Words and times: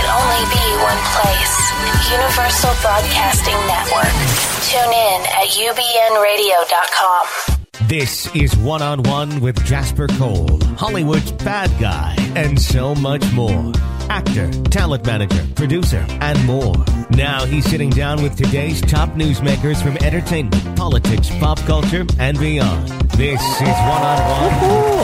It 0.00 0.04
can 0.04 0.16
only 0.16 0.44
be 0.48 0.66
one 0.80 1.02
place. 1.12 1.60
Universal 2.10 2.72
Broadcasting 2.80 3.54
Network. 3.68 4.16
Tune 4.64 4.92
in 4.92 5.20
at 5.28 5.48
ubnradio.com. 5.52 7.26
This 7.86 8.34
is 8.34 8.56
One 8.56 8.80
on 8.80 9.02
One 9.02 9.40
with 9.40 9.62
Jasper 9.66 10.06
Cole, 10.08 10.58
Hollywood's 10.76 11.32
bad 11.32 11.70
guy, 11.78 12.16
and 12.34 12.58
so 12.58 12.94
much 12.94 13.30
more. 13.32 13.72
Actor, 14.08 14.50
talent 14.70 15.04
manager, 15.04 15.46
producer, 15.54 16.04
and 16.22 16.42
more. 16.46 16.74
Now 17.10 17.44
he's 17.44 17.66
sitting 17.66 17.90
down 17.90 18.22
with 18.22 18.36
today's 18.36 18.80
top 18.80 19.10
newsmakers 19.10 19.82
from 19.82 19.98
entertainment, 19.98 20.76
politics, 20.76 21.28
pop 21.40 21.58
culture, 21.60 22.06
and 22.18 22.38
beyond. 22.38 22.88
This 23.18 23.42
is 23.42 23.60
One 23.68 24.02
on 24.02 24.18
One. 24.30 24.54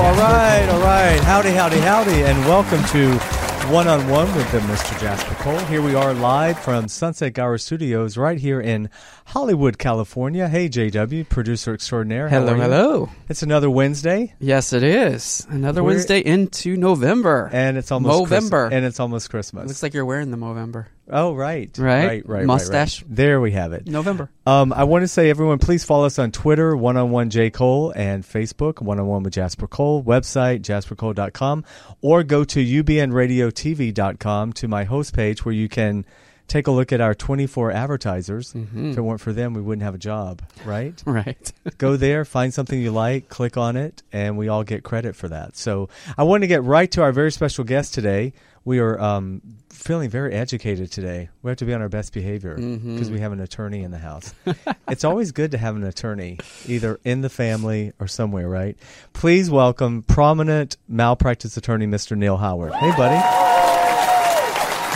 All 0.06 0.14
right, 0.14 0.68
all 0.70 0.80
right. 0.80 1.20
Howdy, 1.20 1.50
howdy, 1.50 1.80
howdy, 1.80 2.22
and 2.22 2.38
welcome 2.46 2.82
to 2.84 3.45
one 3.70 3.88
on 3.88 4.08
one 4.08 4.32
with 4.36 4.50
the 4.52 4.58
Mr. 4.60 4.98
Jasper 5.00 5.34
Cole. 5.36 5.58
Here 5.58 5.82
we 5.82 5.94
are 5.94 6.14
live 6.14 6.58
from 6.60 6.86
Sunset 6.86 7.34
Gower 7.34 7.58
Studios 7.58 8.16
right 8.16 8.38
here 8.38 8.60
in 8.60 8.88
Hollywood, 9.26 9.76
California. 9.76 10.46
Hey, 10.46 10.68
JW, 10.68 11.28
producer 11.28 11.74
extraordinaire. 11.74 12.28
Hello, 12.28 12.54
hello. 12.54 13.08
It's 13.28 13.42
another 13.42 13.68
Wednesday. 13.68 14.34
Yes, 14.38 14.72
it 14.72 14.84
is. 14.84 15.44
Another 15.50 15.82
We're, 15.82 15.90
Wednesday 15.90 16.20
into 16.20 16.76
November. 16.76 17.50
And 17.52 17.76
it's 17.76 17.90
almost 17.90 18.30
November. 18.30 18.68
and 18.70 18.84
it's 18.84 19.00
almost 19.00 19.30
Christmas. 19.30 19.64
It 19.64 19.68
looks 19.68 19.82
like 19.82 19.94
you're 19.94 20.04
wearing 20.04 20.30
the 20.30 20.36
Movember. 20.36 20.86
Oh, 21.08 21.34
right. 21.34 21.70
Right? 21.78 22.06
Right, 22.06 22.28
right. 22.28 22.44
Mustache. 22.46 23.02
Right, 23.02 23.08
right. 23.08 23.16
There 23.16 23.40
we 23.40 23.52
have 23.52 23.72
it. 23.72 23.86
November. 23.86 24.30
Um, 24.44 24.72
I 24.72 24.84
want 24.84 25.02
to 25.02 25.08
say, 25.08 25.30
everyone, 25.30 25.58
please 25.58 25.84
follow 25.84 26.06
us 26.06 26.18
on 26.18 26.32
Twitter, 26.32 26.76
one 26.76 26.96
on 26.96 27.10
one 27.10 27.30
J. 27.30 27.50
Cole, 27.50 27.92
and 27.94 28.24
Facebook, 28.24 28.80
one 28.80 28.98
on 28.98 29.06
one 29.06 29.22
with 29.22 29.32
Jasper 29.34 29.66
Cole, 29.66 30.02
website, 30.02 30.62
jaspercole.com, 30.62 31.64
or 32.00 32.22
go 32.22 32.44
to 32.44 32.64
ubnradiotv.com 32.64 34.52
to 34.54 34.68
my 34.68 34.84
host 34.84 35.14
page 35.14 35.44
where 35.44 35.54
you 35.54 35.68
can 35.68 36.04
take 36.48 36.66
a 36.66 36.70
look 36.70 36.92
at 36.92 37.00
our 37.00 37.14
24 37.14 37.72
advertisers. 37.72 38.52
Mm-hmm. 38.52 38.90
If 38.90 38.98
it 38.98 39.00
weren't 39.00 39.20
for 39.20 39.32
them, 39.32 39.54
we 39.54 39.60
wouldn't 39.60 39.82
have 39.82 39.94
a 39.94 39.98
job, 39.98 40.42
right? 40.64 41.02
Right. 41.06 41.52
Go 41.78 41.96
there, 41.96 42.24
find 42.24 42.52
something 42.52 42.78
you 42.78 42.90
like, 42.90 43.28
click 43.28 43.56
on 43.56 43.76
it, 43.76 44.02
and 44.12 44.36
we 44.36 44.48
all 44.48 44.64
get 44.64 44.82
credit 44.82 45.16
for 45.16 45.28
that. 45.28 45.56
So 45.56 45.88
I 46.18 46.24
want 46.24 46.42
to 46.42 46.46
get 46.46 46.62
right 46.62 46.90
to 46.92 47.02
our 47.02 47.12
very 47.12 47.32
special 47.32 47.64
guest 47.64 47.94
today. 47.94 48.32
We 48.66 48.80
are 48.80 49.00
um, 49.00 49.42
feeling 49.70 50.10
very 50.10 50.34
educated 50.34 50.90
today. 50.90 51.28
We 51.40 51.52
have 51.52 51.58
to 51.58 51.64
be 51.64 51.72
on 51.72 51.80
our 51.80 51.88
best 51.88 52.12
behavior 52.12 52.56
because 52.56 52.66
mm-hmm. 52.66 53.12
we 53.12 53.20
have 53.20 53.30
an 53.30 53.38
attorney 53.38 53.84
in 53.84 53.92
the 53.92 53.98
house. 53.98 54.34
it's 54.88 55.04
always 55.04 55.30
good 55.30 55.52
to 55.52 55.58
have 55.58 55.76
an 55.76 55.84
attorney, 55.84 56.40
either 56.66 56.98
in 57.04 57.20
the 57.20 57.28
family 57.28 57.92
or 58.00 58.08
somewhere, 58.08 58.48
right? 58.48 58.76
Please 59.12 59.48
welcome 59.48 60.02
prominent 60.02 60.78
malpractice 60.88 61.56
attorney, 61.56 61.86
Mr. 61.86 62.16
Neil 62.16 62.38
Howard. 62.38 62.74
Hey, 62.74 62.90
buddy. 62.96 63.14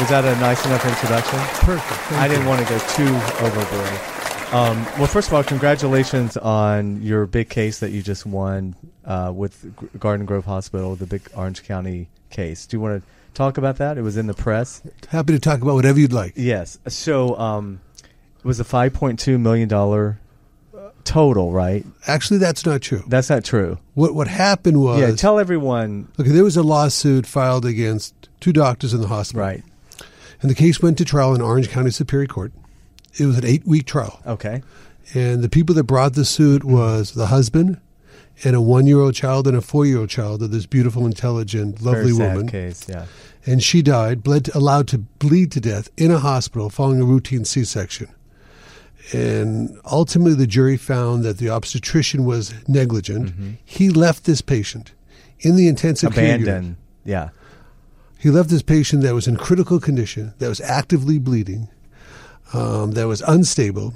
Was 0.01 0.09
that 0.09 0.25
a 0.25 0.35
nice 0.41 0.67
enough 0.67 0.85
introduction? 0.85 1.39
Perfect. 1.65 2.13
I 2.19 2.27
didn't 2.27 2.47
want 2.47 2.67
to 2.67 2.69
go 2.69 2.79
too 2.97 3.15
overboard. 3.47 4.01
Um, 4.53 4.85
well, 4.99 5.07
first 5.07 5.29
of 5.29 5.35
all, 5.35 5.45
congratulations 5.45 6.37
on 6.37 7.03
your 7.03 7.25
big 7.27 7.49
case 7.49 7.79
that 7.79 7.93
you 7.93 8.03
just 8.03 8.27
won 8.27 8.75
uh, 9.05 9.31
with 9.33 9.97
Garden 10.01 10.27
Grove 10.27 10.47
Hospital, 10.47 10.97
the 10.97 11.07
big 11.07 11.23
Orange 11.37 11.63
County 11.63 12.09
case. 12.31 12.67
Do 12.67 12.77
you 12.77 12.81
want 12.81 13.01
to 13.01 13.09
talk 13.35 13.59
about 13.59 13.77
that? 13.77 13.99
It 13.99 14.03
was 14.03 14.17
in 14.17 14.27
the 14.27 14.35
press. 14.35 14.83
Happy 15.09 15.33
to 15.33 15.39
talk 15.39 15.63
about 15.63 15.75
whatever 15.75 15.99
you'd 15.99 16.13
like. 16.13 16.35
Yes. 16.37 16.79
So 16.89 17.37
um, 17.39 17.81
it 18.39 18.45
was 18.45 18.61
a 18.61 18.65
$5.2 18.65 19.41
million 19.41 19.69
total, 21.05 21.53
right? 21.53 21.85
Actually, 22.07 22.39
that's 22.39 22.65
not 22.65 22.81
true. 22.83 23.03
That's 23.07 23.31
not 23.31 23.45
true. 23.45 23.79
What 23.95 24.15
what 24.15 24.29
happened 24.29 24.81
was 24.81 25.01
Yeah, 25.01 25.13
tell 25.13 25.39
everyone. 25.39 26.09
Okay, 26.19 26.31
there 26.31 26.45
was 26.45 26.57
a 26.57 26.63
lawsuit 26.63 27.27
filed 27.27 27.65
against 27.65 28.29
two 28.41 28.53
doctors 28.53 28.95
in 28.95 29.01
the 29.01 29.09
hospital. 29.09 29.43
Right. 29.43 29.63
And 30.43 30.51
the 30.51 30.55
case 30.55 30.81
went 30.81 30.99
to 30.99 31.05
trial 31.05 31.35
in 31.35 31.41
Orange 31.41 31.69
County 31.69 31.91
Superior 31.91 32.27
Court. 32.27 32.53
It 33.19 33.27
was 33.27 33.39
an 33.39 33.45
eight 33.45 33.67
week 33.67 33.87
trial. 33.87 34.21
Okay. 34.27 34.63
And 35.15 35.43
the 35.43 35.49
people 35.49 35.75
that 35.75 35.85
brought 35.85 36.15
the 36.15 36.25
suit 36.25 36.65
was 36.65 37.13
the 37.13 37.27
husband 37.27 37.81
and 38.45 38.57
a 38.57 38.61
one 38.61 38.87
year 38.87 39.01
old 39.01 39.15
child 39.15 39.47
and 39.47 39.57
a 39.57 39.61
four 39.61 39.87
year 39.87 39.99
old 39.99 40.11
child 40.11 40.43
of 40.43 40.51
this 40.51 40.67
beautiful, 40.67 41.07
intelligent, 41.07 41.81
lovely 41.81 42.13
woman. 42.13 42.49
case, 42.49 42.89
yeah. 42.89 43.07
And 43.47 43.63
she 43.63 43.83
died, 43.83 44.23
bled 44.23 44.55
allowed 44.55 44.89
to 44.89 44.99
bleed 44.99 45.51
to 45.53 45.61
death 45.61 45.89
in 45.97 46.11
a 46.11 46.19
hospital 46.19 46.69
following 46.69 47.01
a 47.01 47.05
routine 47.05 47.45
C 47.45 47.65
section. 47.65 48.09
And 49.13 49.79
ultimately, 49.91 50.35
the 50.35 50.47
jury 50.47 50.77
found 50.77 51.25
that 51.25 51.39
the 51.39 51.49
obstetrician 51.49 52.25
was 52.25 52.55
negligent. 52.69 53.31
Mm-hmm. 53.31 53.51
He 53.65 53.89
left 53.89 54.25
this 54.25 54.41
patient 54.41 54.93
in 55.41 55.57
the 55.57 55.69
intensive 55.69 56.13
care 56.13 56.33
unit. 56.33 56.43
Abandoned. 56.43 56.77
Yeah. 57.05 57.31
He 58.19 58.31
left 58.31 58.51
this 58.51 58.63
patient 58.63 59.03
that 59.03 59.15
was 59.15 59.27
in 59.27 59.37
critical 59.37 59.81
condition, 59.81 60.35
that 60.39 60.49
was 60.49 60.61
actively 60.61 61.19
bleeding, 61.19 61.69
um, 62.53 62.93
that 62.93 63.07
was 63.09 63.23
unstable, 63.23 63.95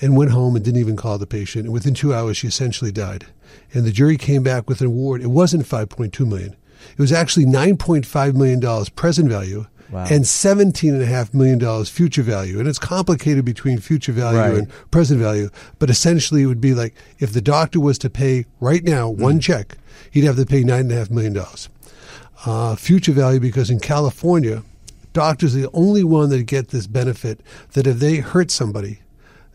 and 0.00 0.16
went 0.16 0.30
home 0.30 0.54
and 0.56 0.64
didn't 0.64 0.80
even 0.80 0.96
call 0.96 1.18
the 1.18 1.26
patient. 1.26 1.64
And 1.64 1.72
within 1.72 1.94
two 1.94 2.14
hours, 2.14 2.36
she 2.36 2.46
essentially 2.48 2.92
died. 2.92 3.26
And 3.74 3.84
the 3.84 3.92
jury 3.92 4.16
came 4.16 4.42
back 4.42 4.68
with 4.68 4.80
an 4.80 4.86
award. 4.86 5.22
It 5.22 5.28
wasn't 5.28 5.64
5.2 5.66 6.26
million. 6.26 6.56
It 6.92 6.98
was 6.98 7.12
actually 7.12 7.46
9.5 7.46 8.34
million 8.34 8.60
dollars 8.60 8.88
present 8.88 9.28
value. 9.28 9.66
Wow. 9.90 10.04
And 10.10 10.26
seventeen 10.26 10.92
and 10.92 11.02
a 11.02 11.06
half 11.06 11.32
million 11.32 11.58
dollars 11.58 11.88
future 11.88 12.22
value, 12.22 12.58
and 12.58 12.68
it's 12.68 12.78
complicated 12.78 13.46
between 13.46 13.78
future 13.78 14.12
value 14.12 14.38
Right. 14.38 14.54
and 14.58 14.68
present 14.90 15.18
value. 15.18 15.48
But 15.78 15.88
essentially, 15.88 16.42
it 16.42 16.46
would 16.46 16.60
be 16.60 16.74
like 16.74 16.94
if 17.18 17.32
the 17.32 17.40
doctor 17.40 17.80
was 17.80 17.96
to 18.00 18.10
pay 18.10 18.44
right 18.60 18.84
now 18.84 19.10
Mm-hmm. 19.10 19.22
one 19.22 19.40
check, 19.40 19.78
he'd 20.10 20.24
have 20.24 20.36
to 20.36 20.44
pay 20.44 20.62
nine 20.62 20.80
and 20.82 20.92
a 20.92 20.96
half 20.96 21.10
million 21.10 21.32
dollars 21.32 21.70
uh, 22.44 22.76
future 22.76 23.12
value 23.12 23.40
because 23.40 23.70
in 23.70 23.80
California, 23.80 24.62
doctors 25.14 25.56
are 25.56 25.60
the 25.62 25.70
only 25.72 26.04
one 26.04 26.28
that 26.28 26.42
get 26.44 26.68
this 26.68 26.86
benefit 26.86 27.40
that 27.72 27.86
if 27.86 27.98
they 27.98 28.16
hurt 28.16 28.50
somebody, 28.50 29.00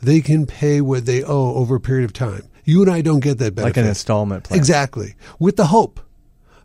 they 0.03 0.21
can 0.21 0.45
pay 0.45 0.81
what 0.81 1.05
they 1.05 1.23
owe 1.23 1.55
over 1.55 1.75
a 1.75 1.79
period 1.79 2.05
of 2.05 2.13
time. 2.13 2.43
You 2.65 2.81
and 2.81 2.91
I 2.91 3.01
don't 3.01 3.19
get 3.19 3.39
that 3.39 3.55
benefit. 3.55 3.77
Like 3.77 3.83
an 3.83 3.89
installment 3.89 4.45
plan. 4.45 4.57
Exactly. 4.57 5.15
With 5.39 5.57
the 5.57 5.65
hope 5.65 5.99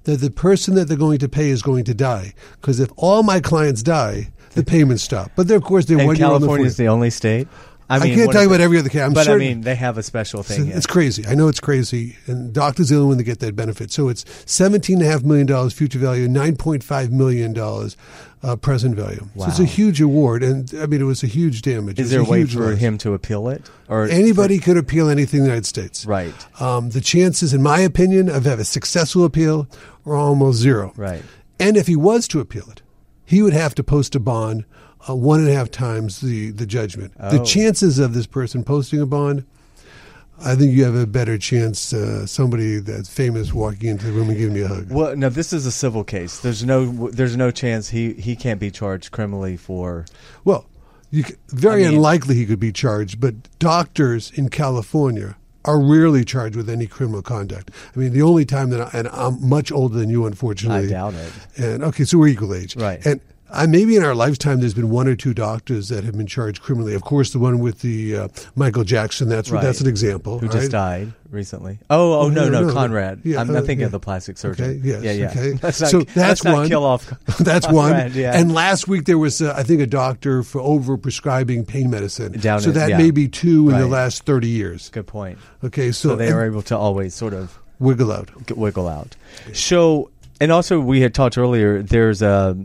that 0.05 0.17
the 0.17 0.31
person 0.31 0.75
that 0.77 0.87
they're 0.87 0.97
going 0.97 1.19
to 1.19 1.29
pay 1.29 1.51
is 1.51 1.63
going 1.63 1.85
to 1.85 1.95
die. 1.95 2.35
Because 2.61 2.81
if 2.81 2.91
all 2.97 3.23
my 3.23 3.41
clients 3.41 3.83
die, 3.83 4.33
the 4.55 4.65
payments 4.65 5.03
stop. 5.03 5.33
But 5.37 5.51
of 5.51 5.63
course, 5.63 5.87
they're 5.87 5.99
And 5.99 6.07
one 6.07 6.17
year 6.17 6.27
on 6.27 6.41
the 6.41 6.47
California 6.47 6.67
is 6.67 6.77
the 6.77 6.89
only 6.89 7.11
state. 7.11 7.49
I 7.91 7.99
mean, 7.99 8.13
I 8.13 8.17
can't 8.17 8.33
tell 8.33 8.43
you 8.43 8.49
about 8.49 8.61
every 8.61 8.79
other 8.79 8.91
case. 8.91 9.01
I'm 9.01 9.15
but 9.15 9.25
certain- 9.25 9.41
I 9.41 9.49
mean, 9.49 9.61
they 9.63 9.75
have 9.75 9.97
a 9.97 10.03
special 10.03 10.43
thing. 10.43 10.69
it's, 10.69 10.77
it's 10.79 10.87
crazy. 10.87 11.25
I 11.27 11.35
know 11.35 11.49
it's 11.49 11.61
crazy, 11.61 12.17
and 12.27 12.53
doctors 12.53 12.93
are 12.93 12.97
the 12.97 13.01
only 13.01 13.09
one 13.09 13.17
that 13.17 13.25
get 13.25 13.39
that 13.41 13.57
benefit. 13.57 13.91
So 13.91 14.09
it's 14.09 14.27
seventeen 14.45 14.99
and 14.99 15.07
a 15.07 15.11
half 15.11 15.23
million 15.23 15.47
dollars 15.47 15.73
future 15.73 15.99
value, 15.99 16.29
nine 16.29 16.57
point 16.57 16.85
five 16.85 17.11
million 17.11 17.55
dollars 17.55 17.97
uh, 18.43 18.57
present 18.57 18.95
value. 18.95 19.27
Wow. 19.35 19.47
So 19.47 19.51
it's 19.51 19.59
a 19.61 19.65
huge 19.65 20.01
award, 20.01 20.43
and 20.43 20.73
I 20.81 20.87
mean 20.87 21.01
it 21.01 21.05
was 21.05 21.23
a 21.23 21.27
huge 21.27 21.63
damage. 21.63 21.99
Is 21.99 22.11
there 22.11 22.21
a 22.21 22.25
way 22.25 22.45
for 22.45 22.71
loss. 22.71 22.79
him 22.79 22.99
to 22.99 23.15
appeal 23.15 23.49
it? 23.49 23.69
Or 23.89 24.07
Anybody 24.07 24.59
could 24.59 24.77
appeal 24.77 25.09
anything 25.09 25.39
in 25.41 25.45
the 25.45 25.49
United 25.51 25.67
States. 25.67 26.07
Right. 26.07 26.35
Um, 26.61 26.91
the 26.91 27.01
chances, 27.01 27.53
in 27.55 27.63
my 27.63 27.81
opinion, 27.81 28.29
of 28.29 28.45
have 28.45 28.59
a 28.61 28.65
successful 28.65 29.25
appeal 29.25 29.67
are 30.07 30.15
almost 30.17 30.59
zero. 30.59 30.93
Right. 30.97 31.23
And 31.59 31.77
if 31.77 31.87
he 31.89 31.97
was 31.97 32.29
to 32.29 32.41
appeal 32.41 32.69
it, 32.71 32.83
he 33.25 33.43
would 33.43 33.53
have 33.53 33.75
to 33.77 33.83
post 33.85 34.15
a 34.15 34.21
bond 34.21 34.65
uh, 35.09 35.15
one 35.15 35.41
and 35.41 35.49
a 35.49 35.53
half 35.55 35.71
times 35.71 36.21
the, 36.21 36.51
the 36.51 36.67
judgment. 36.67 37.13
The 37.19 37.41
Oh. 37.41 37.45
chances 37.45 37.99
of 37.99 38.15
this 38.15 38.27
person 38.27 38.63
posting 38.65 39.01
a 39.01 39.07
bond, 39.07 39.45
I 40.45 40.55
think 40.55 40.73
you 40.73 40.85
have 40.85 40.95
a 40.95 41.07
better 41.07 41.37
chance 41.39 41.93
uh, 41.93 42.27
somebody 42.27 42.79
that's 42.79 43.13
famous 43.13 43.53
walking 43.53 43.89
into 43.91 44.07
the 44.07 44.13
room 44.13 44.29
and 44.29 44.39
giving 44.39 44.55
me 44.55 44.61
a 44.63 44.69
hug. 44.69 44.91
Well, 44.91 45.17
no, 45.17 45.29
this 45.29 45.53
is 45.53 45.67
a 45.67 45.73
civil 45.73 46.05
case. 46.05 46.39
There's 46.41 46.65
no, 46.65 47.09
there's 47.11 47.37
no 47.37 47.51
chance 47.51 47.89
he, 47.91 48.13
he 48.15 48.37
can't 48.37 48.61
be 48.61 48.71
charged 48.71 49.11
criminally 49.11 49.57
for. 49.57 50.07
Well, 50.45 50.67
you, 51.11 51.25
very 51.49 51.85
I 51.85 51.89
mean- 51.89 51.97
unlikely 51.97 52.35
he 52.37 52.47
could 52.47 52.61
be 52.61 52.73
charged, 52.73 53.21
but 53.21 53.35
doctors 53.59 54.31
in 54.31 54.49
California 54.49 55.37
are 55.65 55.81
rarely 55.81 56.25
charged 56.25 56.57
with 56.57 56.71
any 56.71 56.87
criminal 56.87 57.21
conduct. 57.21 57.71
I 57.95 57.99
mean, 57.99 58.13
the 58.13 58.23
only 58.23 58.45
time 58.45 58.71
that 58.71 58.81
I, 58.81 58.91
and 58.99 59.09
I'm 59.09 59.47
much 59.47 59.73
older 59.73 59.99
than 59.99 60.09
you, 60.09 60.25
unfortunately. 60.25 60.87
I 60.87 60.91
doubt 60.91 61.15
it. 61.15 61.33
And 61.57 61.83
okay, 61.85 62.05
so 62.05 62.17
we're 62.19 62.29
equal 62.29 62.55
age, 62.55 62.77
Right. 62.77 63.05
And 63.05 63.21
I, 63.51 63.67
maybe 63.67 63.97
in 63.97 64.05
our 64.05 64.15
lifetime, 64.15 64.61
there's 64.61 64.75
been 64.75 64.91
one 64.91 65.09
or 65.09 65.17
two 65.17 65.33
doctors 65.35 65.89
that 65.89 66.05
have 66.05 66.17
been 66.17 66.27
charged 66.27 66.63
criminally. 66.63 66.95
Of 66.95 67.03
course, 67.03 67.33
the 67.33 67.39
one 67.39 67.61
with 67.61 67.81
the 67.81 68.17
uh, 68.17 68.29
Michael 68.57 68.85
Jackson. 68.85 69.29
That's 69.29 69.51
Right. 69.51 69.63
that's 69.63 69.81
an 69.81 69.87
example. 69.87 70.39
Who 70.39 70.47
right? 70.47 70.53
just 70.57 70.71
died 70.71 71.13
recently? 71.31 71.79
Oh, 71.89 72.21
oh 72.21 72.29
no, 72.29 72.49
no, 72.49 72.61
no, 72.61 72.67
no. 72.69 72.73
Conrad. 72.75 73.21
Yeah, 73.25 73.41
I'm, 73.41 73.51
uh, 73.51 73.61
thinking 73.61 73.81
yeah. 73.81 73.87
of 73.87 73.93
the 73.93 74.01
plastic 74.01 74.37
surgeon. 74.39 74.65
Okay. 74.65 74.81
Yes. 74.83 75.03
Yeah, 75.03 75.13
yeah. 75.13 75.31
Okay. 75.31 75.59
Not- 75.63 75.75
so 75.75 76.01
that's 76.03 76.45
one. 76.45 76.69
Kill 76.69 76.85
off. 76.85 77.13
that's 77.39 77.69
one. 77.69 78.13
Yeah. 78.15 78.39
And 78.39 78.53
last 78.53 78.87
week 78.89 79.07
there 79.07 79.19
was, 79.19 79.41
uh, 79.41 79.55
I 79.57 79.63
think, 79.63 79.81
a 79.81 79.87
doctor 79.87 80.43
for 80.43 80.61
over 80.61 80.97
prescribing 80.97 81.65
pain 81.65 81.91
medicine. 81.91 82.33
Down 82.33 82.61
so 82.61 82.71
that 82.73 82.91
may 82.99 83.11
be 83.11 83.29
two 83.29 83.71
in 83.71 83.79
the 83.79 83.87
last 83.87 84.25
thirty 84.25 84.49
years. 84.49 84.91
Good 84.91 85.07
point. 85.07 85.39
Okay. 85.65 85.93
So, 85.93 86.11
So 86.11 86.17
they 86.17 86.27
and 86.27 86.35
are 86.35 86.45
able 86.45 86.63
to 86.63 86.77
always 86.77 87.15
sort 87.15 87.33
of 87.35 87.59
wiggle 87.79 88.13
out. 88.13 88.31
wiggle 88.57 88.89
out. 88.89 89.17
So, 89.55 90.11
and 90.41 90.53
also 90.53 90.81
we 90.81 91.01
had 91.01 91.15
talked 91.15 91.39
earlier. 91.39 91.83
There's 91.83 92.23
a, 92.23 92.57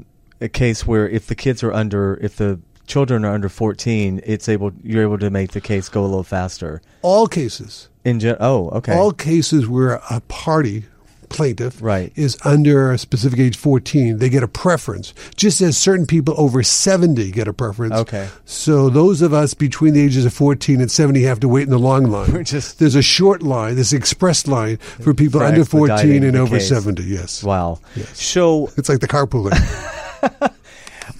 a 0.43 0.49
case 0.49 0.85
where 0.85 1.07
if 1.09 1.27
the 1.27 1.35
kids 1.35 1.63
are 1.63 1.71
under, 1.73 2.19
if 2.21 2.35
the 2.35 2.59
children 2.85 3.23
are 3.25 3.33
under 3.33 3.49
14, 3.49 4.21
it's 4.25 4.49
able 4.49 4.71
you're 4.83 5.01
able 5.03 5.17
to 5.19 5.29
make 5.29 5.51
the 5.51 5.61
case 5.61 5.89
go 5.89 6.01
a 6.01 6.05
little 6.05 6.23
faster. 6.23 6.81
All 7.01 7.27
cases. 7.27 7.89
In 8.03 8.19
gen- 8.19 8.37
oh, 8.39 8.69
okay. 8.71 8.93
All 8.93 9.11
cases 9.13 9.67
where 9.67 10.01
a 10.09 10.19
party 10.27 10.83
plaintiff 11.29 11.81
Right. 11.81 12.11
is 12.15 12.37
under 12.45 12.91
a 12.91 12.97
specific 12.99 13.39
age 13.39 13.57
14 13.57 14.19
they 14.19 14.29
get 14.29 14.43
a 14.43 14.47
preference 14.47 15.15
just 15.35 15.61
as 15.61 15.75
certain 15.75 16.05
people 16.05 16.35
over 16.37 16.61
70 16.61 17.31
get 17.31 17.47
a 17.47 17.53
preference 17.53 17.95
Okay. 17.95 18.27
so 18.45 18.87
those 18.87 19.23
of 19.23 19.33
us 19.33 19.55
between 19.55 19.95
the 19.95 20.01
ages 20.01 20.25
of 20.25 20.33
14 20.33 20.79
and 20.79 20.91
70 20.91 21.23
have 21.23 21.39
to 21.39 21.47
wait 21.47 21.63
in 21.63 21.71
the 21.71 21.79
long 21.79 22.03
line 22.11 22.43
just- 22.43 22.77
there's 22.77 22.93
a 22.93 23.01
short 23.01 23.41
line 23.41 23.75
this 23.77 23.93
express 23.93 24.45
line 24.45 24.77
for 24.77 25.15
people 25.15 25.41
under 25.41 25.65
14 25.65 26.21
and 26.23 26.37
over 26.37 26.57
case. 26.57 26.69
70 26.69 27.01
yes 27.01 27.43
wow. 27.43 27.79
Yes. 27.95 28.21
So 28.21 28.69
it's 28.77 28.87
like 28.89 28.99
the 28.99 29.07
carpooling 29.07 29.53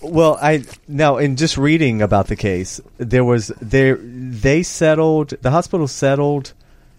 Well, 0.01 0.38
I 0.41 0.63
now 0.88 1.17
in 1.17 1.35
just 1.35 1.57
reading 1.57 2.01
about 2.01 2.27
the 2.27 2.35
case, 2.35 2.81
there 2.97 3.23
was 3.23 3.47
there 3.61 3.95
they 3.95 4.63
settled 4.63 5.29
the 5.41 5.51
hospital 5.51 5.88
settled 5.88 6.53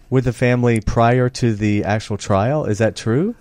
with 0.09 0.25
the 0.25 0.33
family 0.33 0.81
prior 0.81 1.29
to 1.29 1.53
the 1.53 1.83
actual 1.83 2.17
trial. 2.17 2.65
Is 2.65 2.79
that 2.79 2.95
true? 2.95 3.35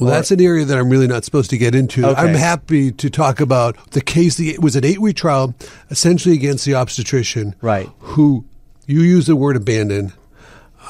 Well, 0.00 0.10
that's 0.10 0.30
an 0.30 0.40
area 0.40 0.64
that 0.64 0.78
I'm 0.78 0.88
really 0.88 1.06
not 1.06 1.24
supposed 1.24 1.50
to 1.50 1.58
get 1.58 1.74
into. 1.74 2.06
Okay. 2.06 2.20
I'm 2.20 2.34
happy 2.34 2.90
to 2.92 3.10
talk 3.10 3.40
about 3.40 3.90
the 3.90 4.00
case. 4.00 4.36
The, 4.36 4.50
it 4.50 4.62
was 4.62 4.74
an 4.76 4.84
eight 4.84 4.98
week 4.98 5.16
trial, 5.16 5.54
essentially 5.90 6.34
against 6.34 6.64
the 6.64 6.74
obstetrician, 6.74 7.54
Right. 7.60 7.88
Who 8.00 8.44
you 8.86 9.02
use 9.02 9.26
the 9.26 9.36
word 9.36 9.56
abandon. 9.56 10.12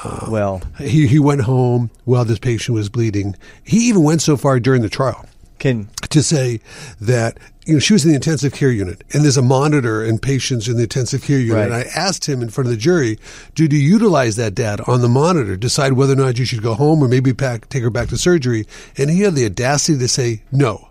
Um, 0.03 0.31
well, 0.31 0.61
He 0.79 1.07
he 1.07 1.19
went 1.19 1.41
home 1.41 1.91
while 2.05 2.25
this 2.25 2.39
patient 2.39 2.75
was 2.75 2.89
bleeding. 2.89 3.35
He 3.63 3.89
even 3.89 4.03
went 4.03 4.21
so 4.21 4.37
far 4.37 4.59
during 4.59 4.81
the 4.81 4.89
trial 4.89 5.25
can 5.63 5.89
to 6.09 6.21
say 6.21 6.59
that 6.99 7.37
you 7.65 7.73
know 7.73 7.79
she 7.79 7.93
was 7.93 8.03
in 8.03 8.09
the 8.09 8.15
intensive 8.15 8.51
care 8.51 8.69
unit 8.69 9.01
and 9.13 9.23
there's 9.23 9.37
a 9.37 9.41
monitor 9.41 10.03
and 10.03 10.21
patients 10.21 10.67
in 10.67 10.75
the 10.75 10.83
intensive 10.83 11.23
care 11.23 11.39
unit. 11.39 11.55
Right. 11.55 11.65
And 11.65 11.73
I 11.73 11.85
asked 11.95 12.27
him 12.27 12.41
in 12.41 12.49
front 12.49 12.67
of 12.67 12.71
the 12.71 12.77
jury, 12.77 13.17
"Did 13.55 13.71
you 13.71 13.79
utilize 13.79 14.35
that 14.35 14.53
data 14.53 14.83
on 14.87 14.99
the 15.01 15.07
monitor, 15.07 15.55
decide 15.55 15.93
whether 15.93 16.13
or 16.13 16.17
not 16.17 16.37
you 16.37 16.43
should 16.43 16.61
go 16.61 16.73
home 16.73 17.01
or 17.01 17.07
maybe 17.07 17.31
back, 17.31 17.69
take 17.69 17.81
her 17.81 17.89
back 17.89 18.09
to 18.09 18.17
surgery?" 18.17 18.67
And 18.97 19.09
he 19.09 19.21
had 19.21 19.35
the 19.35 19.45
audacity 19.45 19.97
to 19.99 20.07
say 20.09 20.43
no. 20.51 20.89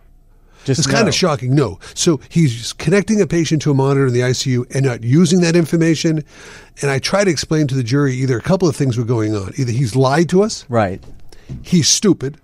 just 0.64 0.78
It's 0.78 0.88
kind 0.88 1.06
of 1.06 1.14
shocking. 1.14 1.54
No. 1.54 1.78
So 1.92 2.20
he's 2.30 2.72
connecting 2.72 3.20
a 3.20 3.26
patient 3.26 3.60
to 3.62 3.72
a 3.72 3.74
monitor 3.74 4.06
in 4.06 4.14
the 4.14 4.22
ICU 4.22 4.64
and 4.74 4.86
not 4.86 5.04
using 5.04 5.42
that 5.42 5.54
information. 5.54 6.24
And 6.80 6.90
I 6.90 6.98
try 6.98 7.24
to 7.24 7.30
explain 7.30 7.66
to 7.66 7.74
the 7.74 7.82
jury 7.82 8.14
either 8.14 8.38
a 8.38 8.40
couple 8.40 8.68
of 8.68 8.74
things 8.76 8.96
were 8.96 9.04
going 9.04 9.36
on. 9.36 9.52
Either 9.58 9.72
he's 9.72 9.94
lied 9.94 10.30
to 10.30 10.42
us, 10.42 10.64
Right. 10.70 11.02
He's 11.62 11.88
stupid, 11.88 12.38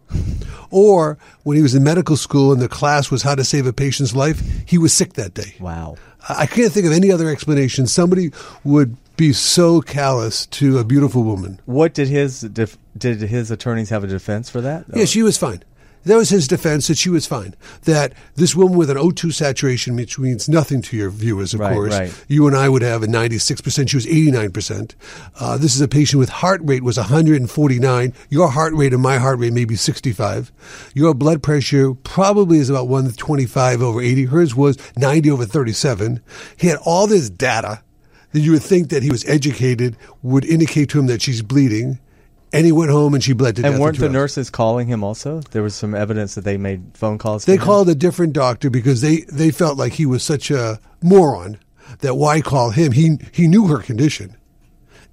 or 0.71 1.19
when 1.43 1.57
he 1.57 1.63
was 1.63 1.75
in 1.75 1.83
medical 1.83 2.17
school 2.17 2.53
and 2.53 2.61
the 2.61 2.69
class 2.69 3.11
was 3.11 3.23
how 3.23 3.35
to 3.35 3.45
save 3.45 3.67
a 3.67 3.73
patient's 3.73 4.15
life, 4.15 4.43
he 4.67 4.79
was 4.79 4.93
sick 4.93 5.15
that 5.15 5.35
day. 5.35 5.55
Wow. 5.61 5.97
I 6.29 6.47
can't 6.47 6.73
think 6.73 6.87
of 6.87 6.93
any 6.93 7.11
other 7.11 7.29
explanation. 7.29 7.87
Somebody 7.87 8.31
would 8.65 8.97
be 9.17 9.33
so 9.33 9.81
callous 9.81 10.47
to 10.47 10.79
a 10.79 10.85
beautiful 10.85 11.23
woman. 11.23 11.61
What 11.67 11.95
did 11.95 12.09
his 12.09 12.41
def- 12.43 12.79
did 12.97 13.21
his 13.21 13.51
attorneys 13.51 13.91
have 13.91 14.05
a 14.05 14.07
defense 14.07 14.51
for 14.51 14.61
that? 14.61 14.85
Yeah, 14.95 15.07
she 15.07 15.23
was 15.23 15.37
fine. 15.37 15.63
That 16.09 16.17
was 16.17 16.31
his 16.31 16.49
defense 16.49 16.89
that 16.89 16.97
she 16.99 17.11
was 17.11 17.27
fine. 17.27 17.55
That 17.85 18.15
this 18.35 18.57
woman 18.57 18.79
with 18.79 18.89
an 18.89 18.97
O2 18.97 19.33
saturation, 19.33 19.95
which 19.95 20.19
means 20.19 20.49
nothing 20.49 20.81
to 20.83 20.97
your 20.97 21.11
viewers, 21.11 21.53
of 21.53 21.61
Right, 21.61 21.75
course. 21.75 21.93
right. 21.93 22.25
You 22.29 22.47
and 22.47 22.57
I 22.57 22.69
would 22.69 22.81
have 22.81 23.03
a 23.03 23.07
96%. 23.07 23.89
She 23.91 23.97
was 23.97 24.07
89%. 24.07 24.95
Uh, 25.39 25.59
this 25.59 25.75
is 25.75 25.81
a 25.83 25.87
patient 25.89 26.19
with 26.19 26.31
heart 26.31 26.61
rate 26.65 26.83
was 26.83 26.97
149. 26.97 28.15
Your 28.31 28.49
heart 28.49 28.73
rate 28.75 28.93
and 28.95 29.03
my 29.03 29.19
heart 29.19 29.39
rate 29.39 29.53
may 29.53 29.65
be 29.67 29.77
65. 29.77 30.51
Your 30.95 31.13
blood 31.15 31.43
pressure 31.43 31.93
probably 31.95 32.59
is 32.59 32.71
about 32.71 32.89
125 32.89 33.83
over 33.83 34.01
80. 34.01 34.25
Hers 34.25 34.55
was 34.55 34.79
90 34.97 35.31
over 35.31 35.45
37. 35.45 36.21
He 36.57 36.69
had 36.69 36.79
all 36.85 37.07
this 37.07 37.29
data 37.31 37.83
that 38.33 38.41
you 38.41 38.53
would 38.53 38.63
think 38.63 38.89
that 38.91 39.03
he 39.03 39.11
was 39.11 39.25
educated 39.29 39.97
would 40.23 40.45
indicate 40.45 40.89
to 40.91 40.99
him 40.99 41.07
that 41.07 41.23
she's 41.23 41.43
bleeding. 41.43 41.99
And 42.53 42.65
he 42.65 42.73
went 42.73 42.91
home 42.91 43.13
and 43.15 43.23
she 43.23 43.35
bled 43.35 43.57
to 43.57 43.63
death. 43.63 43.73
and 43.73 43.81
weren't 43.83 43.99
the 43.99 44.09
nurses 44.09 44.49
calling 44.49 44.89
him 44.89 45.05
also? 45.05 45.41
There 45.51 45.63
was 45.63 45.75
some 45.75 45.95
evidence 45.95 46.35
that 46.35 46.45
they 46.45 46.57
made 46.57 46.83
phone 46.95 47.19
calls. 47.19 47.45
to 47.45 47.51
They 47.51 47.57
him? 47.59 47.63
called 47.63 47.89
a 47.91 47.95
different 47.95 48.33
doctor 48.33 48.71
because 48.71 49.01
they, 49.03 49.21
they 49.31 49.51
felt 49.51 49.77
like 49.77 49.93
he 49.95 50.07
was 50.07 50.23
such 50.23 50.51
a 50.51 50.81
moron 51.03 51.59
that 52.01 52.15
why 52.15 52.41
call 52.41 52.71
him? 52.71 52.93
He 52.93 53.19
he 53.33 53.47
knew 53.49 53.67
her 53.67 53.79
condition 53.79 54.37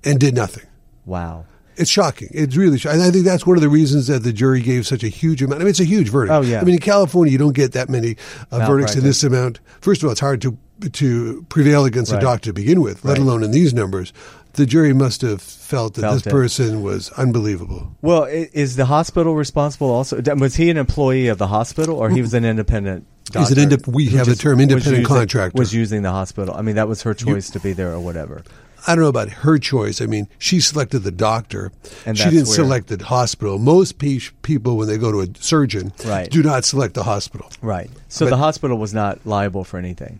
and 0.03 0.19
did 0.19 0.33
nothing. 0.33 0.65
Wow. 1.05 1.45
It's 1.77 1.89
shocking. 1.89 2.29
It's 2.31 2.55
really 2.55 2.77
shocking. 2.77 3.01
And 3.01 3.07
I 3.09 3.11
think 3.11 3.25
that's 3.25 3.45
one 3.45 3.57
of 3.57 3.61
the 3.61 3.67
reasons 3.69 4.07
that 4.07 4.23
the 4.23 4.31
jury 4.31 4.61
gave 4.61 4.87
such 4.87 5.03
a 5.03 5.09
huge 5.09 5.41
amount. 5.41 5.59
I 5.61 5.65
mean, 5.65 5.71
it's 5.71 5.81
a 5.81 5.83
huge 5.85 6.07
verdict. 6.09 6.31
Oh, 6.33 6.41
yeah. 6.41 6.61
I 6.61 6.63
mean, 6.63 6.75
in 6.75 6.79
California, 6.81 7.33
you 7.33 7.37
don't 7.37 7.55
get 7.55 7.73
that 7.73 7.89
many 7.89 8.15
uh, 8.49 8.59
verdicts 8.65 8.95
in 8.95 9.03
this 9.03 9.23
amount. 9.25 9.59
First 9.81 10.01
of 10.01 10.07
all, 10.07 10.11
it's 10.11 10.21
hard 10.21 10.41
to 10.43 10.57
to 10.93 11.45
prevail 11.49 11.85
against 11.85 12.11
Right. 12.11 12.17
a 12.17 12.21
doctor 12.21 12.49
to 12.49 12.53
begin 12.53 12.81
with, 12.81 13.05
let 13.05 13.17
Right. 13.17 13.21
alone 13.25 13.43
in 13.43 13.51
these 13.51 13.73
numbers. 13.73 14.11
The 14.55 14.65
jury 14.65 14.93
must 14.93 15.21
have 15.21 15.41
felt 15.41 15.95
that 15.95 16.01
Felt 16.01 16.13
this 16.15 16.27
it. 16.27 16.29
person 16.29 16.81
was 16.81 17.09
unbelievable. 17.11 17.95
Well, 18.01 18.23
is 18.23 18.75
the 18.77 18.85
hospital 18.85 19.35
responsible 19.35 19.89
also? 19.89 20.21
Was 20.37 20.55
he 20.55 20.69
an 20.69 20.77
employee 20.77 21.27
of 21.27 21.37
the 21.37 21.47
hospital, 21.47 21.97
or 21.97 22.09
he 22.09 22.21
was 22.21 22.33
an 22.33 22.45
independent? 22.45 23.05
He's 23.33 23.51
an 23.51 23.69
doctor 23.69 23.77
indep- 23.91 23.93
we 23.93 24.05
have 24.09 24.27
the 24.27 24.35
term 24.35 24.57
was 24.57 24.63
independent 24.63 24.91
using- 24.99 25.05
contractor. 25.05 25.57
Was 25.59 25.73
using 25.73 26.01
the 26.03 26.11
hospital. 26.11 26.55
I 26.55 26.61
mean, 26.61 26.75
that 26.75 26.87
was 26.87 27.01
her 27.01 27.13
choice 27.13 27.49
to 27.49 27.59
be 27.59 27.73
there, 27.73 27.91
or 27.91 27.99
whatever. 27.99 28.43
I 28.87 28.93
don't 28.93 29.01
know 29.03 29.09
about 29.09 29.29
her 29.29 29.57
choice. 29.57 29.99
I 29.99 30.05
mean, 30.05 30.27
she 30.37 30.59
selected 30.59 30.99
the 30.99 31.11
doctor. 31.11 31.71
And 32.05 32.15
she 32.17 32.25
didn't 32.25 32.45
where- 32.47 32.55
select 32.55 32.87
the 32.87 33.03
hospital. 33.03 33.57
Most 33.57 33.97
pe- 33.97 34.19
people, 34.43 34.77
when 34.77 34.87
they 34.87 34.99
go 34.99 35.11
to 35.11 35.21
a 35.21 35.27
surgeon, 35.39 35.91
Right. 36.05 36.29
do 36.29 36.43
not 36.43 36.65
select 36.65 36.93
the 36.93 37.01
hospital. 37.03 37.49
Right. 37.63 37.89
So 38.09 38.25
But- 38.25 38.29
the 38.29 38.37
hospital 38.37 38.77
was 38.77 38.93
not 38.93 39.19
liable 39.25 39.63
for 39.63 39.79
anything. 39.79 40.19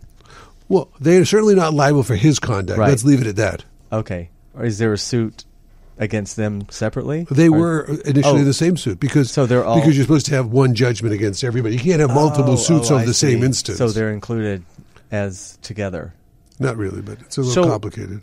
Well, 0.68 0.88
they 1.00 1.16
are 1.18 1.24
certainly 1.24 1.54
not 1.54 1.74
liable 1.74 2.02
for 2.02 2.16
his 2.16 2.40
conduct. 2.40 2.76
Right. 2.76 2.88
Let's 2.88 3.04
leave 3.04 3.20
it 3.20 3.28
at 3.28 3.36
that. 3.36 3.64
Okay. 3.92 4.30
Or 4.54 4.64
is 4.64 4.78
there 4.78 4.92
a 4.92 4.98
suit 4.98 5.44
against 5.98 6.36
them 6.36 6.66
separately? 6.70 7.26
They 7.30 7.48
Or- 7.48 7.58
were 7.58 7.80
initially 8.04 8.42
Oh. 8.42 8.44
the 8.44 8.52
same 8.54 8.76
suit 8.76 9.00
because 9.00 9.30
So 9.30 9.46
they're 9.46 9.64
all- 9.64 9.76
because 9.76 9.96
you're 9.96 10.04
supposed 10.04 10.26
to 10.26 10.34
have 10.34 10.46
one 10.46 10.74
judgment 10.74 11.14
against 11.14 11.42
everybody. 11.44 11.74
You 11.74 11.80
can't 11.80 12.00
have 12.00 12.10
multiple 12.10 12.50
Oh, 12.50 12.54
oh 12.54 12.56
suits 12.56 12.90
oh, 12.90 12.94
over 12.94 13.02
I 13.02 13.06
the 13.06 13.14
same 13.14 13.42
instance. 13.42 13.78
So 13.78 13.88
they're 13.90 14.10
included 14.12 14.62
as 15.10 15.58
together. 15.62 16.12
not 16.58 16.76
really, 16.76 17.00
but 17.02 17.18
it's 17.20 17.36
a 17.36 17.42
little 17.42 17.64
So- 17.64 17.70
complicated. 17.70 18.20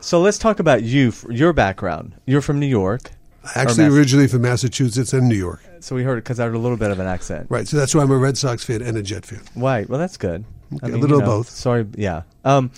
So 0.00 0.20
let's 0.20 0.38
talk 0.38 0.60
about 0.60 0.82
you, 0.82 1.12
your 1.30 1.52
background. 1.52 2.12
You're 2.26 2.42
from 2.42 2.58
New 2.60 2.66
York. 2.66 3.10
Actually, 3.56 3.86
originally 3.86 4.28
from 4.28 4.42
Massachusetts 4.42 5.12
and 5.12 5.28
New 5.28 5.34
York. 5.36 5.60
So 5.80 5.96
we 5.96 6.04
heard 6.04 6.18
it 6.18 6.22
because 6.24 6.38
I 6.38 6.44
heard 6.44 6.54
a 6.54 6.58
little 6.60 6.76
bit 6.76 6.92
of 6.92 7.00
an 7.00 7.06
accent. 7.08 7.46
Right. 7.48 7.66
So 7.66 7.76
that's 7.76 7.92
why 7.92 8.02
I'm 8.02 8.10
a 8.12 8.16
Red 8.16 8.38
Sox 8.38 8.62
fan 8.62 8.82
and 8.82 8.96
a 8.96 9.02
Jet 9.02 9.26
fan. 9.26 9.40
Right. 9.56 9.88
Well, 9.88 9.98
that's 9.98 10.16
good. 10.16 10.44
Okay, 10.76 10.92
a 10.92 10.96
little 10.96 11.20
of 11.20 11.24
both. 11.24 11.48
Sorry. 11.48 11.86
Yeah. 11.96 12.22
Um. 12.44 12.70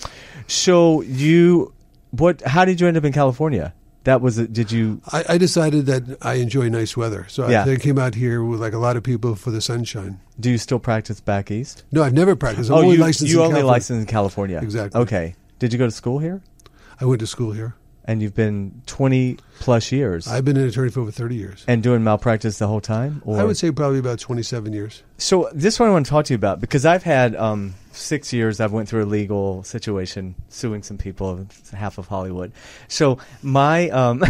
So 0.46 1.02
you, 1.02 1.72
what? 2.10 2.42
How 2.42 2.64
did 2.64 2.80
you 2.80 2.88
end 2.88 2.96
up 2.96 3.04
in 3.04 3.12
California? 3.12 3.74
That 4.04 4.20
was. 4.20 4.38
it. 4.38 4.52
Did 4.52 4.70
you? 4.70 5.00
I, 5.12 5.24
I 5.30 5.38
decided 5.38 5.86
that 5.86 6.18
I 6.20 6.34
enjoy 6.34 6.68
nice 6.68 6.96
weather, 6.96 7.26
so 7.28 7.48
Yeah. 7.48 7.64
I, 7.66 7.72
I 7.72 7.76
came 7.76 7.98
out 7.98 8.14
here 8.14 8.44
with 8.44 8.60
like 8.60 8.72
a 8.74 8.78
lot 8.78 8.96
of 8.96 9.02
people 9.02 9.34
for 9.34 9.50
the 9.50 9.60
sunshine. 9.60 10.20
Do 10.38 10.50
you 10.50 10.58
still 10.58 10.78
practice 10.78 11.20
back 11.20 11.50
east? 11.50 11.84
No, 11.92 12.02
I've 12.02 12.12
never 12.12 12.36
practiced. 12.36 12.70
I'm 12.70 12.76
oh, 12.76 12.82
only 12.82 12.96
you 12.96 13.00
licensed 13.00 13.32
you 13.32 13.38
in 13.38 13.46
only 13.46 13.54
California. 13.60 13.72
licensed 13.72 14.00
in 14.00 14.06
California. 14.06 14.58
Exactly. 14.62 15.00
Okay. 15.00 15.34
Did 15.58 15.72
you 15.72 15.78
go 15.78 15.86
to 15.86 15.90
school 15.92 16.18
here? 16.18 16.42
I 17.00 17.04
went 17.06 17.20
to 17.20 17.26
school 17.26 17.52
here. 17.52 17.76
And 18.06 18.20
you've 18.20 18.34
been 18.34 18.82
twenty 18.84 19.38
plus 19.60 19.90
years 19.90 20.28
I've 20.28 20.44
been 20.44 20.58
an 20.58 20.68
attorney 20.68 20.90
for 20.90 21.00
over 21.00 21.10
30 21.10 21.36
years. 21.36 21.64
and 21.66 21.82
doing 21.82 22.04
malpractice 22.04 22.58
the 22.58 22.66
whole 22.66 22.80
time. 22.82 23.22
Or 23.24 23.40
I 23.40 23.44
would 23.44 23.56
say 23.56 23.70
probably 23.70 23.98
about 23.98 24.18
27 24.18 24.74
years. 24.74 25.02
So 25.16 25.48
this 25.54 25.80
one 25.80 25.88
I 25.88 25.92
want 25.92 26.04
to 26.04 26.10
talk 26.10 26.26
to 26.26 26.34
you 26.34 26.36
about 26.36 26.60
because 26.60 26.84
I've 26.84 27.02
had 27.02 27.34
um, 27.34 27.74
six 27.92 28.30
years. 28.30 28.60
I've 28.60 28.72
went 28.72 28.90
through 28.90 29.04
a 29.04 29.06
legal 29.06 29.62
situation, 29.62 30.34
suing 30.50 30.82
some 30.82 30.98
people, 30.98 31.38
it's 31.48 31.70
half 31.70 31.96
of 31.96 32.06
Hollywood. 32.08 32.52
So 32.88 33.16
my 33.42 33.88
um, 33.88 34.22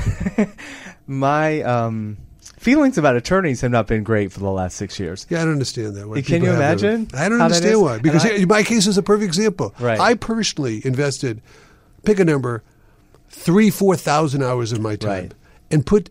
my 1.07 1.63
um, 1.63 2.17
feelings 2.59 2.99
about 2.99 3.17
attorneys 3.17 3.61
have 3.63 3.71
not 3.71 3.87
been 3.87 4.05
great 4.05 4.33
for 4.33 4.41
the 4.41 4.51
last 4.51 4.77
six 4.77 4.99
years. 5.01 5.27
Yeah, 5.29 5.41
I 5.41 5.45
don't 5.45 5.53
understand 5.53 5.97
that. 5.97 6.09
Why 6.09 6.17
Can 6.17 6.25
people 6.25 6.39
you 6.49 6.55
have 6.55 6.59
that- 6.81 6.85
imagine 6.85 7.09
I 7.19 7.29
don't 7.29 7.41
how 7.41 7.49
that 7.49 7.57
is? 7.57 7.59
understand 7.59 7.83
why. 7.83 7.95
And 7.95 8.03
Because 8.03 8.25
I- 8.25 8.45
my 8.45 8.63
case 8.63 8.87
is 8.87 8.99
a 8.99 9.03
perfect 9.03 9.27
example. 9.27 9.75
Right. 9.81 9.99
I 9.99 10.15
personally 10.15 10.81
invested, 10.85 11.43
pick 12.05 12.19
a 12.21 12.25
number, 12.25 12.63
three, 13.35 13.71
4,000 13.71 14.43
hours 14.43 14.73
of 14.73 14.81
my 14.81 14.97
time 14.97 15.11
Right. 15.11 15.35
and 15.71 15.85
put 15.85 16.11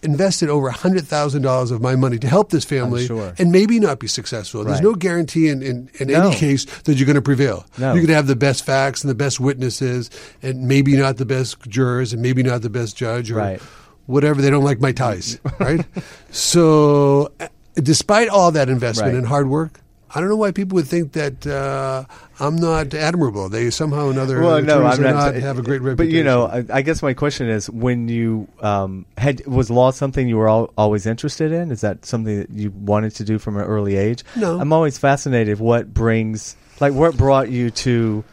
invested 0.00 0.48
over 0.48 0.70
$100,000 0.70 1.70
of 1.72 1.80
my 1.80 1.96
money 1.96 2.18
to 2.18 2.28
help 2.28 2.50
this 2.50 2.64
family 2.64 3.04
sure. 3.06 3.34
and 3.36 3.50
maybe 3.50 3.80
not 3.80 3.98
be 3.98 4.06
successful. 4.06 4.62
There's 4.62 4.74
Right. 4.76 4.84
no 4.84 4.94
guarantee 4.94 5.48
in, 5.48 5.60
in, 5.60 5.90
in 5.98 6.08
No. 6.08 6.28
any 6.28 6.36
case 6.36 6.66
that 6.84 6.94
you're 6.94 7.06
going 7.06 7.16
to 7.16 7.22
prevail. 7.22 7.66
No. 7.78 7.94
You 7.94 8.00
could 8.02 8.10
have 8.10 8.28
the 8.28 8.36
best 8.36 8.64
facts 8.64 9.02
and 9.02 9.10
the 9.10 9.16
best 9.16 9.40
witnesses 9.40 10.08
and 10.40 10.68
maybe 10.68 10.96
not 10.96 11.16
the 11.16 11.26
best 11.26 11.58
jurors 11.68 12.12
and 12.12 12.22
maybe 12.22 12.44
not 12.44 12.62
the 12.62 12.70
best 12.70 12.96
judge 12.96 13.32
or 13.32 13.36
Right. 13.38 13.60
whatever. 14.06 14.40
They 14.40 14.50
don't 14.50 14.62
like 14.62 14.80
my 14.80 14.92
ties, 14.92 15.38
right? 15.58 15.84
So, 16.30 17.32
uh, 17.40 17.48
despite 17.74 18.28
all 18.28 18.52
that 18.52 18.68
investment 18.68 19.14
Right. 19.14 19.18
and 19.18 19.26
hard 19.26 19.48
work, 19.48 19.80
I 20.14 20.20
don't 20.20 20.28
know 20.28 20.36
why 20.36 20.52
people 20.52 20.76
would 20.76 20.86
think 20.86 21.12
that 21.12 21.46
uh, 21.46 22.04
I'm 22.40 22.56
not 22.56 22.94
admirable. 22.94 23.48
They 23.48 23.70
somehow 23.70 24.06
or 24.06 24.10
another 24.10 24.40
well, 24.40 24.62
no, 24.62 24.86
I'm 24.86 24.98
are 25.00 25.12
not. 25.12 25.34
have 25.34 25.58
a 25.58 25.62
great 25.62 25.82
reputation. 25.82 25.96
But 25.96 26.08
you 26.08 26.24
know, 26.24 26.46
I, 26.46 26.64
I 26.78 26.82
guess 26.82 27.02
my 27.02 27.12
question 27.12 27.48
is: 27.48 27.68
when 27.68 28.08
you 28.08 28.48
um, 28.60 29.04
had 29.18 29.46
was 29.46 29.70
law 29.70 29.90
something 29.90 30.26
you 30.28 30.36
were 30.36 30.48
al 30.48 30.72
always 30.78 31.06
interested 31.06 31.52
in? 31.52 31.70
Is 31.70 31.82
that 31.82 32.06
something 32.06 32.38
that 32.40 32.50
you 32.50 32.70
wanted 32.70 33.14
to 33.16 33.24
do 33.24 33.38
from 33.38 33.56
an 33.56 33.64
early 33.64 33.96
age? 33.96 34.24
No. 34.34 34.58
I'm 34.58 34.72
always 34.72 34.96
fascinated. 34.96 35.60
What 35.60 35.92
brings, 35.92 36.56
like, 36.80 36.94
what 36.94 37.16
brought 37.16 37.50
you 37.50 37.70
to 37.70 38.24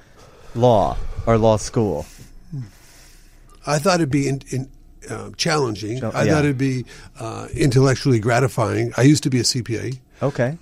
law 0.56 0.98
or 1.28 1.38
law 1.38 1.58
school? 1.58 2.06
I 3.68 3.80
thought 3.80 3.96
it'd 3.96 4.12
be 4.12 4.28
in, 4.28 4.42
in, 4.52 4.72
uh, 5.10 5.32
challenging. 5.38 6.00
Chal- 6.00 6.12
I 6.16 6.24
yeah. 6.24 6.34
thought 6.34 6.46
it'd 6.46 6.58
be 6.58 6.86
uh, 7.20 7.48
intellectually 7.54 8.20
gratifying. 8.20 8.94
I 8.96 9.02
used 9.02 9.24
to 9.24 9.30
be 9.30 9.40
a 9.40 9.44
CPA, 9.44 10.00
Okay, 10.22 10.58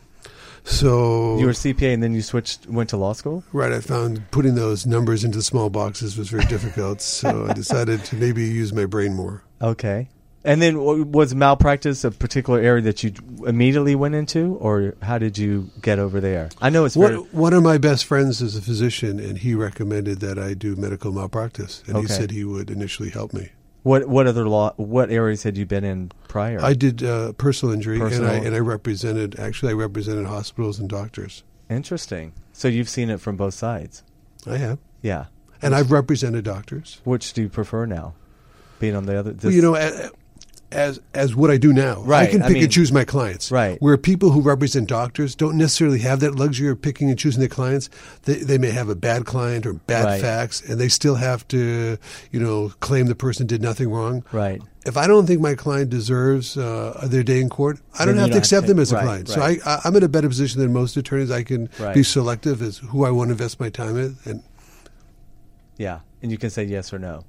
so 0.64 1.38
you 1.38 1.46
were 1.46 1.52
CPA 1.52 1.94
and 1.94 2.02
then 2.02 2.14
you 2.14 2.22
switched, 2.22 2.68
went 2.68 2.90
to 2.90 2.98
law 2.98 3.14
school. 3.14 3.44
right. 3.52 3.72
I 3.72 3.80
found 3.80 4.30
putting 4.32 4.56
those 4.56 4.86
numbers 4.86 5.24
into 5.24 5.42
small 5.42 5.70
boxes 5.70 6.18
was 6.18 6.30
very 6.30 6.46
difficult, 6.46 7.02
so 7.02 7.48
I 7.50 7.54
decided 7.64 8.04
to 8.06 8.16
maybe 8.16 8.44
use 8.44 8.74
my 8.74 8.86
brain 8.86 9.14
more. 9.14 9.44
Okay. 9.62 10.10
And 10.46 10.62
then 10.62 11.12
was 11.12 11.34
malpractice 11.34 12.04
a 12.04 12.12
particular 12.12 12.60
area 12.60 12.82
that 12.84 13.02
you 13.02 13.14
immediately 13.48 13.96
went 13.96 14.14
into, 14.16 14.56
or 14.56 14.96
how 15.02 15.18
did 15.18 15.38
you 15.38 15.70
get 15.82 16.00
over 16.00 16.20
there? 16.20 16.50
I 16.62 16.70
know 16.70 16.84
it's 16.84 16.96
very, 16.96 17.18
One, 17.18 17.28
one 17.32 17.54
of 17.54 17.64
my 17.64 17.78
best 17.78 18.04
friends 18.04 18.42
is 18.42 18.58
a 18.58 18.62
physician, 18.62 19.22
and 19.22 19.38
he 19.38 19.56
recommended 19.56 20.20
that 20.20 20.38
I 20.38 20.54
do 20.54 20.76
medical 20.76 21.14
malpractice, 21.14 21.82
and 21.88 21.98
he 21.98 22.08
said 22.08 22.32
he 22.32 22.44
would 22.44 22.70
initially 22.70 23.10
help 23.10 23.32
me. 23.34 23.52
What 23.84 24.08
what 24.08 24.28
other 24.28 24.48
law 24.48 24.74
what 24.78 25.10
areas 25.12 25.44
had 25.44 25.58
you 25.58 25.66
been 25.66 25.84
in 25.84 26.12
prior? 26.28 26.60
I 26.62 26.74
did 26.74 27.04
uh, 27.04 27.34
personal 27.34 27.74
injury, 27.74 28.00
Personal- 28.00 28.30
and 28.32 28.42
I 28.44 28.46
and 28.48 28.56
I 28.56 28.60
represented 28.60 29.40
actually 29.40 29.72
I 29.72 29.76
represented 29.76 30.26
hospitals 30.26 30.80
and 30.80 30.90
doctors. 30.90 31.44
Interesting. 31.70 32.34
So 32.52 32.68
you've 32.68 32.90
seen 32.90 33.10
it 33.10 33.20
from 33.20 33.36
both 33.38 33.54
sides. 33.54 34.04
I 34.46 34.58
have, 34.58 34.78
Yeah. 35.02 35.26
and 35.62 35.74
I've 35.74 35.92
represented 35.92 36.44
doctors. 36.44 37.00
Which 37.04 37.34
do 37.34 37.42
you 37.44 37.50
prefer 37.50 37.86
now? 37.86 38.14
Being 38.80 38.96
on 38.96 39.06
the 39.06 39.16
other. 39.16 39.34
Well, 39.42 39.52
you 39.54 39.62
know, 39.62 39.76
as 40.74 41.00
as 41.14 41.36
what 41.36 41.50
I 41.52 41.58
do 41.58 41.72
now, 41.74 42.02
I 42.02 42.06
Right, 42.06 42.30
can 42.32 42.42
I 42.42 42.48
pick 42.48 42.54
mean- 42.56 42.64
and 42.64 42.72
choose 42.72 42.92
my 42.92 43.04
clients. 43.06 43.52
Right. 43.52 43.82
Where 43.82 43.98
people 43.98 44.32
who 44.32 44.42
represent 44.42 44.90
doctors 44.90 45.36
don't 45.36 45.58
necessarily 45.58 46.00
have 46.00 46.20
that 46.22 46.36
luxury 46.36 46.70
of 46.70 46.82
picking 46.82 47.10
and 47.10 47.18
choosing 47.18 47.40
their 47.40 47.50
clients. 47.50 47.90
They 48.24 48.36
they 48.36 48.58
may 48.58 48.72
have 48.72 48.90
a 48.90 48.96
bad 48.96 49.26
client 49.26 49.66
or 49.66 49.74
bad 49.74 50.06
Right. 50.06 50.22
facts, 50.22 50.62
and 50.68 50.80
they 50.80 50.90
still 50.90 51.16
have 51.16 51.48
to, 51.50 51.98
you 52.32 52.40
know, 52.40 52.74
claim 52.80 53.08
the 53.08 53.16
person 53.16 53.48
did 53.48 53.62
nothing 53.62 53.90
wrong. 53.90 54.24
Right. 54.32 54.62
If 54.86 54.98
I 54.98 55.08
don't 55.08 55.26
think 55.26 55.40
my 55.40 55.56
client 55.56 55.90
deserves 55.90 56.58
uh, 56.58 57.08
their 57.10 57.24
day 57.24 57.40
in 57.40 57.48
court, 57.50 57.80
I 57.98 58.04
don't 58.06 58.18
have 58.18 58.26
to 58.28 58.32
don't 58.32 58.38
accept 58.40 58.64
have 58.64 58.68
them 58.68 58.78
to- 58.78 58.82
as 58.82 58.92
a 58.92 58.96
right, 58.96 59.04
client. 59.06 59.28
So 59.30 59.40
right. 59.40 59.60
I, 59.66 59.76
I, 59.76 59.80
I'm 59.86 59.96
in 59.96 60.04
a 60.04 60.10
better 60.10 60.28
position 60.28 60.60
than 60.60 60.74
most 60.74 60.98
attorneys. 60.98 61.32
I 61.32 61.44
can 61.44 61.70
be 61.94 62.04
selective 62.04 62.62
as 62.62 62.80
who 62.80 63.06
I 63.06 63.12
want 63.12 63.30
to 63.30 63.32
invest 63.32 63.60
my 63.62 63.70
time 63.70 63.96
in, 63.98 64.18
and 64.26 64.44
Yeah, 65.78 66.00
and 66.22 66.32
you 66.32 66.38
can 66.38 66.50
say 66.50 66.64
yes 66.66 66.94
or 66.94 67.00
no. 67.00 67.24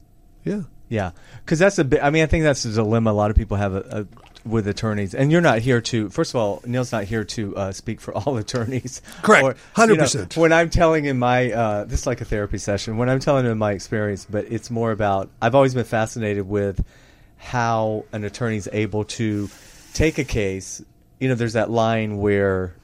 yeah. 0.44 0.62
Yeah, 0.88 1.12
because 1.44 1.58
that's 1.58 1.78
a 1.78 1.84
bit. 1.84 2.02
I 2.02 2.10
mean, 2.10 2.22
I 2.22 2.26
think 2.26 2.44
that's 2.44 2.64
a 2.64 2.72
dilemma 2.72 3.10
a 3.10 3.12
lot 3.12 3.30
of 3.30 3.36
people 3.36 3.56
have 3.56 3.74
a, 3.74 4.06
a, 4.44 4.48
with 4.48 4.68
attorneys. 4.68 5.14
And 5.14 5.32
you're 5.32 5.40
not 5.40 5.60
here 5.60 5.80
to. 5.80 6.10
First 6.10 6.32
of 6.32 6.36
all, 6.36 6.62
Neil's 6.66 6.92
not 6.92 7.04
here 7.04 7.24
to 7.24 7.56
uh, 7.56 7.72
speak 7.72 8.00
for 8.00 8.14
all 8.14 8.36
attorneys. 8.38 9.02
Correct. 9.22 9.44
Or, 9.44 9.86
you 9.86 9.96
know, 9.96 10.04
100%. 10.04 10.36
when 10.36 10.52
I'm 10.52 10.70
telling 10.70 11.04
him 11.04 11.18
my, 11.18 11.52
uh, 11.52 11.84
this 11.84 12.00
is 12.00 12.06
like 12.06 12.20
a 12.20 12.24
therapy 12.24 12.58
session. 12.58 12.96
When 12.96 13.08
I'm 13.08 13.20
telling 13.20 13.46
him 13.46 13.58
my 13.58 13.72
experience, 13.72 14.26
but 14.28 14.46
it's 14.50 14.70
more 14.70 14.92
about. 14.92 15.30
I've 15.40 15.54
always 15.54 15.74
been 15.74 15.84
fascinated 15.84 16.48
with 16.48 16.84
how 17.38 18.04
an 18.12 18.24
attorney's 18.24 18.68
able 18.72 19.04
to 19.04 19.48
take 19.92 20.18
a 20.18 20.24
case. 20.24 20.82
You 21.20 21.28
know, 21.28 21.34
there's 21.34 21.54
that 21.54 21.70
line 21.70 22.18
where 22.18 22.74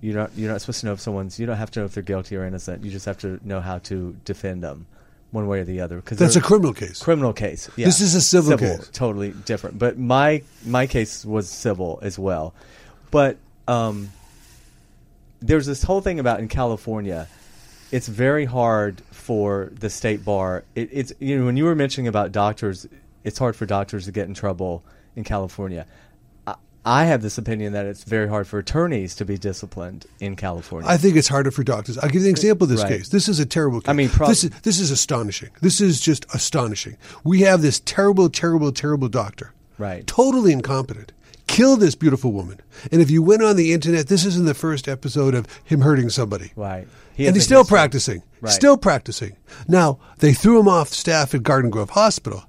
you're 0.00 0.14
not 0.14 0.30
you're 0.36 0.50
not 0.50 0.60
supposed 0.60 0.80
to 0.80 0.86
know 0.86 0.92
if 0.92 1.00
someone's. 1.00 1.38
You 1.38 1.46
don't 1.46 1.56
have 1.56 1.70
to 1.72 1.80
know 1.80 1.86
if 1.86 1.94
they're 1.94 2.02
guilty 2.02 2.36
or 2.36 2.44
innocent. 2.44 2.84
You 2.84 2.90
just 2.90 3.06
have 3.06 3.18
to 3.18 3.40
know 3.42 3.60
how 3.60 3.78
to 3.78 4.16
defend 4.24 4.62
them, 4.62 4.86
one 5.30 5.46
way 5.46 5.60
or 5.60 5.64
the 5.64 5.80
other. 5.80 5.96
Because 5.96 6.18
That's 6.18 6.36
a 6.36 6.40
criminal 6.40 6.72
case. 6.72 7.02
criminal 7.02 7.32
case. 7.32 7.70
Yeah. 7.76 7.86
This 7.86 8.00
is 8.00 8.14
a 8.14 8.20
civil 8.20 8.58
case. 8.58 8.90
Totally 8.92 9.30
different. 9.30 9.78
But 9.78 9.98
my 9.98 10.42
my 10.66 10.86
case 10.86 11.24
was 11.24 11.48
civil 11.48 11.98
as 12.02 12.18
well. 12.18 12.54
But 13.10 13.38
um, 13.68 14.10
there's 15.40 15.66
this 15.66 15.82
whole 15.82 16.00
thing 16.00 16.20
about 16.20 16.40
in 16.40 16.48
California. 16.48 17.28
It's 17.92 18.06
very 18.06 18.44
hard 18.44 19.02
for 19.10 19.70
the 19.72 19.90
state 19.90 20.24
bar. 20.24 20.64
It, 20.74 20.90
it's 20.92 21.12
you 21.18 21.38
know 21.38 21.46
when 21.46 21.56
you 21.56 21.64
were 21.64 21.74
mentioning 21.74 22.08
about 22.08 22.32
doctors, 22.32 22.86
it's 23.24 23.38
hard 23.38 23.56
for 23.56 23.66
doctors 23.66 24.04
to 24.06 24.12
get 24.12 24.28
in 24.28 24.34
trouble 24.34 24.84
in 25.16 25.24
California. 25.24 25.86
I, 26.84 27.04
have 27.04 27.22
this 27.22 27.38
opinion 27.38 27.72
that 27.74 27.86
it's 27.86 28.04
very 28.04 28.28
hard 28.28 28.46
for 28.46 28.58
attorneys 28.58 29.14
to 29.16 29.24
be 29.24 29.36
disciplined 29.38 30.06
in 30.20 30.36
California. 30.36 30.88
I 30.88 30.96
think 30.96 31.16
it's 31.16 31.28
harder 31.28 31.50
for 31.50 31.62
doctors. 31.62 31.98
I'll 31.98 32.08
give 32.08 32.22
you 32.22 32.28
an 32.28 32.34
example 32.34 32.64
of 32.64 32.70
this 32.70 32.82
Right. 32.82 32.98
case. 32.98 33.08
This 33.10 33.28
is 33.28 33.38
a 33.38 33.46
terrible 33.46 33.80
case. 33.80 33.88
I 33.88 33.92
mean, 33.92 34.08
prob- 34.08 34.28
this 34.30 34.44
is 34.44 34.50
this 34.62 34.80
is 34.80 34.90
astonishing. 34.90 35.50
This 35.60 35.80
is 35.80 36.00
just 36.00 36.24
astonishing. 36.34 36.96
We 37.24 37.40
have 37.42 37.62
this 37.62 37.80
terrible, 37.80 38.28
terrible, 38.30 38.72
terrible 38.72 39.08
doctor, 39.08 39.52
Right. 39.78 40.06
Totally 40.06 40.52
incompetent. 40.52 41.12
Killed 41.46 41.80
this 41.80 41.94
beautiful 41.96 42.32
woman. 42.32 42.60
And 42.92 43.02
if 43.02 43.10
you 43.10 43.22
went 43.22 43.42
on 43.42 43.56
the 43.56 43.72
internet, 43.72 44.06
this 44.06 44.24
isn't 44.24 44.44
the 44.46 44.54
first 44.54 44.86
episode 44.88 45.34
of 45.34 45.46
him 45.64 45.80
hurting 45.80 46.08
somebody. 46.10 46.52
right. 46.56 46.86
and 47.18 47.36
he's 47.36 47.44
still 47.44 47.64
practicing. 47.64 48.22
Right. 48.40 48.50
Still 48.52 48.78
practicing. 48.78 49.36
Now, 49.68 49.98
they 50.20 50.32
threw 50.32 50.58
him 50.58 50.68
off 50.68 50.88
staff 50.88 51.34
at 51.34 51.42
Garden 51.42 51.68
Grove 51.70 51.90
Hospital. 51.90 52.44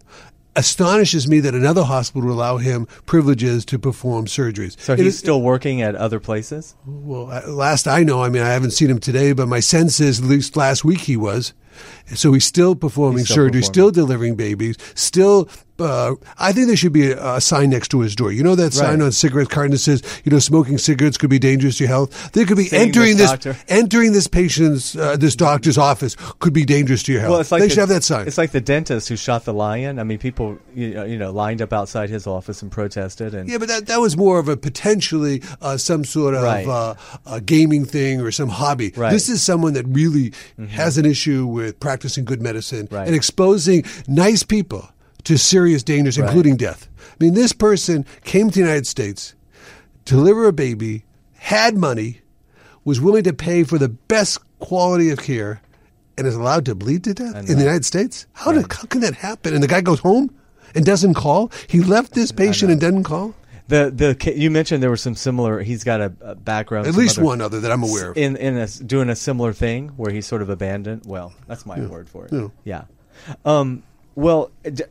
Astonishes 0.56 1.28
me 1.30 1.40
that 1.40 1.56
another 1.56 1.84
hospital 1.84 2.28
would 2.28 2.34
allow 2.34 2.58
him 2.58 2.86
privileges 3.06 3.64
to 3.66 3.80
perform 3.80 4.26
surgeries. 4.26 4.78
So 4.80 4.96
he's 4.98 5.08
is- 5.08 5.18
still 5.20 5.42
working 5.42 5.82
at 5.82 5.96
other 5.96 6.20
places. 6.20 6.76
well, 6.86 7.26
last 7.48 7.88
I 7.88 8.04
know, 8.04 8.22
I 8.22 8.28
mean, 8.30 8.42
I 8.42 8.50
haven't 8.50 8.72
seen 8.72 8.90
him 8.90 9.00
today, 9.00 9.32
but 9.32 9.48
my 9.48 9.62
sense 9.62 10.00
is 10.02 10.20
at 10.20 10.26
least 10.26 10.58
last 10.58 10.84
week 10.84 11.02
he 11.02 11.16
was. 11.16 11.54
So 12.16 12.34
he's 12.34 12.44
still 12.44 12.76
performing 12.76 13.20
He's 13.20 13.28
still 13.28 13.36
surgery, 13.36 13.62
performing. 13.62 13.74
still 13.74 13.92
delivering 13.92 14.36
babies, 14.36 14.76
still. 14.94 15.48
Uh, 15.82 16.16
I 16.38 16.54
think 16.54 16.68
there 16.68 16.76
should 16.78 16.94
be 16.94 17.12
a, 17.12 17.36
a 17.36 17.42
sign 17.42 17.70
next 17.70 17.90
to 17.90 18.00
his 18.02 18.16
door. 18.16 18.32
You 18.32 18.44
know 18.44 18.56
that 18.56 18.74
sign 18.74 19.00
Right. 19.00 19.06
on 19.06 19.12
cigarette 19.12 19.50
carton 19.50 19.72
that 19.72 19.80
says, 19.80 20.02
you 20.24 20.32
know, 20.32 20.40
smoking 20.40 20.78
cigarettes 20.78 21.18
could 21.18 21.30
be 21.30 21.40
dangerous 21.40 21.78
to 21.78 21.84
your 21.84 21.90
health. 21.90 22.32
They 22.34 22.46
could 22.46 22.58
be 22.58 22.66
Saying 22.66 22.90
entering 22.90 23.18
this 23.18 23.32
this, 23.32 23.64
entering 23.68 24.12
this 24.14 24.28
patient's, 24.28 24.96
uh, 24.96 25.18
this 25.18 25.36
doctor's 25.36 25.78
office 25.78 26.16
could 26.40 26.54
be 26.54 26.66
dangerous 26.66 27.04
to 27.04 27.12
your 27.12 27.22
health. 27.22 27.32
Well, 27.32 27.40
it's 27.42 27.52
like 27.52 27.62
they 27.62 27.68
the, 27.68 27.74
should 27.74 27.80
have 27.80 27.90
that 27.90 28.04
sign. 28.04 28.28
It's 28.28 28.38
like 28.38 28.52
the 28.52 28.62
dentist 28.62 29.10
who 29.10 29.16
shot 29.16 29.46
the 29.46 29.54
lion. 29.54 30.00
I 30.00 30.04
mean, 30.04 30.18
people 30.20 30.58
you 30.74 30.94
know, 30.94 31.04
you 31.06 31.18
know 31.18 31.32
lined 31.32 31.62
up 31.62 31.74
outside 31.74 32.10
his 32.10 32.28
office 32.28 32.62
and 32.62 32.72
protested, 32.72 33.34
and 33.34 33.50
Yeah, 33.50 33.58
but 33.58 33.68
that, 33.68 33.88
that 33.88 34.00
was 34.00 34.16
more 34.18 34.40
of 34.40 34.48
a 34.48 34.58
potentially 34.58 35.42
uh, 35.62 35.78
some 35.78 36.04
sort 36.06 36.34
of 36.34 36.44
Right. 36.44 36.68
uh, 36.68 36.96
a 37.26 37.42
gaming 37.42 37.86
thing 37.86 38.22
or 38.22 38.32
some 38.32 38.50
hobby. 38.50 38.92
Right. 38.96 39.08
Mm-hmm. 39.08 39.14
This 39.14 39.30
is 39.30 39.42
someone 39.42 39.74
that 39.74 39.86
really 39.88 40.34
has 40.70 40.98
an 40.98 41.06
issue 41.06 41.46
with 41.46 41.80
practicing 41.80 42.26
good 42.26 42.42
medicine 42.42 42.88
and 42.92 43.16
exposing 43.16 43.84
nice 44.08 44.44
people 44.44 44.90
to 45.26 45.38
serious 45.38 45.84
dangers, 45.84 46.18
Right. 46.18 46.28
including 46.28 46.56
death. 46.58 46.88
I 47.00 47.24
mean, 47.24 47.34
this 47.34 47.54
person 47.54 48.06
came 48.24 48.50
to 48.50 48.54
the 48.56 48.60
United 48.62 48.88
States, 48.88 49.34
deliver 50.06 50.48
a 50.48 50.54
baby, 50.54 51.06
had 51.38 51.76
money, 51.78 52.22
was 52.84 53.00
willing 53.00 53.24
to 53.24 53.34
pay 53.34 53.64
for 53.64 53.78
the 53.78 53.90
best 53.90 54.40
quality 54.60 55.10
of 55.10 55.20
care, 55.20 55.62
and 56.18 56.28
is 56.28 56.36
allowed 56.36 56.66
to 56.66 56.76
bleed 56.76 57.04
to 57.06 57.14
death 57.14 57.36
in 57.36 57.46
the 57.46 57.64
United 57.64 57.86
States. 57.86 58.28
How, 58.34 58.52
did, 58.52 58.72
how 58.72 58.84
can 58.84 59.02
that 59.02 59.16
happen? 59.16 59.54
And 59.54 59.64
the 59.64 59.68
guy 59.68 59.82
goes 59.82 60.00
home 60.00 60.34
and 60.76 60.86
doesn't 60.86 61.14
call. 61.16 61.52
He 61.68 61.80
left 61.82 62.14
this 62.14 62.32
patient 62.32 62.72
and 62.72 62.80
didn't 62.82 63.04
call. 63.04 63.34
the 63.68 63.90
the 63.90 64.34
you 64.36 64.52
mentioned 64.52 64.84
there 64.84 64.90
was 64.92 65.02
some 65.02 65.16
similar. 65.16 65.62
He's 65.62 65.84
got 65.84 66.02
a, 66.02 66.12
a 66.22 66.36
background. 66.36 66.88
At 66.88 66.96
least 66.96 67.18
other- 67.18 67.26
one 67.26 67.42
other 67.42 67.60
that 67.62 67.72
I'm 67.72 67.84
aware 67.84 68.12
of. 68.12 68.18
in 68.18 68.36
in 68.36 68.58
a, 68.58 68.68
doing 68.68 69.10
a 69.10 69.16
similar 69.16 69.54
thing 69.54 69.90
where 69.98 70.12
he's 70.12 70.28
sort 70.28 70.42
of 70.42 70.50
abandoned. 70.50 71.04
Well, 71.06 71.34
that's 71.48 71.66
my 71.66 71.80
word 71.80 72.10
for 72.10 72.26
it. 72.26 72.32
Yeah. 72.34 72.48
Yeah. 72.66 72.84
Um, 73.46 73.84
well, 74.16 74.52
d- 74.64 74.84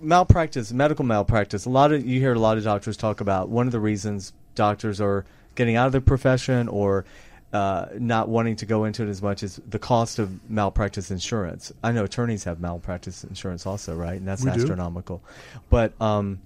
malpractice, 0.00 0.72
medical 0.72 1.04
malpractice. 1.04 1.64
A 1.66 1.70
lot 1.70 1.92
of 1.92 2.06
you 2.06 2.20
hear 2.20 2.32
a 2.32 2.38
lot 2.38 2.58
of 2.58 2.64
doctors 2.64 2.96
talk 2.96 3.20
about 3.20 3.48
one 3.48 3.66
of 3.66 3.72
the 3.72 3.80
reasons 3.80 4.32
doctors 4.54 5.00
are 5.00 5.24
getting 5.54 5.76
out 5.76 5.86
of 5.86 5.92
the 5.92 6.00
profession 6.00 6.68
or 6.68 7.04
uh, 7.52 7.86
not 7.98 8.28
wanting 8.28 8.56
to 8.56 8.66
go 8.66 8.84
into 8.84 9.02
it 9.02 9.08
as 9.08 9.22
much 9.22 9.42
is 9.42 9.60
the 9.66 9.78
cost 9.78 10.18
of 10.18 10.50
malpractice 10.50 11.10
insurance. 11.10 11.72
I 11.82 11.92
know 11.92 12.04
attorneys 12.04 12.44
have 12.44 12.60
malpractice 12.60 13.24
insurance 13.24 13.66
also, 13.66 13.96
right? 13.96 14.16
And 14.16 14.28
that's 14.28 14.44
We 14.44 14.50
do. 14.50 14.60
astronomical. 14.60 15.22
But 15.70 16.00
um, 16.00 16.40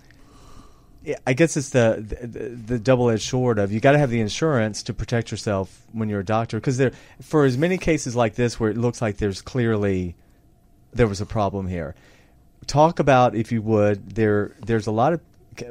I 1.26 1.32
guess 1.32 1.56
it's 1.56 1.70
the 1.70 1.96
the, 1.98 2.38
the 2.48 2.78
double 2.78 3.10
edged 3.10 3.28
sword 3.28 3.58
of 3.58 3.72
you 3.72 3.80
got 3.80 3.92
to 3.92 3.98
have 3.98 4.10
the 4.10 4.20
insurance 4.20 4.82
to 4.84 4.94
protect 4.94 5.30
yourself 5.32 5.82
when 5.92 6.08
you're 6.08 6.20
a 6.20 6.24
doctor 6.24 6.58
because 6.58 6.76
there 6.76 6.92
for 7.20 7.44
as 7.44 7.58
many 7.58 7.76
cases 7.76 8.14
like 8.14 8.36
this 8.36 8.60
where 8.60 8.70
it 8.70 8.76
looks 8.76 9.02
like 9.02 9.16
there's 9.16 9.42
clearly 9.42 10.14
there 10.92 11.08
was 11.08 11.20
a 11.20 11.26
problem 11.26 11.66
here. 11.66 11.94
Talk 12.66 12.98
about 12.98 13.34
if 13.34 13.52
you 13.52 13.62
would 13.62 14.14
there 14.14 14.56
there's 14.64 14.86
a 14.86 14.92
lot 14.92 15.12
of 15.12 15.20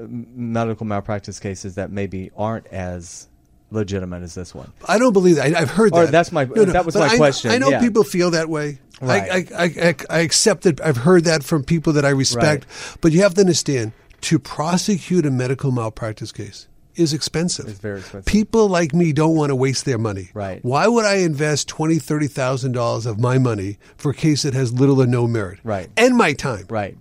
medical 0.09 0.85
malpractice 0.85 1.39
cases 1.39 1.75
that 1.75 1.91
maybe 1.91 2.31
aren't 2.37 2.67
as 2.67 3.27
legitimate 3.71 4.21
as 4.21 4.35
this 4.35 4.53
one. 4.53 4.71
I 4.87 4.97
don't 4.97 5.13
believe 5.13 5.37
that. 5.37 5.55
I, 5.55 5.61
I've 5.61 5.71
heard 5.71 5.93
Or 5.93 6.05
that. 6.05 6.11
that's 6.11 6.31
my- 6.31 6.45
that 6.45 6.85
was 6.85 6.95
my 6.95 7.07
I, 7.07 7.17
question, 7.17 7.51
I 7.51 7.57
know 7.57 7.69
yeah. 7.69 7.79
people 7.79 8.03
feel 8.03 8.31
that 8.31 8.49
way. 8.49 8.79
Right. 9.01 9.31
I, 9.31 9.63
I, 9.63 9.63
I, 9.63 9.95
I 10.09 10.19
accept 10.19 10.63
that. 10.63 10.79
I've 10.81 10.97
heard 10.97 11.23
that 11.23 11.43
from 11.43 11.63
people 11.63 11.93
that 11.93 12.05
I 12.05 12.09
respect. 12.09 12.67
But 13.01 13.11
you 13.13 13.21
have 13.21 13.33
to 13.35 13.41
understand 13.41 13.93
to 14.21 14.37
prosecute 14.37 15.25
a 15.25 15.31
medical 15.31 15.71
malpractice 15.71 16.31
case 16.31 16.67
is 16.95 17.13
expensive. 17.13 17.67
It's 17.67 17.79
very 17.79 17.99
expensive. 17.99 18.25
People 18.25 18.67
like 18.67 18.93
me 18.93 19.13
don't 19.13 19.35
want 19.35 19.49
to 19.49 19.55
waste 19.55 19.85
their 19.85 19.97
money. 19.97 20.29
Right. 20.33 20.63
Why 20.63 20.87
would 20.87 21.05
I 21.05 21.15
invest 21.17 21.67
twenty, 21.67 21.99
thirty 21.99 22.27
thousand 22.27 22.73
dollars 22.73 23.05
of 23.05 23.19
my 23.19 23.37
money 23.37 23.77
for 23.97 24.11
a 24.11 24.15
case 24.15 24.43
that 24.43 24.53
has 24.53 24.73
little 24.73 25.01
or 25.01 25.07
no 25.07 25.27
merit? 25.27 25.59
Right. 25.63 25.89
And 25.97 26.17
my 26.17 26.33
time 26.33 26.65
Right. 26.69 26.97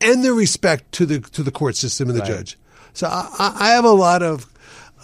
and 0.00 0.24
the 0.24 0.32
respect 0.32 0.92
to 0.92 1.06
the 1.06 1.20
to 1.20 1.42
the 1.42 1.50
court 1.52 1.76
system 1.76 2.08
and 2.08 2.16
the 2.16 2.22
Right. 2.22 2.30
judge. 2.30 2.58
So 2.92 3.06
I, 3.08 3.54
I 3.58 3.68
have 3.70 3.84
a 3.84 3.90
lot 3.90 4.22
of 4.22 4.46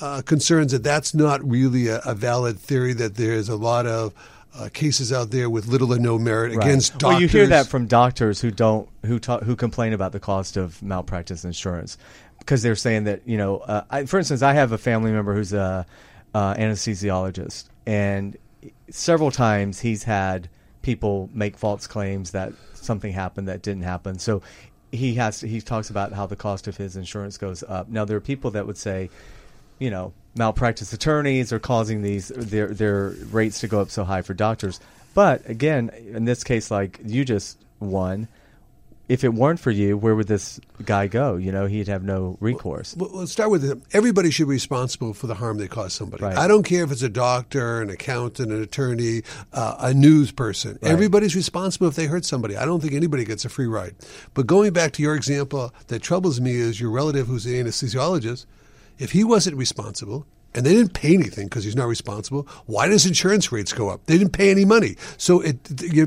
uh, 0.00 0.22
concerns 0.24 0.72
that 0.72 0.82
that's 0.82 1.12
not 1.14 1.46
really 1.48 1.88
a, 1.88 2.00
a 2.06 2.14
valid 2.14 2.58
theory. 2.58 2.92
That 2.94 3.16
there's 3.16 3.48
a 3.50 3.56
lot 3.56 3.86
of 3.86 4.14
uh, 4.54 4.68
cases 4.72 5.12
out 5.12 5.30
there 5.30 5.48
with 5.50 5.66
little 5.68 5.92
or 5.92 5.98
no 5.98 6.18
merit 6.18 6.54
Right. 6.56 6.64
against 6.66 6.92
doctors. 6.98 7.08
Well, 7.08 7.20
you 7.20 7.28
hear 7.28 7.46
that 7.48 7.66
from 7.66 7.86
doctors 7.86 8.40
who 8.40 8.50
don't 8.50 8.88
who 9.04 9.18
ta- 9.18 9.40
who 9.40 9.54
complain 9.56 9.92
about 9.92 10.12
the 10.12 10.18
cost 10.20 10.56
of 10.56 10.82
malpractice 10.82 11.44
insurance 11.44 11.98
because 12.40 12.62
they're 12.62 12.76
saying 12.76 13.04
that 13.04 13.22
you 13.26 13.38
know, 13.38 13.58
uh, 13.58 13.84
I, 13.90 14.04
for 14.06 14.18
instance, 14.18 14.42
I 14.42 14.54
have 14.54 14.72
a 14.72 14.78
family 14.78 15.12
member 15.12 15.34
who's 15.34 15.52
a 15.52 15.86
uh, 16.34 16.54
anesthesiologist, 16.54 17.68
and 17.86 18.36
several 18.90 19.30
times 19.30 19.80
he's 19.80 20.02
had 20.02 20.48
people 20.82 21.30
make 21.32 21.56
false 21.56 21.86
claims 21.86 22.32
that 22.32 22.52
something 22.74 23.12
happened 23.12 23.48
that 23.48 23.62
didn't 23.62 23.82
happen. 23.82 24.18
So 24.18 24.42
he 24.92 25.14
has 25.14 25.40
he 25.40 25.60
talks 25.60 25.90
about 25.90 26.12
how 26.12 26.26
the 26.26 26.36
cost 26.36 26.66
of 26.66 26.76
his 26.76 26.96
insurance 26.96 27.38
goes 27.38 27.62
up. 27.62 27.88
Now 27.88 28.04
there 28.04 28.16
are 28.16 28.20
people 28.20 28.50
that 28.52 28.66
would 28.66 28.78
say, 28.78 29.10
you 29.78 29.90
know, 29.90 30.12
malpractice 30.34 30.92
attorneys 30.92 31.52
are 31.52 31.58
causing 31.58 32.02
these 32.02 32.28
their 32.28 32.68
their 32.68 33.10
rates 33.30 33.60
to 33.60 33.68
go 33.68 33.80
up 33.80 33.90
so 33.90 34.04
high 34.04 34.22
for 34.22 34.34
doctors. 34.34 34.80
But 35.14 35.48
again, 35.48 35.90
in 36.12 36.24
this 36.24 36.44
case, 36.44 36.70
like 36.70 37.00
you 37.04 37.24
just 37.24 37.58
won, 37.78 38.28
if 39.10 39.24
it 39.24 39.34
weren't 39.34 39.58
for 39.58 39.72
you, 39.72 39.98
where 39.98 40.14
would 40.14 40.28
this 40.28 40.60
guy 40.84 41.08
go? 41.08 41.34
You 41.34 41.50
know, 41.50 41.66
he'd 41.66 41.88
have 41.88 42.04
no 42.04 42.38
recourse. 42.38 42.94
Well, 42.96 43.10
let's 43.12 43.32
start 43.32 43.50
with 43.50 43.68
it. 43.68 43.76
Everybody 43.92 44.30
should 44.30 44.46
be 44.46 44.52
responsible 44.52 45.14
for 45.14 45.26
the 45.26 45.34
harm 45.34 45.58
they 45.58 45.66
cause 45.66 45.92
somebody. 45.92 46.22
Right. 46.22 46.38
I 46.38 46.46
don't 46.46 46.62
care 46.62 46.84
if 46.84 46.92
it's 46.92 47.02
a 47.02 47.08
doctor, 47.08 47.82
an 47.82 47.90
accountant, 47.90 48.52
an 48.52 48.62
attorney, 48.62 49.22
uh, 49.52 49.78
a 49.80 49.92
news 49.92 50.30
person. 50.30 50.78
Everybody's 50.80 51.34
responsible 51.34 51.88
if 51.88 51.96
they 51.96 52.06
hurt 52.06 52.24
somebody. 52.24 52.56
I 52.56 52.64
don't 52.64 52.80
think 52.80 52.92
anybody 52.92 53.24
gets 53.24 53.44
a 53.44 53.48
free 53.48 53.66
ride. 53.66 53.96
But 54.32 54.46
going 54.46 54.72
back 54.72 54.92
to 54.92 55.02
your 55.02 55.16
example, 55.16 55.74
that 55.88 56.02
troubles 56.02 56.40
me 56.40 56.54
is 56.54 56.80
your 56.80 56.92
relative 56.92 57.26
who's 57.26 57.46
an 57.46 57.54
anesthesiologist. 57.54 58.46
If 59.00 59.10
he 59.10 59.24
wasn't 59.24 59.56
responsible, 59.56 60.24
and 60.54 60.64
they 60.64 60.72
didn't 60.72 60.94
pay 60.94 61.14
anything 61.14 61.46
because 61.46 61.64
he's 61.64 61.76
not 61.76 61.86
responsible. 61.88 62.46
Why 62.66 62.86
does 62.86 63.06
insurance 63.06 63.50
rates 63.50 63.72
go 63.72 63.88
up? 63.88 64.06
They 64.06 64.18
didn't 64.18 64.34
pay 64.34 64.50
any 64.52 64.64
money, 64.64 64.96
so 65.16 65.40
it. 65.40 65.58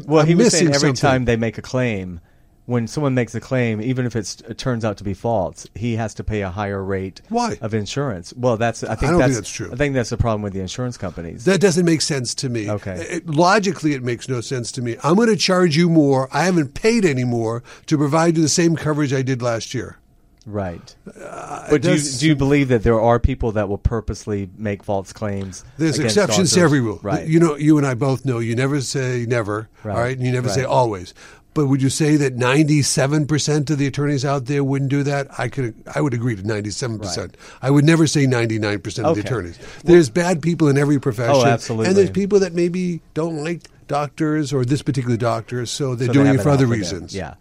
Well, 0.06 0.22
I'm 0.22 0.28
he 0.28 0.36
was 0.36 0.46
missing 0.46 0.60
saying 0.60 0.76
every 0.76 0.90
something. 0.90 0.96
time 0.96 1.26
they 1.26 1.38
make 1.38 1.58
a 1.58 1.62
claim, 1.62 2.20
when 2.66 2.88
someone 2.88 3.14
makes 3.14 3.36
a 3.36 3.42
claim, 3.42 3.82
even 3.82 4.06
if 4.06 4.16
it's, 4.16 4.40
it 4.42 4.58
turns 4.58 4.86
out 4.86 4.98
to 4.98 5.04
be 5.04 5.14
false, 5.14 5.68
he 5.76 5.96
has 5.98 6.14
to 6.16 6.24
pay 6.24 6.42
a 6.42 6.50
higher 6.50 6.82
rate 6.82 7.22
Why? 7.30 7.58
of 7.62 7.74
insurance. 7.74 8.34
Well, 8.38 8.56
that's 8.58 8.84
I 8.84 8.96
think 8.96 9.02
don't 9.02 9.10
think 9.12 9.22
that's, 9.22 9.36
that's 9.36 9.50
true. 9.52 9.70
I 9.72 9.76
think 9.76 9.96
that's 9.96 10.10
the 10.12 10.18
problem 10.18 10.42
with 10.42 10.54
the 10.54 10.62
insurance 10.62 10.98
companies. 10.98 11.44
That 11.46 11.60
doesn't 11.60 11.86
make 11.86 12.02
sense 12.02 12.34
to 12.36 12.50
me. 12.50 12.70
Okay. 12.70 12.96
It- 13.10 13.30
logically, 13.30 13.94
it 13.94 14.04
makes 14.04 14.30
no 14.30 14.40
sense 14.42 14.72
to 14.74 14.82
me. 14.82 14.96
I'm 15.04 15.16
going 15.16 15.28
to 15.28 15.36
charge 15.36 15.76
you 15.76 15.90
more. 15.90 16.30
I 16.32 16.44
haven't 16.46 16.74
paid 16.74 17.04
any 17.06 17.26
more 17.26 17.64
to 17.88 17.98
provide 17.98 18.38
you 18.38 18.44
the 18.44 18.50
same 18.50 18.76
coverage 18.76 19.12
I 19.14 19.24
did 19.24 19.42
last 19.42 19.74
year. 19.74 19.98
Right. 20.46 20.94
Uh, 21.22 21.68
but 21.70 21.82
do 21.82 21.96
you, 21.96 22.02
do 22.20 22.28
you 22.28 22.36
believe 22.36 22.68
that 22.68 22.84
there 22.84 23.00
are 23.00 23.18
people 23.18 23.54
that 23.54 23.70
will 23.70 23.78
purposely 23.78 24.50
make 24.58 24.84
false 24.84 25.14
claims? 25.14 25.64
There's 25.78 26.00
exceptions 26.00 26.52
to 26.54 26.60
every 26.60 26.82
rule. 26.82 27.00
Right. 27.02 27.26
You 27.26 27.40
know, 27.40 27.56
you 27.56 27.78
and 27.78 27.88
I 27.88 27.94
both 27.94 28.26
know 28.26 28.40
you 28.40 28.54
never 28.56 28.82
say 28.82 29.26
never, 29.28 29.70
Right. 29.84 29.96
all 29.96 30.02
right? 30.02 30.18
And 30.18 30.26
you 30.26 30.34
never 30.34 30.50
say 30.50 30.66
always. 30.66 31.14
But 31.54 31.68
would 31.68 31.82
you 31.82 31.90
say 31.90 32.16
that 32.16 32.36
97% 32.36 33.70
of 33.70 33.78
the 33.78 33.86
attorneys 33.86 34.26
out 34.26 34.46
there 34.46 34.64
wouldn't 34.64 34.90
do 34.90 35.04
that? 35.04 35.28
I 35.38 35.48
could 35.50 35.76
I 35.94 36.02
would 36.02 36.14
agree 36.14 36.36
to 36.36 36.42
97%. 36.42 37.18
Right. 37.18 37.38
I 37.62 37.70
would 37.70 37.86
never 37.86 38.08
say 38.08 38.26
99% 38.26 39.04
of 39.04 39.16
the 39.16 39.22
attorneys. 39.22 39.60
There's 39.84 40.10
bad 40.10 40.42
people 40.42 40.68
in 40.68 40.78
every 40.78 41.00
profession. 41.00 41.36
Oh, 41.36 41.46
absolutely. 41.46 41.88
And 41.88 41.98
there's 41.98 42.10
people 42.10 42.40
that 42.40 42.54
maybe 42.54 43.02
don't 43.14 43.44
like 43.44 43.62
doctors 43.88 44.52
or 44.52 44.66
this 44.66 44.82
particular 44.82 45.18
doctor, 45.18 45.66
so 45.66 45.94
they're 45.96 46.08
So 46.08 46.14
doing 46.14 46.28
have 46.28 46.36
it 46.38 46.44
for 46.44 46.50
other 46.50 46.66
reasons. 46.66 47.14
Yeah. 47.16 47.36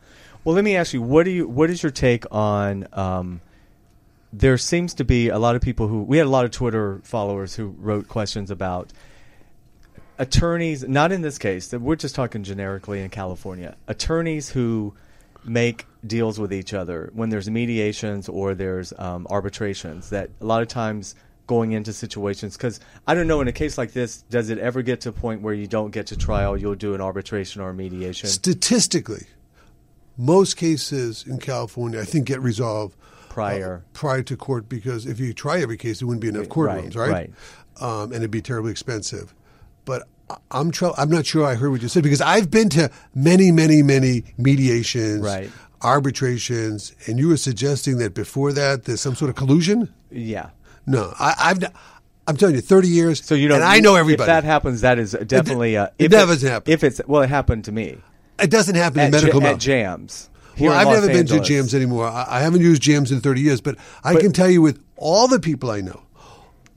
Well, 0.44 0.54
let 0.54 0.64
me 0.64 0.76
ask 0.76 0.92
you 0.92 1.00
what 1.00 1.24
do 1.24 1.30
you 1.30 1.48
what 1.48 1.70
is 1.70 1.82
your 1.82 1.92
take 1.92 2.24
on? 2.30 2.86
Um, 2.92 3.40
there 4.32 4.56
seems 4.58 4.94
to 4.94 5.04
be 5.04 5.28
a 5.28 5.38
lot 5.38 5.56
of 5.56 5.62
people 5.62 5.88
who 5.88 6.02
we 6.02 6.18
had 6.18 6.26
a 6.26 6.30
lot 6.30 6.44
of 6.44 6.50
Twitter 6.50 7.00
followers 7.04 7.54
who 7.54 7.68
wrote 7.78 8.08
questions 8.08 8.50
about 8.50 8.92
attorneys. 10.18 10.86
Not 10.86 11.12
in 11.12 11.22
this 11.22 11.38
case. 11.38 11.68
that 11.68 11.80
We're 11.80 11.96
just 11.96 12.14
talking 12.14 12.42
generically 12.42 13.02
in 13.02 13.10
California. 13.10 13.76
Attorneys 13.88 14.48
who 14.48 14.94
make 15.44 15.86
deals 16.06 16.38
with 16.38 16.52
each 16.52 16.72
other 16.72 17.10
when 17.14 17.30
there's 17.30 17.50
mediations 17.50 18.28
or 18.28 18.54
there's 18.54 18.92
um, 18.98 19.26
arbitrations. 19.30 20.10
That 20.10 20.30
a 20.40 20.44
lot 20.44 20.62
of 20.62 20.68
times 20.68 21.14
going 21.46 21.72
into 21.72 21.92
situations 21.92 22.56
because 22.56 22.80
I 23.06 23.14
don't 23.14 23.26
know 23.26 23.40
in 23.40 23.48
a 23.48 23.52
case 23.52 23.76
like 23.76 23.92
this, 23.92 24.22
does 24.30 24.50
it 24.50 24.58
ever 24.58 24.82
get 24.82 25.02
to 25.02 25.08
a 25.10 25.12
point 25.12 25.42
where 25.42 25.54
you 25.54 25.66
don't 25.66 25.90
get 25.90 26.06
to 26.08 26.16
trial? 26.16 26.56
You'll 26.56 26.74
do 26.74 26.94
an 26.94 27.00
arbitration 27.00 27.60
or 27.60 27.70
a 27.70 27.74
mediation. 27.74 28.28
Statistically, 28.28 29.26
most 30.16 30.56
cases 30.56 31.24
in 31.26 31.38
California, 31.38 32.00
I 32.00 32.04
think, 32.04 32.26
get 32.26 32.40
resolved 32.40 32.96
Prior. 33.28 33.82
uh, 33.84 33.88
prior 33.92 34.22
to 34.22 34.36
court 34.36 34.68
because 34.68 35.06
if 35.06 35.18
you 35.18 35.32
try 35.32 35.60
every 35.60 35.76
case, 35.76 35.98
there 35.98 36.08
wouldn't 36.08 36.22
be 36.22 36.28
enough 36.28 36.48
courtrooms, 36.48 36.96
right? 36.96 37.10
right. 37.10 37.30
Um, 37.80 38.04
and 38.04 38.16
it'd 38.16 38.30
be 38.30 38.42
terribly 38.42 38.70
expensive. 38.70 39.34
But 39.84 40.06
I'm 40.50 40.70
tr- 40.70 40.94
I'm 40.96 41.10
not 41.10 41.26
sure 41.26 41.44
I 41.46 41.54
heard 41.54 41.70
what 41.70 41.82
you 41.82 41.88
said 41.88 42.02
because 42.02 42.20
I've 42.20 42.50
been 42.50 42.68
to 42.70 42.90
many, 43.14 43.50
many, 43.52 43.82
many 43.82 44.24
mediations, 44.38 45.20
Right. 45.22 45.50
arbitrations, 45.80 46.94
and 47.06 47.18
you 47.18 47.28
were 47.28 47.36
suggesting 47.36 47.98
that 47.98 48.14
before 48.14 48.52
that 48.52 48.84
there's 48.84 49.00
some 49.00 49.14
sort 49.14 49.28
of 49.28 49.36
collusion. 49.36 49.92
Yeah. 50.10 50.50
No, 50.86 51.12
I, 51.18 51.34
I've. 51.38 51.64
I'm 52.26 52.36
telling 52.36 52.54
you, 52.54 52.60
30 52.60 52.86
years. 52.88 53.24
So 53.24 53.34
you 53.34 53.48
don't. 53.48 53.56
and 53.56 53.64
I 53.64 53.80
know 53.80 53.96
everybody. 53.96 54.22
If 54.22 54.26
that 54.34 54.44
happens, 54.44 54.80
that 54.82 54.98
is 54.98 55.12
definitely. 55.26 55.76
Uh, 55.76 55.86
it 55.98 56.06
if 56.06 56.10
doesn't 56.12 56.48
happen. 56.48 56.72
If 56.72 56.84
it's 56.84 57.00
well, 57.06 57.22
it 57.22 57.28
happened 57.28 57.64
to 57.66 57.72
me 57.72 57.98
it 58.38 58.50
doesn't 58.50 58.74
happen 58.74 59.00
in 59.00 59.10
medical 59.10 59.40
mal- 59.40 59.54
at 59.54 59.60
JAMS. 59.60 60.28
Well, 60.60 60.72
I've 60.72 60.86
Los 60.86 60.94
never 60.96 61.06
been 61.06 61.26
to 61.26 61.34
Angeles. 61.34 61.48
JAMS 61.48 61.74
anymore. 61.74 62.06
I, 62.06 62.26
I 62.28 62.40
haven't 62.40 62.60
used 62.60 62.82
JAMS 62.82 63.10
in 63.12 63.20
30 63.20 63.40
years, 63.40 63.60
but 63.60 63.76
I 64.04 64.14
But- 64.14 64.22
can 64.22 64.32
tell 64.32 64.50
you 64.50 64.60
with 64.62 64.82
all 64.96 65.28
the 65.28 65.38
people 65.40 65.70
I 65.70 65.80
know, 65.80 66.02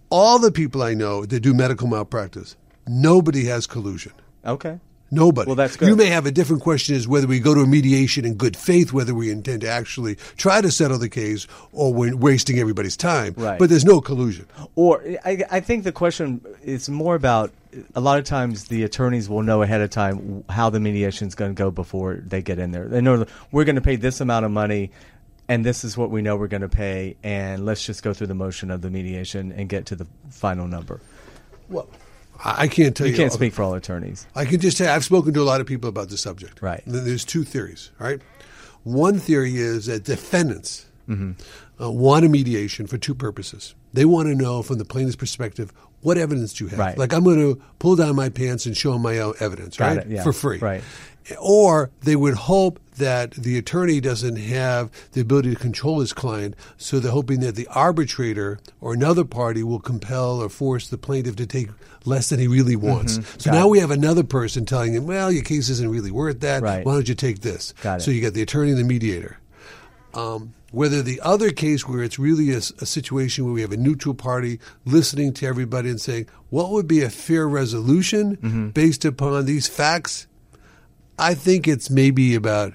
all 0.09 0.39
the 0.39 0.51
people 0.51 0.81
I 0.83 0.93
know 0.93 1.25
that 1.25 1.39
do 1.41 1.53
medical 1.53 1.87
malpractice, 1.87 2.55
nobody 2.87 3.45
has 3.45 3.67
collusion. 3.67 4.13
Okay. 4.45 4.79
Nobody. 5.11 5.47
Well, 5.47 5.55
that's 5.55 5.77
good. 5.77 5.87
You 5.87 5.95
may 5.95 6.07
have 6.07 6.25
a 6.25 6.31
different 6.31 6.63
question 6.63 6.95
as 6.95 7.07
whether 7.07 7.27
we 7.27 7.39
go 7.39 7.53
to 7.53 7.61
a 7.61 7.67
mediation 7.67 8.25
in 8.25 8.35
good 8.35 8.57
faith, 8.57 8.91
whether 8.91 9.13
we 9.13 9.29
intend 9.29 9.61
to 9.61 9.69
actually 9.69 10.15
try 10.35 10.61
to 10.61 10.71
settle 10.71 10.97
the 10.97 11.09
case, 11.09 11.47
or 11.71 11.93
we're 11.93 12.15
wasting 12.15 12.57
everybody's 12.57 12.97
time. 12.97 13.33
Right. 13.37 13.59
But 13.59 13.69
there's 13.69 13.85
no 13.85 14.01
collusion. 14.01 14.47
Or 14.75 15.03
I, 15.23 15.43
I 15.51 15.59
think 15.59 15.83
the 15.83 15.91
question 15.91 16.41
is 16.63 16.89
more 16.89 17.13
about 17.15 17.51
a 17.93 18.01
lot 18.01 18.17
of 18.17 18.25
times 18.25 18.65
the 18.65 18.83
attorneys 18.83 19.29
will 19.29 19.43
know 19.43 19.61
ahead 19.61 19.81
of 19.81 19.89
time 19.91 20.43
how 20.49 20.69
the 20.69 20.79
mediation 20.79 21.27
is 21.27 21.35
going 21.35 21.53
to 21.53 21.57
go 21.57 21.69
before 21.69 22.15
they 22.15 22.41
get 22.41 22.57
in 22.57 22.71
there. 22.71 22.87
They 22.87 23.01
know 23.01 23.25
we're 23.51 23.65
going 23.65 23.75
to 23.75 23.81
pay 23.81 23.97
this 23.97 24.21
amount 24.21 24.45
of 24.45 24.51
money, 24.51 24.91
and 25.47 25.63
this 25.63 25.83
is 25.83 25.95
what 25.95 26.09
we 26.09 26.23
know 26.23 26.35
we're 26.35 26.47
going 26.47 26.61
to 26.61 26.69
pay, 26.69 27.15
and 27.21 27.65
let's 27.65 27.85
just 27.85 28.01
go 28.01 28.13
through 28.13 28.27
the 28.27 28.35
motion 28.35 28.71
of 28.71 28.81
the 28.81 28.89
mediation 28.89 29.51
and 29.51 29.69
get 29.69 29.85
to 29.87 29.95
the 29.95 30.07
final 30.29 30.67
number. 30.67 30.99
Well, 31.69 31.87
I 32.43 32.67
can't 32.67 32.95
tell 32.95 33.07
you. 33.07 33.11
You 33.13 33.17
can't 33.17 33.31
all- 33.31 33.37
speak 33.37 33.53
for 33.53 33.63
all 33.63 33.73
attorneys. 33.73 34.27
I 34.35 34.45
can 34.45 34.59
just 34.59 34.77
say 34.77 34.87
I've 34.87 35.03
spoken 35.05 35.33
to 35.33 35.41
a 35.41 35.43
lot 35.45 35.61
of 35.61 35.67
people 35.67 35.89
about 35.89 36.09
the 36.09 36.17
subject. 36.17 36.61
Right. 36.61 36.81
There's 36.85 37.23
two 37.25 37.43
theories, 37.43 37.91
right? 37.99 38.21
One 38.83 39.19
theory 39.19 39.55
is 39.57 39.85
that 39.87 40.03
defendants 40.03 40.85
Mm-hmm. 41.07 41.83
uh, 41.83 41.91
want 41.91 42.25
a 42.25 42.29
mediation 42.29 42.87
for 42.87 42.97
two 42.97 43.13
purposes. 43.13 43.75
They 43.93 44.05
want 44.05 44.27
to 44.27 44.33
know 44.33 44.63
from 44.63 44.79
the 44.79 44.85
plaintiff's 44.85 45.15
perspective 45.15 45.71
what 46.05 46.17
evidence 46.17 46.53
do 46.53 46.63
you 46.65 46.69
have. 46.69 46.79
Right. 46.79 46.97
Like 46.97 47.13
I'm 47.13 47.23
going 47.23 47.39
to 47.39 47.61
pull 47.79 47.95
down 47.95 48.15
my 48.15 48.29
pants 48.29 48.65
and 48.65 48.77
show 48.77 48.93
them 48.93 49.01
my 49.01 49.17
own 49.19 49.33
evidence, 49.39 49.77
Got 49.77 49.85
right? 49.87 49.97
it, 49.97 50.07
yeah. 50.07 50.23
For 50.23 50.31
free. 50.33 50.59
Right. 50.59 50.83
Or 51.39 51.89
they 52.03 52.15
would 52.15 52.35
hope 52.35 52.79
that 52.97 53.31
the 53.31 53.57
attorney 53.57 53.99
doesn't 53.99 54.35
have 54.35 54.91
the 55.13 55.21
ability 55.21 55.49
to 55.55 55.59
control 55.59 55.99
his 55.99 56.13
client, 56.13 56.55
so 56.77 56.99
they're 56.99 57.11
hoping 57.11 57.39
that 57.39 57.55
the 57.55 57.67
arbitrator 57.67 58.59
or 58.79 58.93
another 58.93 59.25
party 59.25 59.63
will 59.63 59.79
compel 59.79 60.39
or 60.39 60.49
force 60.49 60.87
the 60.87 60.97
plaintiff 60.99 61.35
to 61.37 61.47
take 61.47 61.69
less 62.05 62.29
than 62.29 62.39
he 62.39 62.47
really 62.47 62.75
wants. 62.75 63.15
So 63.15 63.21
Mm-hmm. 63.21 63.49
Got 63.49 63.57
now 63.57 63.65
it. 63.67 63.69
we 63.71 63.79
have 63.79 63.89
another 63.91 64.23
person 64.23 64.65
telling 64.67 64.93
him, 64.93 65.07
well, 65.07 65.31
your 65.31 65.43
case 65.43 65.67
isn't 65.69 65.89
really 65.89 66.11
worth 66.11 66.41
that. 66.41 66.61
Right. 66.61 66.85
Why 66.85 66.93
don't 66.93 67.09
you 67.09 67.15
take 67.15 67.41
this? 67.41 67.73
Got 67.81 67.97
it. 67.99 68.03
So 68.03 68.11
you 68.11 68.21
got 68.21 68.33
the 68.33 68.43
attorney 68.43 68.69
and 68.69 68.79
the 68.79 68.83
mediator. 68.83 69.39
Um, 70.13 70.53
whether 70.75 71.01
the 71.01 71.19
other 71.21 71.51
case 71.51 71.87
where 71.87 72.03
it's 72.03 72.19
really 72.19 72.51
a, 72.51 72.57
a 72.57 72.85
situation 72.85 73.45
where 73.45 73.53
we 73.53 73.61
have 73.61 73.71
a 73.71 73.77
neutral 73.77 74.13
party 74.13 74.59
listening 74.83 75.33
to 75.33 75.45
everybody 75.47 75.89
and 75.89 75.99
saying, 76.01 76.27
what 76.49 76.69
would 76.71 76.87
be 76.87 77.01
a 77.01 77.09
fair 77.09 77.47
resolution 77.47 78.35
Mm-hmm. 78.37 78.67
based 78.69 79.05
upon 79.05 79.45
these 79.45 79.67
facts? 79.67 80.27
I 81.17 81.33
think 81.33 81.67
it's 81.67 81.89
maybe 81.89 82.35
about 82.35 82.73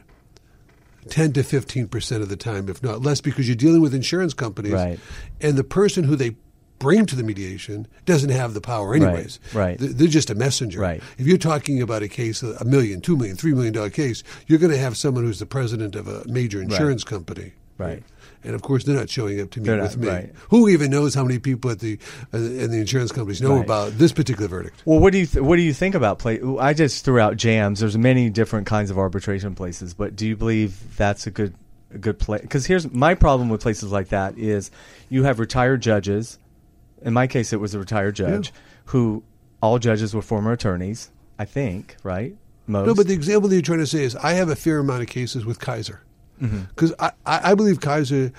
10 1.08 1.32
to 1.34 1.42
15% 1.42 2.22
of 2.22 2.28
the 2.28 2.36
time, 2.36 2.68
if 2.68 2.82
not 2.82 3.02
less, 3.02 3.20
because 3.20 3.46
you're 3.48 3.56
dealing 3.56 3.80
with 3.80 3.94
insurance 3.94 4.34
companies. 4.34 4.72
Right. 4.72 4.98
And 5.40 5.56
the 5.56 5.64
person 5.64 6.04
who 6.04 6.16
they 6.16 6.36
bring 6.78 7.04
to 7.06 7.16
the 7.16 7.22
mediation 7.22 7.86
doesn't 8.06 8.30
have 8.30 8.54
the 8.54 8.60
power 8.60 8.94
anyways. 8.94 9.38
right. 9.52 9.78
Th- 9.78 9.90
They're 9.92 10.08
just 10.08 10.30
a 10.30 10.34
messenger. 10.34 10.80
Right. 10.80 11.02
If 11.18 11.26
you're 11.26 11.36
talking 11.38 11.82
about 11.82 12.02
a 12.02 12.08
case, 12.08 12.42
of 12.42 12.58
a 12.60 12.64
million, 12.64 13.00
two 13.02 13.16
million, 13.16 13.36
three 13.36 13.52
million 13.52 13.72
dollar 13.74 13.90
case, 13.90 14.22
you're 14.46 14.58
going 14.58 14.72
to 14.72 14.78
have 14.78 14.96
someone 14.96 15.24
who's 15.24 15.38
the 15.40 15.46
president 15.46 15.94
of 15.96 16.08
a 16.08 16.22
major 16.26 16.62
insurance 16.62 17.04
company. 17.04 17.52
Right. 17.80 18.02
And 18.42 18.54
of 18.54 18.62
course, 18.62 18.84
they're 18.84 18.96
not 18.96 19.10
showing 19.10 19.38
up 19.40 19.50
to 19.50 19.60
meet 19.60 19.66
They're 19.66 19.82
with 19.82 19.96
not, 19.98 20.02
me. 20.02 20.08
right. 20.08 20.34
Who 20.48 20.68
even 20.70 20.90
knows 20.90 21.14
how 21.14 21.22
many 21.24 21.38
people 21.38 21.70
at 21.70 21.80
the 21.80 21.98
uh, 22.32 22.38
in 22.38 22.70
the 22.70 22.78
insurance 22.78 23.12
companies 23.12 23.42
know 23.42 23.56
Right. 23.56 23.64
about 23.64 23.92
this 23.98 24.12
particular 24.12 24.48
verdict? 24.48 24.82
Well, 24.86 24.98
what 24.98 25.12
do 25.12 25.18
you 25.18 25.26
th- 25.26 25.42
what 25.44 25.56
do 25.56 25.62
you 25.62 25.74
think 25.74 25.94
about 25.94 26.18
play? 26.18 26.40
I 26.58 26.72
just 26.72 27.04
threw 27.04 27.18
out 27.20 27.36
JAMS. 27.36 27.80
There's 27.80 27.98
many 27.98 28.30
different 28.30 28.66
kinds 28.66 28.90
of 28.90 28.98
arbitration 28.98 29.54
places, 29.54 29.92
but 29.92 30.16
do 30.16 30.26
you 30.26 30.36
believe 30.36 30.96
that's 30.96 31.26
a 31.26 31.30
good 31.30 31.54
a 31.94 31.98
good 31.98 32.18
place? 32.18 32.40
Because 32.40 32.64
here's 32.66 32.90
my 32.90 33.14
problem 33.14 33.48
with 33.50 33.60
places 33.60 33.92
like 33.92 34.08
that 34.08 34.38
is 34.38 34.70
you 35.10 35.24
have 35.24 35.38
retired 35.38 35.82
judges. 35.82 36.38
In 37.02 37.12
my 37.12 37.26
case, 37.26 37.52
it 37.52 37.60
was 37.60 37.74
a 37.74 37.78
retired 37.78 38.14
judge 38.14 38.52
who 38.86 39.22
all 39.62 39.78
judges 39.78 40.14
were 40.14 40.22
former 40.22 40.52
attorneys. 40.52 41.10
I 41.38 41.44
think, 41.44 41.96
right? 42.02 42.34
Most. 42.66 42.86
No, 42.86 42.94
but 42.94 43.06
the 43.06 43.14
example 43.14 43.48
that 43.48 43.54
you're 43.54 43.62
trying 43.62 43.78
to 43.80 43.86
say 43.86 44.02
is 44.04 44.14
I 44.16 44.32
have 44.32 44.48
a 44.48 44.56
fair 44.56 44.78
amount 44.78 45.02
of 45.02 45.08
cases 45.08 45.44
with 45.44 45.58
Kaiser. 45.60 46.00
Because 46.40 46.94
I, 46.98 47.12
I, 47.26 47.50
I 47.50 47.54
believe 47.54 47.80
Kaiser 47.80 48.32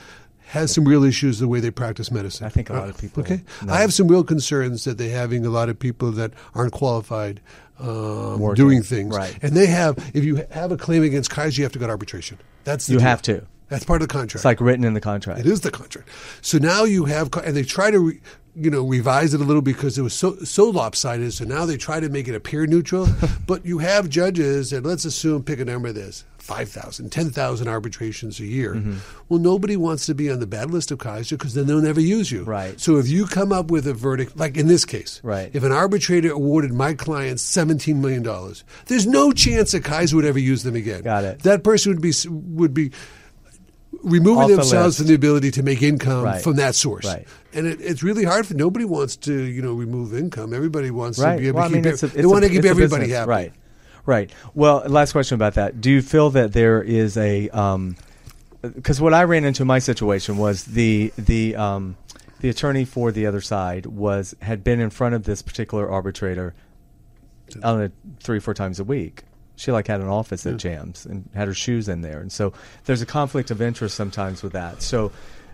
has 0.48 0.74
some 0.74 0.86
real 0.86 1.04
issues 1.06 1.40
the 1.40 1.48
way 1.48 1.60
they 1.62 1.72
practice 1.72 2.12
medicine. 2.12 2.46
I 2.46 2.50
think 2.50 2.70
a 2.70 2.74
lot 2.74 2.90
of 2.90 2.98
people 2.98 3.24
Okay, 3.24 3.42
know. 3.64 3.72
I 3.74 3.80
have 3.82 3.94
some 3.94 4.08
real 4.10 4.24
concerns 4.24 4.84
that 4.84 4.98
they're 4.98 5.16
having 5.18 5.46
a 5.46 5.50
lot 5.50 5.70
of 5.70 5.80
people 5.80 6.12
that 6.14 6.34
aren't 6.54 6.74
qualified 6.74 7.40
um, 7.80 8.54
doing 8.54 8.84
things, 8.84 9.16
Right. 9.16 9.38
And 9.42 9.56
they 9.56 9.66
have, 9.68 9.98
if 10.14 10.24
you 10.24 10.44
have 10.52 10.72
a 10.72 10.78
claim 10.78 11.04
against 11.04 11.30
Kaiser, 11.30 11.62
you 11.62 11.64
have 11.64 11.72
to 11.74 11.80
go 11.80 11.86
to 11.88 11.92
arbitration. 11.92 12.38
That's 12.64 12.86
the 12.88 12.94
You 12.94 13.00
deal. 13.00 13.08
have 13.08 13.22
to. 13.24 13.46
That's 13.70 13.86
part 13.86 14.02
of 14.02 14.08
the 14.10 14.12
contract. 14.12 14.36
it's 14.36 14.46
like 14.46 14.60
written 14.60 14.84
in 14.84 14.94
the 14.94 15.00
contract. 15.02 15.40
It 15.40 15.46
is 15.48 15.62
the 15.62 15.72
contract. 15.72 16.10
So 16.42 16.58
now 16.58 16.84
you 16.84 17.06
have, 17.06 17.30
and 17.44 17.56
they 17.56 17.64
try 17.64 17.90
to, 17.90 18.00
re, 18.00 18.20
you 18.56 18.70
know, 18.70 18.84
revise 18.86 19.34
it 19.34 19.42
a 19.42 19.44
little 19.44 19.62
because 19.62 19.98
it 19.98 20.02
was 20.02 20.14
so 20.14 20.36
so 20.40 20.66
lopsided. 20.70 21.34
So 21.34 21.46
now 21.46 21.66
they 21.66 21.78
try 21.78 22.00
to 22.00 22.10
make 22.10 22.28
it 22.28 22.36
appear 22.36 22.66
neutral. 22.68 23.08
but 23.48 23.66
you 23.66 23.80
have 23.80 24.10
judges, 24.10 24.74
and 24.74 24.86
let's 24.86 25.06
assume 25.06 25.44
pick 25.44 25.60
a 25.60 25.66
number 25.66 25.90
of 25.90 25.96
this. 25.96 26.26
5,000, 26.38 27.12
10,000 27.12 27.68
arbitrations 27.68 28.40
a 28.40 28.46
year. 28.46 28.74
Mm-hmm. 28.74 28.98
Well, 29.30 29.40
nobody 29.40 29.78
wants 29.78 30.08
to 30.08 30.16
be 30.16 30.30
on 30.32 30.40
the 30.40 30.48
bad 30.48 30.72
list 30.72 30.90
of 30.92 30.98
Kaiser 30.98 31.38
because 31.38 31.54
then 31.54 31.68
they'll 31.68 31.82
never 31.82 32.02
use 32.02 32.32
you. 32.32 32.44
Right. 32.44 32.80
So 32.80 32.98
if 32.98 33.08
you 33.08 33.28
come 33.28 33.54
up 33.54 33.70
with 33.70 33.86
a 33.86 33.94
verdict, 33.94 34.36
like 34.36 34.58
in 34.58 34.68
this 34.68 34.84
case, 34.84 35.22
Right. 35.24 35.52
if 35.54 35.64
an 35.64 35.72
arbitrator 35.72 36.32
awarded 36.32 36.74
my 36.74 36.96
clients 36.96 37.44
$17 37.56 37.96
million, 37.98 38.24
there's 38.88 39.06
no 39.06 39.32
chance 39.32 39.72
that 39.74 39.84
Kaiser 39.84 40.16
would 40.16 40.26
ever 40.26 40.40
use 40.40 40.64
them 40.64 40.76
again. 40.76 41.04
Got 41.04 41.26
it. 41.26 41.44
That 41.44 41.64
person 41.64 41.94
would 41.94 42.02
be 42.02 42.12
would 42.28 42.74
be 42.74 42.92
removing 44.04 44.44
Off 44.44 44.50
themselves 44.50 44.98
from 44.98 45.08
the 45.08 45.14
ability 45.14 45.52
to 45.52 45.64
make 45.64 45.82
income 45.82 46.24
Right. 46.24 46.42
from 46.42 46.56
that 46.56 46.76
source. 46.76 47.06
Right. 47.06 47.28
And 47.54 47.68
it, 47.68 47.80
it's 47.82 48.02
really 48.04 48.24
hard 48.24 48.48
for 48.48 48.54
nobody 48.54 48.86
wants 48.86 49.16
to 49.18 49.34
you 49.34 49.62
know 49.62 49.74
remove 49.74 50.14
income. 50.14 50.54
Everybody 50.54 50.92
wants 50.92 51.20
right. 51.20 51.36
to 51.36 51.42
be 51.42 51.48
able 51.48 51.60
well, 51.60 51.70
to 51.70 51.72
I 51.72 51.74
mean, 51.76 51.84
keep. 51.84 51.94
it's 51.94 52.04
a, 52.04 52.08
it- 52.08 52.14
they 52.14 52.20
it's 52.20 52.28
want 52.28 52.44
a- 52.44 52.48
to 52.50 52.54
keep 52.56 52.66
everybody 52.66 53.10
happy. 53.10 53.30
Right. 53.30 53.54
Right. 54.06 54.32
Well, 54.56 54.84
last 54.88 55.12
question 55.12 55.36
about 55.36 55.54
that. 55.56 55.80
Do 55.80 55.92
you 55.92 56.02
feel 56.02 56.32
that 56.32 56.54
there 56.54 56.82
is 56.82 57.18
a 57.18 57.50
because 58.62 59.02
what 59.02 59.14
I 59.14 59.24
ran 59.24 59.44
into 59.44 59.64
in 59.64 59.68
my 59.68 59.80
situation 59.80 60.38
was 60.38 60.64
the 60.66 61.12
the 61.18 61.56
um, 61.56 61.98
the 62.40 62.50
attorney 62.50 62.86
for 62.86 63.12
the 63.12 63.26
other 63.28 63.42
side 63.42 63.86
was 63.86 64.36
had 64.42 64.64
been 64.64 64.80
in 64.80 64.90
front 64.90 65.16
of 65.16 65.24
this 65.24 65.42
particular 65.42 65.90
arbitrator 65.90 66.54
I 67.58 67.60
don't 67.60 67.80
know 67.80 67.92
three 68.22 68.40
four 68.40 68.54
times 68.54 68.80
a 68.80 68.84
week. 68.84 69.24
She 69.56 69.72
like 69.72 69.88
had 69.88 70.02
an 70.02 70.08
office 70.08 70.46
at 70.46 70.58
JAMS 70.58 71.06
and 71.06 71.30
had 71.36 71.48
her 71.48 71.54
shoes 71.54 71.88
in 71.88 72.02
there, 72.02 72.20
and 72.20 72.32
so 72.32 72.54
there's 72.86 73.02
a 73.02 73.06
conflict 73.06 73.52
of 73.52 73.62
interest 73.62 73.96
sometimes 73.96 74.42
with 74.42 74.54
that. 74.54 74.82
So 74.82 75.12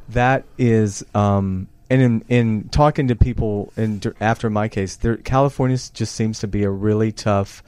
that 0.10 0.46
is 0.58 1.06
um, 1.14 1.68
and 1.90 2.02
in 2.02 2.24
in 2.28 2.70
talking 2.70 3.08
to 3.10 3.16
people 3.16 3.74
in 3.76 4.02
after 4.22 4.50
my 4.50 4.68
case, 4.68 4.96
there 4.96 5.18
California 5.18 5.78
just 5.94 6.16
seems 6.16 6.40
to 6.40 6.48
be 6.48 6.64
a 6.64 6.70
really 6.70 7.12
tough 7.12 7.64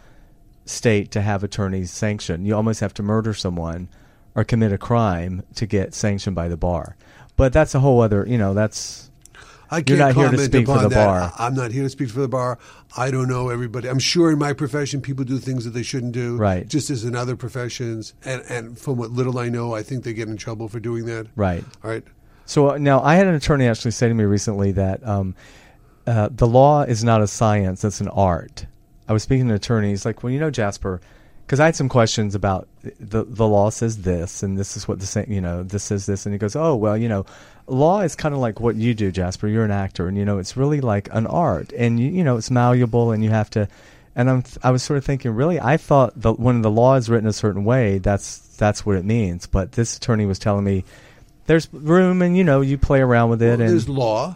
state 0.66 1.12
to 1.12 1.22
have 1.22 1.44
attorneys 1.44 1.92
sanctioned. 1.92 2.46
You 2.46 2.56
almost 2.56 2.80
have 2.80 2.94
to 2.96 3.04
murder 3.04 3.34
someone 3.34 3.90
or 4.36 4.44
commit 4.44 4.72
a 4.72 4.78
crime 4.78 5.44
to 5.56 5.66
get 5.66 5.94
sanctioned 5.94 6.36
by 6.36 6.48
the 6.48 6.58
bar. 6.58 6.96
But 7.36 7.54
that's 7.54 7.74
a 7.74 7.80
whole 7.80 8.02
other, 8.02 8.26
you 8.28 8.38
know, 8.38 8.54
that's 8.54 9.09
I 9.72 9.78
You're 9.78 9.84
can't 9.84 10.00
not 10.00 10.16
here 10.16 10.24
to 10.26 10.30
comment 10.32 10.52
speak 10.52 10.66
for 10.66 10.72
upon 10.72 10.84
the 10.84 10.90
that. 10.90 11.06
bar. 11.06 11.34
I'm 11.38 11.54
not 11.54 11.72
here 11.72 11.84
to 11.84 11.90
speak 11.90 12.10
for 12.10 12.22
the 12.22 12.28
bar. 12.28 12.58
I 12.98 13.12
don't 13.12 13.28
know 13.30 13.50
everybody. 13.50 13.88
I'm 13.88 14.00
sure 14.00 14.32
in 14.32 14.40
my 14.40 14.54
profession 14.54 15.02
people 15.02 15.26
do 15.26 15.38
things 15.38 15.64
that 15.66 15.72
they 15.72 15.84
shouldn't 15.84 16.14
do. 16.14 16.38
Right. 16.38 16.68
Just 16.68 16.90
as 16.90 17.04
in 17.04 17.16
other 17.16 17.36
professions. 17.36 18.14
And 18.26 18.42
and 18.50 18.78
from 18.80 18.98
what 18.98 19.12
little 19.12 19.38
I 19.38 19.50
know, 19.50 19.76
I 19.76 19.84
think 19.84 20.04
they 20.04 20.14
get 20.14 20.28
in 20.28 20.38
trouble 20.38 20.68
for 20.70 20.80
doing 20.80 21.06
that. 21.06 21.28
right. 21.36 21.64
All 21.84 21.90
right. 21.92 22.04
So 22.46 22.72
uh, 22.72 22.78
now 22.80 23.02
I 23.04 23.16
had 23.16 23.28
an 23.28 23.36
attorney 23.36 23.68
actually 23.68 23.92
say 23.92 24.08
to 24.08 24.14
me 24.14 24.24
recently 24.24 24.72
that 24.72 25.06
um, 25.08 25.36
uh, 26.08 26.30
the 26.32 26.48
law 26.48 26.82
is 26.82 27.04
not 27.04 27.22
a 27.22 27.28
science; 27.28 27.84
it's 27.84 28.02
an 28.02 28.08
art. 28.08 28.66
I 29.08 29.14
was 29.14 29.22
speaking 29.22 29.48
to 29.50 29.54
attorneys 29.54 30.04
like, 30.04 30.24
well, 30.24 30.32
you 30.32 30.40
know, 30.40 30.50
Jasper, 30.50 31.00
because 31.46 31.60
I 31.60 31.66
had 31.66 31.76
some 31.76 31.90
questions 31.90 32.34
about 32.34 32.68
the 33.00 33.24
the 33.24 33.48
law 33.48 33.70
says 33.70 34.02
this, 34.02 34.42
and 34.42 34.58
this 34.58 34.76
is 34.76 34.88
what 34.88 35.00
the 35.00 35.26
you 35.28 35.42
know 35.42 35.62
this 35.62 35.84
says 35.84 36.08
this, 36.08 36.26
and 36.26 36.34
he 36.34 36.40
goes, 36.40 36.56
oh 36.56 36.76
well, 36.76 36.98
you 36.98 37.08
know, 37.08 37.26
law 37.70 38.02
is 38.02 38.16
kind 38.16 38.34
of 38.34 38.42
like 38.42 38.60
what 38.60 38.76
you 38.76 38.94
do, 38.94 39.12
Jasper. 39.12 39.48
You're 39.48 39.66
an 39.66 39.72
actor, 39.72 40.08
and 40.08 40.18
you 40.18 40.26
know, 40.26 40.38
it's 40.40 40.58
really 40.58 40.82
like 40.82 41.10
an 41.12 41.28
art, 41.28 41.72
and 41.74 42.00
you 42.00 42.10
you 42.10 42.24
know, 42.24 42.38
it's 42.38 42.52
malleable, 42.52 43.12
and 43.12 43.24
you 43.24 43.30
have 43.30 43.50
to. 43.52 43.68
And 44.16 44.30
I'm 44.30 44.44
I 44.64 44.72
was 44.72 44.84
sort 44.84 44.98
of 44.98 45.06
thinking, 45.06 45.32
really, 45.32 45.60
I 45.60 45.78
thought 45.78 46.20
the, 46.20 46.34
when 46.34 46.62
the 46.62 46.72
law 46.72 46.96
is 46.96 47.10
written 47.10 47.28
a 47.30 47.34
certain 47.34 47.64
way, 47.64 48.00
that's 48.00 48.40
that's 48.58 48.86
what 48.86 48.98
it 48.98 49.06
means. 49.06 49.48
But 49.48 49.74
this 49.74 49.96
attorney 49.98 50.26
was 50.26 50.40
telling 50.40 50.66
me 50.66 50.84
there's 51.46 51.72
room 51.74 52.22
and 52.22 52.36
you 52.36 52.44
know 52.44 52.62
you 52.62 52.78
play 52.78 53.00
around 53.02 53.30
with 53.30 53.42
it 53.42 53.46
Well, 53.46 53.62
and 53.62 53.70
there's 53.70 53.88
law 53.88 54.36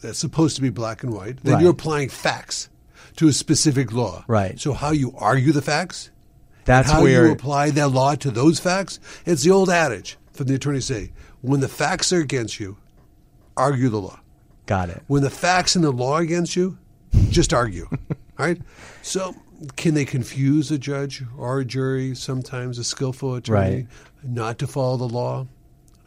that's 0.00 0.18
supposed 0.18 0.56
to 0.56 0.62
be 0.62 0.70
black 0.70 1.02
and 1.02 1.12
white. 1.12 1.42
Then 1.42 1.54
Right. 1.54 1.62
you're 1.62 1.72
applying 1.72 2.08
facts 2.08 2.68
to 3.16 3.28
a 3.28 3.32
specific 3.32 3.92
law. 3.92 4.24
Right. 4.26 4.58
So 4.58 4.72
how 4.72 4.92
you 4.92 5.12
argue 5.18 5.52
the 5.52 5.62
facts, 5.62 6.10
that's 6.64 6.90
how 6.90 7.02
where 7.02 7.26
you 7.26 7.32
apply 7.32 7.70
that 7.70 7.88
law 7.88 8.14
to 8.14 8.30
those 8.30 8.60
facts, 8.60 9.00
it's 9.26 9.42
the 9.42 9.50
old 9.50 9.68
adage 9.70 10.16
from 10.32 10.46
the 10.46 10.54
attorney 10.54 10.80
say, 10.80 11.10
when 11.42 11.60
the 11.60 11.68
facts 11.68 12.12
are 12.12 12.20
against 12.20 12.58
you, 12.60 12.76
argue 13.56 13.88
the 13.88 14.00
law. 14.00 14.20
got 14.66 14.88
it 14.90 15.02
When 15.06 15.22
the 15.22 15.30
facts 15.30 15.74
and 15.76 15.84
the 15.84 15.90
law 15.90 16.14
are 16.14 16.22
against 16.22 16.56
you, 16.56 16.78
just 17.30 17.52
argue. 17.54 17.86
All 17.90 17.98
right? 18.38 18.60
So 19.02 19.34
can 19.76 19.94
they 19.94 20.04
confuse 20.04 20.70
a 20.70 20.78
judge 20.78 21.22
or 21.36 21.60
a 21.60 21.64
jury, 21.64 22.14
sometimes 22.14 22.78
a 22.78 22.84
skillful 22.84 23.34
attorney, 23.34 23.58
Right. 23.58 23.86
not 24.22 24.58
to 24.58 24.66
follow 24.66 24.96
the 24.96 25.08
law? 25.08 25.46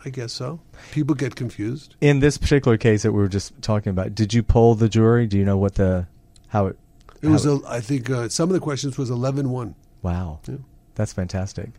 I 0.04 0.10
guess 0.10 0.34
so. 0.34 0.60
People 0.92 1.14
get 1.16 1.36
confused. 1.36 1.96
in 2.02 2.20
this 2.22 2.38
particular 2.38 2.76
case 2.78 3.04
that 3.04 3.12
we 3.12 3.20
were 3.20 3.28
just 3.28 3.60
talking 3.62 3.92
about 3.92 4.16
did 4.16 4.34
you 4.34 4.42
poll 4.42 4.74
the 4.74 4.90
jury 4.90 5.28
do 5.28 5.38
you 5.38 5.46
know 5.46 5.58
what 5.58 5.76
the 5.76 6.08
how 6.48 6.66
it 6.68 6.78
It 7.22 7.28
how 7.28 7.34
was, 7.34 7.46
a, 7.46 7.60
I 7.68 7.82
think, 7.82 8.10
uh, 8.10 8.28
some 8.30 8.50
of 8.50 8.54
the 8.54 8.60
questions 8.60 8.98
was 8.98 9.12
11-1. 9.12 9.76
wow 10.02 10.40
that's 10.96 11.14
fantastic 11.14 11.70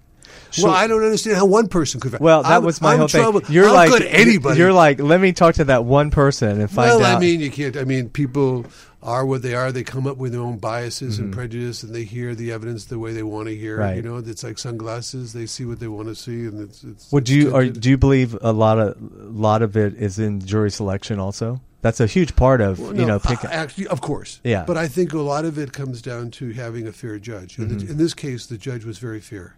well, 0.63 0.73
I 0.73 0.87
don't 0.87 1.03
understand 1.03 1.37
how 1.37 1.47
one 1.47 1.69
person 1.69 2.01
could. 2.01 2.19
well 2.21 2.43
that 2.43 2.53
I'm- 2.53 2.65
was 2.65 2.81
my 2.81 2.93
I'm 2.93 2.99
whole 3.01 3.09
troubled. 3.09 3.47
thing 3.47 3.55
you're 3.55 3.67
How 3.67 3.75
like 3.75 3.91
could 3.91 4.03
anybody? 4.03 4.59
you're 4.59 4.73
like 4.73 5.01
let 5.01 5.21
me 5.21 5.33
talk 5.33 5.55
to 5.57 5.65
that 5.65 5.85
one 5.85 6.11
person 6.11 6.61
and 6.61 6.71
find 6.71 6.89
well, 6.91 7.05
out 7.05 7.17
I 7.17 7.21
mean, 7.21 7.41
you 7.41 7.51
can't. 7.51 7.77
I 7.77 7.85
mean, 7.85 8.09
people 8.11 8.67
are 9.03 9.27
what 9.27 9.43
they 9.43 9.55
are. 9.55 9.73
They 9.73 9.83
come 9.83 10.07
up 10.07 10.17
with 10.17 10.33
their 10.33 10.41
own 10.41 10.59
biases 10.59 11.19
and 11.19 11.33
prejudice, 11.33 11.83
and 11.83 11.95
they 11.95 12.05
hear 12.05 12.35
the 12.35 12.53
evidence 12.53 12.85
the 12.85 12.99
way 12.99 13.13
they 13.13 13.23
want 13.25 13.49
to 13.49 13.57
hear. 13.57 13.75
Mm-hmm. 13.75 13.83
Right. 13.83 13.97
You 13.97 14.03
know, 14.03 14.17
it's 14.19 14.45
like 14.45 14.59
sunglasses. 14.59 15.33
They 15.33 15.47
see 15.47 15.65
what 15.65 15.81
they 15.81 15.89
want 15.89 16.09
to 16.09 16.15
see, 16.15 16.47
and 16.47 16.61
it's. 16.61 16.85
it's 16.85 17.11
well 17.13 17.21
do 17.21 17.35
you 17.35 17.55
are, 17.55 17.67
do 17.67 17.91
you 17.91 17.99
believe 17.99 18.37
a 18.41 18.53
lot 18.53 18.79
of 18.79 18.97
lot 19.01 19.63
of 19.63 19.77
it 19.77 19.95
is 19.95 20.19
in 20.19 20.41
jury 20.41 20.71
selection 20.71 21.19
also 21.19 21.61
that's 21.83 21.99
a 21.99 22.07
huge 22.07 22.37
part 22.37 22.61
of 22.61 22.79
Well, 22.79 22.97
you 22.97 23.05
know 23.05 23.19
picking 23.19 23.51
actually, 23.51 23.89
of 23.89 24.01
course. 24.01 24.41
Yeah. 24.45 24.65
But 24.65 24.77
I 24.77 24.87
think 24.87 25.13
a 25.13 25.19
lot 25.19 25.45
of 25.45 25.59
it 25.59 25.73
comes 25.73 26.01
down 26.01 26.31
to 26.33 26.53
having 26.53 26.87
a 26.87 26.93
fair 26.93 27.19
judge. 27.19 27.57
Mm-hmm. 27.57 27.91
in 27.91 27.97
this 27.97 28.15
case, 28.15 28.47
the 28.47 28.57
judge 28.57 28.85
was 28.85 28.99
very 28.99 29.21
fair. 29.21 29.57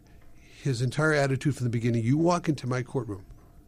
His 0.65 0.81
entire 0.81 1.13
attitude 1.13 1.55
from 1.55 1.65
the 1.65 1.71
beginning: 1.71 2.03
you 2.03 2.17
walk 2.17 2.49
into 2.49 2.67
my 2.67 2.83
courtroom, 2.83 3.23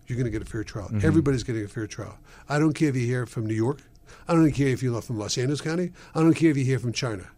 you're 0.07 0.17
going 0.17 0.25
to 0.25 0.31
get 0.31 0.41
a 0.41 0.47
fair 0.47 0.65
trial. 0.65 0.89
Mm-hmm. 0.89 1.07
Everybody's 1.07 1.43
getting 1.43 1.63
a 1.63 1.69
fair 1.69 1.87
trial. 1.87 2.19
I 2.49 2.59
don't 2.59 2.73
care 2.73 2.89
if 2.89 2.97
you're 2.97 3.05
here 3.05 3.27
from 3.27 3.45
New 3.45 3.53
York. 3.55 3.83
I 4.27 4.33
don't 4.33 4.51
care 4.51 4.69
if 4.69 4.83
you're 4.83 5.03
from 5.03 5.19
Los 5.19 5.37
Angeles 5.37 5.61
County. 5.61 5.93
I 6.15 6.21
don't 6.21 6.33
care 6.33 6.51
if 6.51 6.57
you're 6.57 6.65
here 6.65 6.79
from 6.79 6.95
China. 6.95 7.29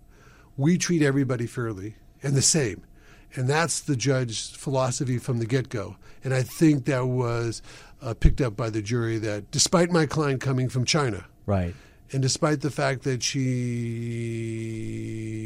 We 0.57 0.79
treat 0.79 1.03
everybody 1.03 1.49
fairly 1.49 1.97
and 2.23 2.37
the 2.37 2.43
same. 2.43 2.85
And 3.35 3.49
that's 3.49 3.81
the 3.81 3.97
judge's 3.97 4.51
philosophy 4.51 5.19
from 5.19 5.41
the 5.41 5.47
get 5.47 5.71
go. 5.71 5.97
And 6.23 6.33
I 6.33 6.45
think 6.45 6.85
that 6.85 7.07
was 7.07 7.63
uh, 8.01 8.15
picked 8.15 8.41
up 8.41 8.57
by 8.57 8.71
the 8.71 8.81
jury 8.81 9.19
that 9.19 9.51
despite 9.51 9.91
my 9.91 10.07
client 10.07 10.41
coming 10.41 10.69
from 10.69 10.85
China, 10.85 11.25
right 11.47 11.75
and 12.13 12.23
despite 12.23 12.61
the 12.63 12.71
fact 12.71 13.03
that 13.03 13.23
she 13.23 13.41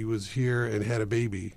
was 0.07 0.31
here 0.33 0.65
and 0.65 0.85
had 0.85 1.01
a 1.01 1.07
baby, 1.07 1.55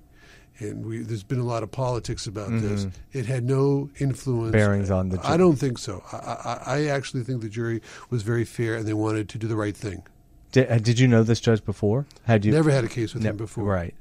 and 0.59 0.85
we, 0.85 0.99
there's 0.99 1.23
been 1.23 1.39
a 1.39 1.43
lot 1.45 1.63
of 1.63 1.71
politics 1.71 2.27
about 2.27 2.49
this, 2.49 2.87
it 3.11 3.25
had 3.25 3.43
no 3.43 3.89
influence. 3.99 4.47
Mm-hmm. 4.47 4.51
Bearings 4.51 4.91
on 4.91 5.09
the 5.09 5.19
I 5.25 5.37
don't 5.37 5.57
think 5.57 5.77
so. 5.77 6.03
I, 6.11 6.17
I, 6.17 6.59
I 6.65 6.85
actually 6.87 7.23
think 7.23 7.41
the 7.41 7.49
jury 7.49 7.81
was 8.09 8.23
very 8.23 8.45
fair 8.45 8.75
and 8.75 8.87
they 8.87 8.93
wanted 8.93 9.29
to 9.29 9.37
do 9.37 9.47
the 9.47 9.55
right 9.55 9.75
thing. 9.75 10.03
did, 10.51 10.71
uh, 10.71 10.77
did 10.77 10.99
you 10.99 11.07
know 11.07 11.23
this 11.23 11.39
judge 11.39 11.63
before 11.65 12.05
had 12.23 12.45
you 12.45 12.51
Never 12.51 12.71
had 12.71 12.83
a 12.83 12.87
case 12.89 13.13
with 13.13 13.23
Ne- 13.23 13.29
him 13.29 13.37
before. 13.37 13.65
right 13.65 13.93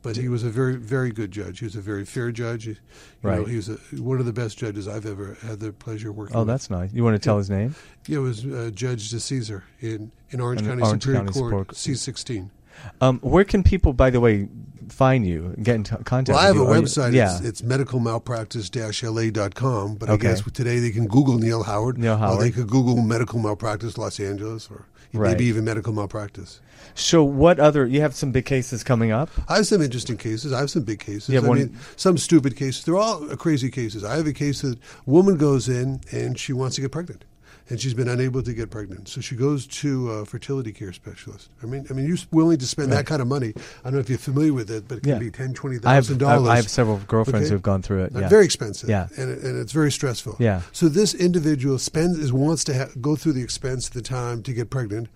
but 0.00 0.16
he 0.16 0.28
was 0.28 0.44
a 0.44 0.48
very, 0.48 0.76
very 0.76 1.10
good 1.10 1.32
judge. 1.32 1.58
He 1.58 1.64
was 1.64 1.74
a 1.74 1.80
very 1.80 2.04
fair 2.04 2.30
judge. 2.30 2.66
You 2.68 2.76
Right. 3.20 3.40
Know, 3.40 3.44
he 3.44 3.56
was 3.56 3.68
a, 3.68 3.74
one 4.00 4.20
of 4.20 4.26
the 4.26 4.32
best 4.32 4.56
judges 4.56 4.86
I've 4.86 5.04
ever 5.04 5.36
had 5.42 5.58
the 5.58 5.72
pleasure 5.72 6.10
of 6.10 6.16
working. 6.16 6.36
Oh, 6.36 6.40
with. 6.40 6.48
that's 6.48 6.70
nice. 6.70 6.92
You 6.92 7.02
want 7.02 7.14
to 7.16 7.18
tell 7.18 7.36
his 7.36 7.50
name? 7.50 7.74
Yeah, 8.06 8.18
it 8.18 8.20
was 8.20 8.46
uh, 8.46 8.70
Judge 8.72 9.10
DeCesar 9.10 9.62
in 9.80 10.12
in 10.30 10.40
Orange 10.40 10.60
In 10.62 10.68
County 10.68 10.82
Orange 10.82 11.02
Superior 11.02 11.24
County 11.24 11.32
Court, 11.40 11.76
C 11.76 11.94
sixteen. 11.96 12.52
Um, 13.00 13.18
where 13.20 13.42
can 13.44 13.64
people, 13.64 13.92
by 13.92 14.08
the 14.10 14.20
way, 14.20 14.48
find 14.92 15.26
you 15.26 15.54
get 15.62 15.76
in 15.76 15.84
t- 15.84 15.96
contact? 16.04 16.36
Well, 16.36 16.38
I 16.38 16.46
have 16.46 16.56
a 16.56 16.60
you? 16.60 16.66
Are 16.66 16.76
you- 16.76 16.82
website. 16.82 17.12
yeah. 17.14 17.36
It's, 17.38 17.46
it's 17.46 17.62
medicalmalpractice-la.com. 17.62 19.94
But 19.96 20.10
Okay. 20.10 20.28
I 20.28 20.30
guess 20.30 20.42
today 20.52 20.78
they 20.78 20.90
can 20.90 21.06
Google 21.06 21.38
Neil 21.38 21.62
Howard. 21.62 21.98
Neil 21.98 22.14
Or 22.14 22.18
Howard. 22.18 22.40
they 22.40 22.50
could 22.50 22.68
Google 22.68 22.96
medical 23.02 23.38
malpractice 23.38 23.96
Los 23.98 24.20
Angeles 24.20 24.68
or 24.70 24.84
Right. 25.14 25.30
maybe 25.30 25.46
even 25.46 25.64
medical 25.64 25.92
malpractice. 25.94 26.60
so, 26.94 27.24
what 27.24 27.58
other? 27.58 27.86
You 27.86 28.02
have 28.02 28.14
some 28.14 28.30
big 28.30 28.44
cases 28.44 28.84
coming 28.84 29.10
up. 29.10 29.30
I 29.48 29.56
have 29.56 29.66
some 29.66 29.80
interesting 29.80 30.18
cases. 30.18 30.52
I 30.52 30.58
have 30.60 30.70
some 30.70 30.82
big 30.82 31.00
cases. 31.00 31.34
Have 31.34 31.44
I 31.44 31.48
one- 31.48 31.58
mean, 31.58 31.76
some 31.96 32.18
stupid 32.18 32.56
cases. 32.56 32.84
They're 32.84 32.96
all 32.96 33.24
crazy 33.36 33.70
cases. 33.70 34.04
I 34.04 34.16
have 34.16 34.26
a 34.26 34.32
case 34.34 34.60
that 34.62 34.76
a 34.76 35.10
woman 35.10 35.36
goes 35.36 35.68
in 35.68 36.00
and 36.12 36.38
she 36.38 36.52
wants 36.52 36.76
to 36.76 36.82
get 36.82 36.92
pregnant, 36.92 37.24
and 37.70 37.80
she's 37.80 37.94
been 37.94 38.08
unable 38.08 38.42
to 38.42 38.52
get 38.54 38.70
pregnant. 38.70 39.08
So 39.08 39.20
she 39.20 39.36
goes 39.36 39.66
to 39.66 40.10
a 40.10 40.24
fertility 40.24 40.72
care 40.72 40.92
specialist. 40.92 41.50
I 41.62 41.66
mean, 41.66 41.86
I 41.90 41.92
mean, 41.92 42.06
you're 42.06 42.16
willing 42.30 42.58
to 42.58 42.66
spend 42.66 42.90
that 42.92 43.04
kind 43.06 43.20
of 43.20 43.28
money. 43.28 43.52
I 43.56 43.60
don't 43.84 43.94
know 43.94 43.98
if 43.98 44.08
you're 44.08 44.18
familiar 44.18 44.52
with 44.54 44.70
it, 44.70 44.88
but 44.88 44.98
it 44.98 45.00
can 45.02 45.12
Yeah. 45.12 45.18
be 45.18 45.30
ten, 45.30 45.52
twenty 45.54 45.76
I 45.84 45.94
have, 45.94 46.04
thousand 46.06 46.18
dollars. 46.18 46.48
I 46.48 46.56
have 46.56 46.68
several 46.68 46.98
girlfriends 47.06 47.46
Okay. 47.46 47.54
who've 47.54 47.62
gone 47.62 47.82
through 47.82 48.04
it. 48.04 48.12
Yeah. 48.14 48.28
Very 48.28 48.44
expensive. 48.44 48.88
Yeah. 48.88 49.08
And, 49.16 49.30
it- 49.30 49.42
and 49.42 49.58
it's 49.60 49.72
very 49.72 49.92
stressful. 49.92 50.36
Yeah. 50.38 50.62
So 50.72 50.88
this 50.88 51.14
individual 51.14 51.78
spends 51.78 52.18
is 52.18 52.32
wants 52.32 52.64
to 52.64 52.74
ha- 52.78 52.90
go 53.00 53.16
through 53.16 53.32
the 53.32 53.42
expense 53.42 53.88
the 53.88 54.02
time 54.02 54.42
to 54.44 54.52
get 54.52 54.70
pregnant, 54.70 55.08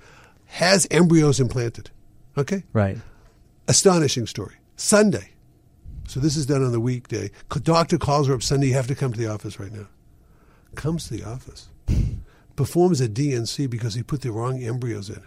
has 0.47 0.87
embryos 0.91 1.41
implanted. 1.41 1.91
Okay. 2.37 2.65
Right. 2.73 2.99
Astonishing 3.69 4.27
story. 4.27 4.57
Sunday. 4.77 5.31
So 6.09 6.21
this 6.21 6.37
is 6.37 6.45
done 6.47 6.63
on 6.65 6.73
the 6.73 6.81
weekday. 6.81 7.31
Doctor 7.63 7.97
calls 7.97 8.27
her 8.29 8.35
up 8.35 8.43
Sunday. 8.43 8.67
You 8.69 8.75
have 8.75 8.89
to 8.89 8.95
come 8.95 9.13
to 9.13 9.19
the 9.19 9.29
office 9.29 9.59
right 9.59 9.73
now. 9.73 9.87
Comes 10.75 11.09
to 11.09 11.15
the 11.17 11.25
office. 11.25 11.69
Performs 12.57 13.01
a 13.01 13.09
D&C 13.09 13.67
because 13.67 13.95
he 13.95 14.03
put 14.03 14.21
the 14.23 14.31
wrong 14.33 14.63
embryos 14.63 15.09
in. 15.11 15.23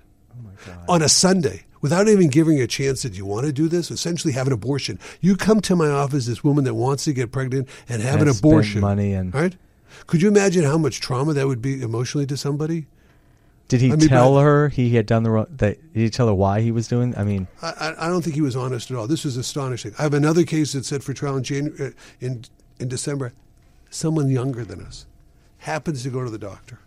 On 0.87 1.01
a 1.01 1.09
Sunday, 1.09 1.65
without 1.81 2.07
even 2.07 2.29
giving 2.29 2.59
a 2.61 2.67
chance, 2.67 3.01
did 3.01 3.15
you 3.17 3.25
want 3.25 3.45
to 3.45 3.51
do 3.53 3.67
this? 3.67 3.89
Essentially, 3.91 4.33
have 4.33 4.47
an 4.47 4.53
abortion. 4.53 4.99
You 5.21 5.35
come 5.35 5.59
to 5.61 5.75
my 5.75 5.89
office, 5.89 6.25
this 6.27 6.43
woman 6.43 6.63
that 6.65 6.73
wants 6.75 7.03
to 7.05 7.13
get 7.13 7.31
pregnant 7.31 7.67
and 7.89 8.01
have 8.01 8.19
And 8.21 8.29
an 8.29 8.35
abortion. 8.37 8.81
money 8.81 9.13
and- 9.13 9.33
right? 9.33 9.55
Could 10.07 10.21
you 10.21 10.27
imagine 10.27 10.63
how 10.65 10.77
much 10.77 10.99
trauma 10.99 11.33
that 11.33 11.47
would 11.47 11.61
be 11.61 11.81
emotionally 11.81 12.25
to 12.27 12.35
somebody? 12.37 12.85
Did 13.67 13.81
he 13.81 13.91
I 13.91 13.95
mean, 13.95 14.07
tell 14.09 14.37
her 14.37 14.69
he 14.69 14.91
had 14.95 15.05
done 15.07 15.23
the 15.23 15.31
wrong? 15.31 15.47
That 15.57 15.77
did 15.93 15.99
he 16.01 16.09
tell 16.09 16.27
her 16.27 16.33
why 16.33 16.61
he 16.61 16.71
was 16.71 16.87
doing? 16.87 17.15
I 17.17 17.23
mean, 17.23 17.47
I, 17.61 17.95
I- 17.99 18.09
don't 18.09 18.21
think 18.21 18.35
he 18.35 18.41
was 18.41 18.55
honest 18.55 18.91
at 18.91 18.97
all. 18.97 19.07
This 19.07 19.23
was 19.25 19.37
astonishing. 19.37 19.93
I 19.97 20.03
have 20.03 20.13
another 20.13 20.43
case 20.43 20.73
that's 20.73 20.89
set 20.89 21.01
for 21.01 21.13
trial 21.13 21.37
in, 21.37 21.43
Janu- 21.43 21.79
uh, 21.81 21.91
in, 22.19 22.43
in 22.79 22.87
December. 22.89 23.33
Someone 23.89 24.29
younger 24.29 24.63
than 24.65 24.81
us 24.81 25.05
happens 25.65 26.03
to 26.03 26.09
go 26.09 26.23
to 26.23 26.29
the 26.29 26.37
doctor 26.37 26.79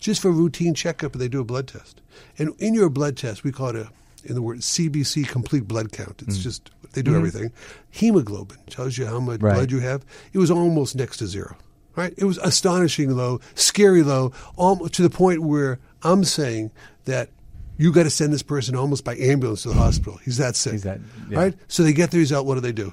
just 0.00 0.20
for 0.20 0.28
a 0.28 0.32
routine 0.32 0.74
checkup, 0.74 1.12
and 1.12 1.22
they 1.22 1.28
do 1.28 1.40
a 1.40 1.44
blood 1.44 1.68
test. 1.68 2.00
And 2.36 2.52
in 2.58 2.74
your 2.74 2.90
blood 2.90 3.16
test, 3.16 3.44
we 3.44 3.52
call 3.52 3.68
it 3.68 3.76
a, 3.76 3.88
in 4.24 4.34
the 4.34 4.42
word 4.42 4.58
CBC, 4.58 5.28
complete 5.28 5.68
blood 5.68 5.92
count. 5.92 6.22
It's 6.26 6.38
mm. 6.38 6.42
just 6.42 6.70
they 6.92 7.02
do 7.02 7.12
mm-hmm. 7.12 7.18
everything. 7.18 7.52
Hemoglobin 7.90 8.58
tells 8.68 8.98
you 8.98 9.06
how 9.06 9.20
much 9.20 9.40
Right. 9.40 9.54
blood 9.54 9.70
you 9.70 9.78
have. 9.80 10.04
It 10.32 10.38
was 10.38 10.50
almost 10.50 10.96
next 10.96 11.18
to 11.18 11.26
zero. 11.26 11.56
Right? 11.94 12.12
It 12.16 12.24
was 12.24 12.38
astonishing 12.38 13.16
low, 13.16 13.40
scary 13.54 14.02
low, 14.02 14.32
almost 14.56 14.94
to 14.94 15.02
the 15.02 15.10
point 15.10 15.42
where 15.42 15.78
I'm 16.02 16.24
saying 16.24 16.72
that 17.04 17.30
you 17.78 17.92
got 17.92 18.02
to 18.02 18.10
send 18.10 18.32
this 18.32 18.42
person 18.42 18.74
almost 18.74 19.04
by 19.04 19.14
ambulance 19.16 19.62
to 19.62 19.68
the 19.68 19.74
hospital. 19.74 20.18
He's 20.24 20.38
that 20.38 20.56
sick. 20.56 20.72
He's 20.72 20.82
that- 20.82 21.00
yeah. 21.30 21.38
Right? 21.38 21.54
So 21.68 21.84
they 21.84 21.92
get 21.92 22.10
the 22.10 22.18
result. 22.18 22.46
What 22.46 22.54
do 22.54 22.60
they 22.60 22.72
do? 22.72 22.92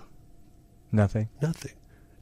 nothing. 0.91 1.29
Nothing. 1.41 1.71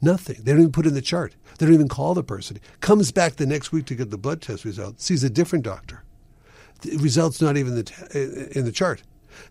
Nothing. 0.02 0.36
They 0.42 0.52
don't 0.52 0.60
even 0.60 0.72
put 0.72 0.86
it 0.86 0.90
in 0.90 0.94
the 0.94 1.02
chart. 1.02 1.34
They 1.58 1.66
don't 1.66 1.74
even 1.74 1.88
call 1.88 2.14
the 2.14 2.22
person. 2.24 2.58
Comes 2.80 3.12
back 3.12 3.36
the 3.36 3.46
next 3.46 3.70
week 3.72 3.84
to 3.86 3.94
get 3.94 4.10
the 4.10 4.16
blood 4.18 4.40
test 4.40 4.64
result. 4.64 5.00
Sees 5.00 5.22
a 5.22 5.28
different 5.30 5.64
doctor. 5.64 6.02
The 6.80 6.96
result's 6.96 7.42
not 7.42 7.56
even 7.58 7.74
the 7.74 7.82
t- 7.82 7.94
in 8.58 8.64
the 8.64 8.72
chart. 8.72 9.02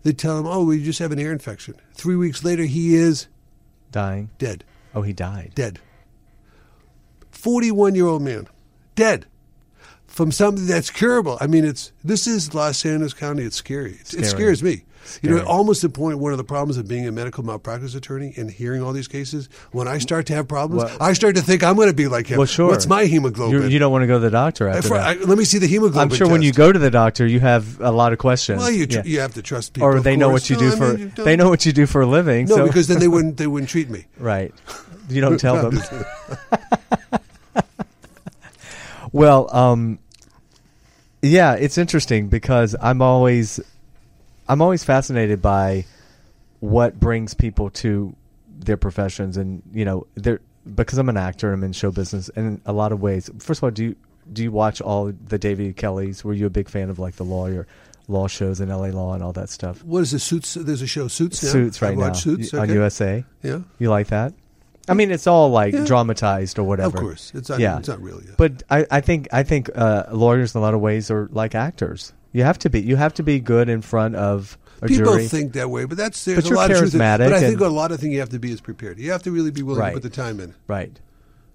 They 0.02 0.12
tell 0.12 0.36
him, 0.38 0.46
"Oh, 0.46 0.64
we 0.64 0.82
just 0.82 0.98
have 0.98 1.12
an 1.12 1.18
ear 1.20 1.30
infection." 1.32 1.74
Three 1.94 2.16
weeks 2.16 2.42
later, 2.44 2.64
he 2.64 2.96
is 2.96 3.28
Dying. 3.92 4.30
dead. 4.38 4.64
Oh, 4.94 5.02
he 5.02 5.12
died. 5.12 5.52
Dead. 5.54 5.78
Forty-one-year-old 7.30 8.22
man, 8.22 8.48
dead 8.96 9.26
from 10.06 10.32
something 10.32 10.66
that's 10.66 10.90
curable. 10.90 11.38
I 11.40 11.46
mean, 11.46 11.64
it's 11.64 11.92
this 12.04 12.26
is 12.26 12.52
Los 12.54 12.84
Angeles 12.84 13.14
County. 13.14 13.44
It's 13.44 13.56
scary. 13.56 13.92
It, 13.92 14.14
it 14.14 14.26
scares 14.26 14.62
me. 14.62 14.84
You 15.22 15.30
know, 15.30 15.42
almost 15.44 15.82
the 15.82 15.88
point. 15.88 16.18
One 16.18 16.32
of 16.32 16.38
the 16.38 16.44
problems 16.44 16.76
of 16.76 16.86
being 16.86 17.06
a 17.06 17.12
medical 17.12 17.42
malpractice 17.44 17.94
attorney 17.94 18.32
and 18.36 18.50
hearing 18.50 18.82
all 18.82 18.92
these 18.92 19.08
cases, 19.08 19.48
when 19.72 19.88
I 19.88 19.98
start 19.98 20.26
to 20.26 20.34
have 20.34 20.46
problems, 20.46 20.84
Well- 20.84 20.96
I 21.00 21.14
start 21.14 21.34
to 21.36 21.42
think 21.42 21.64
I'm 21.64 21.74
going 21.76 21.88
to 21.88 21.94
be 21.94 22.06
like 22.06 22.26
him. 22.28 22.38
Well, 22.38 22.46
sure. 22.46 22.68
What's 22.68 22.86
my 22.86 23.06
hemoglobin? 23.06 23.62
You, 23.62 23.68
you 23.68 23.78
don't 23.78 23.90
want 23.92 24.02
to 24.02 24.06
go 24.06 24.14
to 24.14 24.18
the 24.20 24.30
doctor 24.30 24.68
after 24.68 24.86
If 24.86 24.92
I- 24.92 25.14
that. 25.14 25.28
let 25.28 25.36
me 25.38 25.44
see 25.44 25.58
the 25.58 25.66
hemoglobin. 25.66 26.10
I'm 26.10 26.16
sure 26.16 26.28
when 26.28 26.42
you 26.42 26.52
go 26.52 26.70
to 26.70 26.78
the 26.78 26.90
doctor, 26.90 27.26
you 27.26 27.40
have 27.40 27.80
a 27.80 27.90
lot 27.90 28.12
of 28.12 28.18
questions. 28.18 28.58
well, 28.60 28.70
you 28.70 28.86
tr- 28.86 28.98
Yeah. 28.98 29.02
you 29.04 29.20
have 29.20 29.34
to 29.34 29.42
trust 29.42 29.72
people, 29.72 29.88
or 29.88 30.00
they 30.00 30.16
know 30.16 30.28
course. 30.30 30.48
what 30.48 30.50
you 30.50 30.56
No, 30.56 30.60
do 30.62 30.68
I 30.68 30.76
for. 30.78 30.98
mean, 30.98 31.12
they 31.16 31.36
know 31.36 31.48
what 31.48 31.66
you 31.66 31.72
do 31.72 31.86
for 31.86 32.02
a 32.02 32.06
living. 32.06 32.46
No, 32.46 32.56
so, 32.56 32.66
because 32.66 32.86
then 32.86 32.98
they 33.00 33.08
wouldn't 33.14 33.36
they 33.36 33.46
wouldn't 33.46 33.70
treat 33.70 33.88
me. 33.90 34.06
right. 34.18 34.54
You 35.08 35.20
don't 35.20 35.40
tell 35.40 35.56
them. 35.70 35.80
well, 39.12 39.54
um, 39.54 39.98
yeah, 41.22 41.54
it's 41.54 41.78
interesting 41.78 42.28
because 42.28 42.76
I'm 42.80 43.02
always, 43.02 43.60
I'm 44.50 44.60
always 44.60 44.82
fascinated 44.84 45.40
by 45.40 45.84
what 46.60 46.98
brings 46.98 47.34
people 47.34 47.70
to 47.70 48.14
their 48.58 48.76
professions, 48.76 49.36
and 49.36 49.62
you 49.72 49.84
know, 49.84 50.06
because 50.74 50.98
I'm 50.98 51.08
an 51.08 51.16
actor, 51.16 51.52
I'm 51.52 51.62
in 51.64 51.72
show 51.72 51.90
business, 51.90 52.28
and 52.36 52.46
in 52.46 52.60
a 52.66 52.72
lot 52.72 52.92
of 52.92 53.00
ways. 53.00 53.30
First 53.38 53.60
of 53.60 53.64
all, 53.64 53.70
do 53.70 53.84
you 53.84 53.96
do 54.32 54.42
you 54.42 54.52
watch 54.52 54.80
all 54.80 55.12
the 55.26 55.38
David 55.38 55.76
Kelleys? 55.76 56.22
Were 56.24 56.34
you 56.34 56.46
a 56.46 56.50
big 56.50 56.68
fan 56.68 56.90
of 56.90 56.98
like 56.98 57.16
the 57.16 57.24
lawyer? 57.24 57.66
Law 58.08 58.26
shows 58.26 58.60
in 58.60 58.68
LA 58.70 58.88
Law 58.88 59.14
and 59.14 59.22
all 59.22 59.32
that 59.34 59.50
stuff. 59.50 59.84
What 59.84 60.00
is 60.00 60.10
the 60.10 60.18
Suits? 60.18 60.54
There's 60.54 60.82
a 60.82 60.86
show 60.88 61.06
Suits 61.06 61.42
now. 61.44 61.50
Suits 61.50 61.80
right 61.80 61.96
now 61.96 62.12
Suits 62.12 62.52
on. 62.52 62.68
USA. 62.68 63.24
Yeah. 63.40 63.60
You 63.78 63.88
like 63.88 64.08
that? 64.08 64.34
I 64.88 64.94
mean, 64.94 65.12
it's 65.12 65.28
all 65.28 65.50
like 65.50 65.74
Yeah. 65.74 65.84
dramatized 65.84 66.58
or 66.58 66.64
whatever. 66.64 66.96
Of 66.98 67.02
course, 67.04 67.30
it's 67.36 67.48
not. 67.48 67.60
Yeah. 67.60 67.78
It's 67.78 67.86
not 67.86 68.02
real. 68.02 68.20
But 68.36 68.64
I, 68.68 68.84
I 68.90 69.00
think 69.00 69.28
I 69.32 69.44
think 69.44 69.70
uh, 69.76 70.06
lawyers 70.10 70.56
in 70.56 70.58
a 70.58 70.62
lot 70.62 70.74
of 70.74 70.80
ways 70.80 71.08
are 71.12 71.28
like 71.30 71.54
actors. 71.54 72.12
You 72.32 72.44
have 72.44 72.58
to 72.60 72.70
be. 72.70 72.80
You 72.80 72.96
have 72.96 73.14
to 73.14 73.22
be 73.22 73.40
good 73.40 73.68
in 73.68 73.82
front 73.82 74.14
of 74.16 74.56
a 74.82 74.86
People 74.86 75.12
jury. 75.12 75.26
think 75.28 75.52
that 75.54 75.68
way, 75.70 75.84
but 75.84 75.96
that's 75.98 76.24
there's 76.24 76.44
But 76.44 76.52
a 76.52 76.54
lot 76.54 76.70
of 76.70 76.78
truth. 76.78 76.94
in- 76.94 76.98
But 76.98 77.20
I 77.22 77.40
think 77.40 77.60
a 77.60 77.66
lot 77.68 77.92
of 77.92 78.00
things 78.00 78.12
you 78.14 78.20
have 78.20 78.28
to 78.30 78.38
be 78.38 78.52
is 78.52 78.60
prepared. 78.60 78.98
You 78.98 79.10
have 79.12 79.22
to 79.24 79.30
really 79.32 79.50
be 79.50 79.62
willing 79.62 79.80
Right. 79.80 79.90
to 79.90 80.00
put 80.00 80.02
the 80.02 80.10
time 80.10 80.40
in. 80.40 80.54
right. 80.68 80.98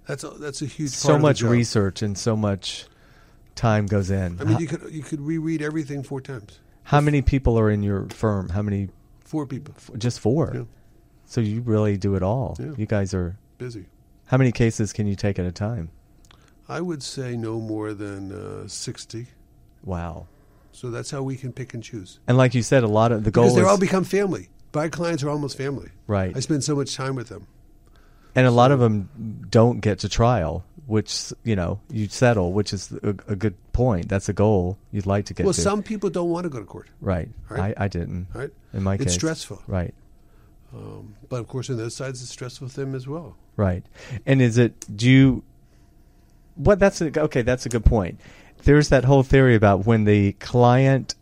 That's 0.08 0.24
a, 0.24 0.30
that's 0.30 0.62
a 0.62 0.66
huge. 0.68 0.92
So 0.92 1.18
much 1.18 1.42
of 1.42 1.48
the 1.48 1.54
job. 1.54 1.60
research 1.60 2.02
and 2.04 2.16
so 2.16 2.36
much 2.36 2.86
time 3.56 3.88
goes 3.88 4.12
in. 4.12 4.38
I 4.40 4.44
mean, 4.44 4.60
you 4.60 4.68
could 4.68 4.94
you 4.94 5.02
could 5.02 5.20
reread 5.22 5.62
everything 5.64 6.04
four 6.04 6.22
times. 6.22 6.60
how 6.84 7.02
many 7.02 7.22
people 7.24 7.58
are 7.58 7.72
in 7.72 7.82
your 7.82 8.08
firm? 8.10 8.50
How 8.50 8.62
many? 8.62 8.90
Four 9.22 9.48
people 9.48 9.74
Just 9.98 10.20
four. 10.20 10.52
Yeah. 10.54 10.64
So 11.26 11.42
you 11.42 11.62
really 11.62 11.98
do 11.98 12.14
it 12.14 12.22
all. 12.22 12.56
Yeah. 12.60 12.74
You 12.78 12.86
guys 12.86 13.14
are. 13.16 13.38
busy. 13.58 13.86
How 14.28 14.38
many 14.38 14.52
cases 14.52 14.94
can 14.94 15.08
you 15.08 15.16
take 15.16 15.40
at 15.40 15.46
a 15.46 15.52
time? 15.52 15.90
I 16.70 16.82
would 16.82 17.02
say 17.02 17.36
no 17.36 17.60
more 17.60 17.94
than 17.96 18.32
uh, 18.32 18.68
sixty. 18.68 19.28
Wow. 19.84 20.28
So 20.76 20.92
that's 20.92 21.10
how 21.10 21.24
we 21.24 21.38
can 21.38 21.54
pick 21.54 21.74
and 21.74 21.82
choose. 21.82 22.20
And 22.28 22.38
like 22.38 22.54
you 22.54 22.62
said, 22.62 22.84
a 22.84 22.88
lot 22.88 23.12
of 23.12 23.24
the 23.24 23.32
goal 23.32 23.46
Because 23.46 23.56
they 23.56 23.62
is 23.62 23.68
all 23.68 23.78
become 23.78 24.04
family. 24.04 24.50
My 24.74 24.90
clients 24.90 25.24
are 25.24 25.30
almost 25.30 25.58
family. 25.58 25.90
Right. 26.06 26.36
I 26.36 26.42
spend 26.42 26.64
so 26.64 26.76
much 26.76 26.96
time 26.96 27.16
with 27.16 27.30
them. 27.30 27.48
and 28.36 28.46
a 28.46 28.52
lot 28.52 28.72
of 28.72 28.80
them 28.80 29.48
don't 29.50 29.80
get 29.80 30.00
to 30.00 30.10
trial, 30.10 30.66
which 30.86 31.32
you 31.46 31.56
know 31.56 31.80
you 31.90 32.10
settle, 32.10 32.52
which 32.52 32.74
is 32.74 32.92
a, 32.92 33.16
a 33.28 33.36
good 33.38 33.56
point. 33.72 34.10
That's 34.10 34.28
a 34.28 34.34
goal 34.34 34.78
you'd 34.92 35.06
like 35.06 35.26
to 35.28 35.34
get 35.34 35.44
to. 35.44 35.48
well, 35.48 35.54
to. 35.54 35.62
some 35.62 35.82
people 35.82 36.10
don't 36.10 36.30
want 36.30 36.44
to 36.44 36.50
go 36.50 36.60
to 36.60 36.66
court, 36.66 36.90
right. 37.00 37.30
Right. 37.50 37.74
I, 37.78 37.86
I 37.86 37.88
didn't. 37.88 38.28
right? 38.34 38.52
In 38.74 38.84
my 38.84 38.96
it's 38.96 39.04
case, 39.04 39.08
it's 39.08 39.16
stressful. 39.16 39.64
Right. 39.68 39.94
Um, 40.76 41.16
but 41.30 41.38
of 41.40 41.48
course, 41.48 41.70
on 41.70 41.78
the 41.78 41.84
other 41.84 41.90
side, 41.90 42.10
it's 42.10 42.28
stressful 42.30 42.68
for 42.68 42.82
them 42.82 42.96
as 42.96 43.08
well. 43.08 43.38
Right. 43.56 43.86
And 44.26 44.42
is 44.42 44.58
it? 44.58 44.86
Do 44.94 45.10
you? 45.10 45.44
What? 46.56 46.80
That's 46.80 47.00
a, 47.00 47.18
okay. 47.22 47.44
That's 47.44 47.66
a 47.66 47.70
good 47.70 47.86
point. 47.86 48.20
There's 48.66 48.90
that 48.90 49.06
whole 49.06 49.24
theory 49.24 49.56
about 49.56 49.86
when 49.86 50.04
the 50.04 50.34
client 50.34 51.16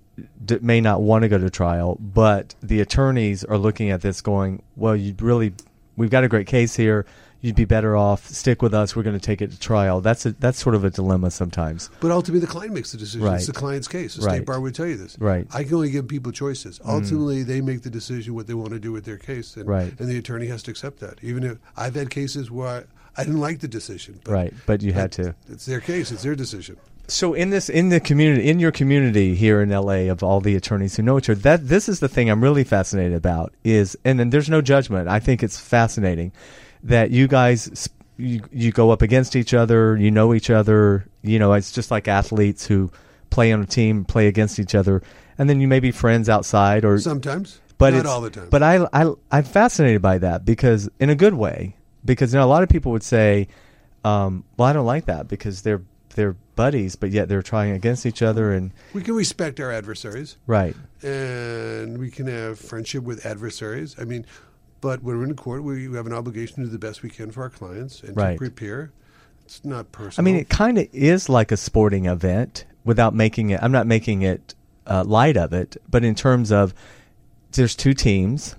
d- 0.43 0.59
may 0.61 0.81
not 0.81 1.01
want 1.01 1.23
to 1.23 1.29
go 1.29 1.37
to 1.37 1.49
trial, 1.49 1.97
but 1.99 2.55
the 2.63 2.79
attorneys 2.81 3.43
are 3.43 3.57
looking 3.57 3.89
at 3.91 4.01
this, 4.01 4.21
going, 4.21 4.61
"Well, 4.75 4.95
you'd 4.95 5.21
really, 5.21 5.53
we've 5.95 6.09
got 6.09 6.23
a 6.23 6.27
great 6.27 6.47
case 6.47 6.75
here. 6.75 7.05
You'd 7.41 7.55
be 7.57 7.65
better 7.65 7.97
off 7.97 8.25
stick 8.29 8.61
with 8.61 8.73
us. 8.73 8.95
We're 8.95 9.03
going 9.03 9.19
to 9.19 9.25
take 9.25 9.41
it 9.41 9.51
to 9.51 9.59
trial." 9.59 9.99
That's 9.99 10.25
a 10.25 10.31
that's 10.31 10.57
sort 10.57 10.75
of 10.75 10.85
a 10.85 10.89
dilemma 10.89 11.29
sometimes. 11.31 11.89
But 11.99 12.11
ultimately, 12.11 12.39
the 12.39 12.47
client 12.47 12.73
makes 12.73 12.93
the 12.93 12.97
decision. 12.97 13.23
Right. 13.27 13.35
It's 13.35 13.47
the 13.47 13.51
client's 13.51 13.89
case. 13.89 14.15
The 14.15 14.25
Right. 14.25 14.35
State 14.37 14.45
Bar 14.45 14.61
would 14.61 14.73
tell 14.73 14.87
you 14.87 14.95
this. 14.95 15.17
Right. 15.19 15.45
I 15.53 15.65
can 15.65 15.73
only 15.75 15.91
give 15.91 16.07
people 16.07 16.31
choices. 16.31 16.79
Mm. 16.79 16.89
Ultimately, 16.89 17.43
they 17.43 17.59
make 17.59 17.81
the 17.81 17.89
decision 17.89 18.33
what 18.35 18.47
they 18.47 18.53
want 18.53 18.69
to 18.71 18.79
do 18.79 18.93
with 18.93 19.03
their 19.03 19.17
case, 19.17 19.57
and, 19.57 19.67
Right. 19.67 19.93
and 19.99 20.07
the 20.07 20.17
attorney 20.17 20.47
has 20.47 20.63
to 20.63 20.71
accept 20.71 20.99
that. 21.01 21.19
Even 21.21 21.43
if 21.43 21.57
I've 21.75 21.95
had 21.95 22.09
cases 22.09 22.49
where 22.49 22.67
I, 22.69 22.83
I 23.21 23.25
didn't 23.25 23.41
like 23.41 23.59
the 23.59 23.67
decision, 23.67 24.21
but 24.23 24.31
Right. 24.31 24.53
But 24.65 24.81
you 24.81 24.93
had 24.93 25.11
to. 25.13 25.35
It's 25.49 25.65
their 25.65 25.81
case. 25.81 26.11
It's 26.13 26.23
their 26.23 26.35
decision. 26.35 26.77
So 27.07 27.33
in 27.33 27.49
this 27.49 27.69
in 27.69 27.89
the 27.89 27.99
community 27.99 28.49
in 28.49 28.59
your 28.59 28.71
community 28.71 29.35
here 29.35 29.61
in 29.61 29.69
LA 29.69 30.09
of 30.09 30.23
all 30.23 30.39
the 30.39 30.55
attorneys 30.55 30.95
who 30.95 31.03
know 31.03 31.17
each 31.17 31.29
other, 31.29 31.39
that 31.41 31.67
this 31.67 31.89
is 31.89 31.99
the 31.99 32.07
thing 32.07 32.29
I'm 32.29 32.41
really 32.41 32.63
fascinated 32.63 33.13
about 33.13 33.53
is 33.63 33.97
and 34.05 34.19
then 34.19 34.29
there's 34.29 34.49
no 34.49 34.61
judgment. 34.61 35.09
I 35.09 35.19
think 35.19 35.43
it's 35.43 35.59
fascinating 35.59 36.31
that 36.83 37.11
you 37.11 37.27
guys 37.27 37.89
you, 38.17 38.41
you 38.51 38.71
go 38.71 38.91
up 38.91 39.01
against 39.01 39.35
each 39.35 39.53
other, 39.53 39.97
you 39.97 40.11
know 40.11 40.33
each 40.33 40.49
other, 40.49 41.05
you 41.21 41.39
know, 41.39 41.53
it's 41.53 41.71
just 41.71 41.91
like 41.91 42.07
athletes 42.07 42.65
who 42.67 42.91
play 43.29 43.51
on 43.51 43.61
a 43.61 43.65
team, 43.65 44.05
play 44.05 44.27
against 44.27 44.59
each 44.59 44.75
other, 44.75 45.01
and 45.37 45.49
then 45.49 45.59
you 45.59 45.67
may 45.67 45.79
be 45.79 45.91
friends 45.91 46.29
outside 46.29 46.85
or 46.85 46.99
Sometimes, 46.99 47.59
but 47.77 47.93
not 47.93 48.05
all 48.05 48.21
the 48.21 48.29
time. 48.29 48.47
But 48.49 48.63
I, 48.63 48.85
I, 48.93 49.11
I'm 49.31 49.43
fascinated 49.43 50.01
by 50.01 50.19
that 50.19 50.45
because 50.45 50.89
in 50.99 51.09
a 51.09 51.15
good 51.15 51.33
way, 51.33 51.75
because 52.05 52.33
you 52.33 52.39
know 52.39 52.45
a 52.45 52.47
lot 52.47 52.63
of 52.63 52.69
people 52.69 52.91
would 52.91 53.03
say, 53.03 53.47
um, 54.05 54.45
"Well, 54.55 54.69
I 54.69 54.73
don't 54.73 54.85
like 54.85 55.05
that 55.05 55.27
because 55.27 55.63
they're 55.63 55.81
they're 56.15 56.35
buddies, 56.55 56.95
but 56.95 57.11
yet 57.11 57.27
they're 57.29 57.41
trying 57.41 57.71
against 57.71 58.05
each 58.05 58.21
other." 58.21 58.51
And 58.53 58.71
we 58.93 59.01
can 59.01 59.15
respect 59.15 59.59
our 59.59 59.71
adversaries. 59.71 60.37
right, 60.47 60.75
and 61.01 61.97
we 61.97 62.09
can 62.09 62.27
have 62.27 62.59
friendship 62.59 63.03
with 63.03 63.25
adversaries. 63.25 63.95
I 63.99 64.05
mean, 64.05 64.25
but 64.81 65.03
when 65.03 65.17
we're 65.17 65.25
in 65.25 65.35
court, 65.35 65.63
we 65.63 65.91
have 65.95 66.05
an 66.07 66.13
obligation 66.13 66.57
to 66.57 66.63
do 66.63 66.69
the 66.69 66.79
best 66.79 67.03
we 67.03 67.09
can 67.09 67.31
for 67.31 67.43
our 67.43 67.49
clients 67.49 68.01
and 68.03 68.15
Right. 68.17 68.33
to 68.33 68.37
prepare. 68.37 68.91
It's 69.45 69.63
not 69.65 69.91
personal. 69.91 70.23
I 70.23 70.31
mean, 70.31 70.39
it 70.39 70.49
kind 70.49 70.77
of 70.77 70.87
is 70.93 71.29
like 71.29 71.51
a 71.51 71.57
sporting 71.57 72.05
event 72.05 72.65
without 72.85 73.13
making 73.13 73.49
it. 73.51 73.59
I'm 73.61 73.71
not 73.71 73.87
making 73.87 74.21
it 74.21 74.55
uh, 74.87 75.03
light 75.05 75.37
of 75.37 75.53
it, 75.53 75.77
but 75.89 76.03
in 76.03 76.15
terms 76.15 76.51
of 76.51 76.73
there's 77.53 77.75
two 77.75 77.93
teams, 77.93 78.55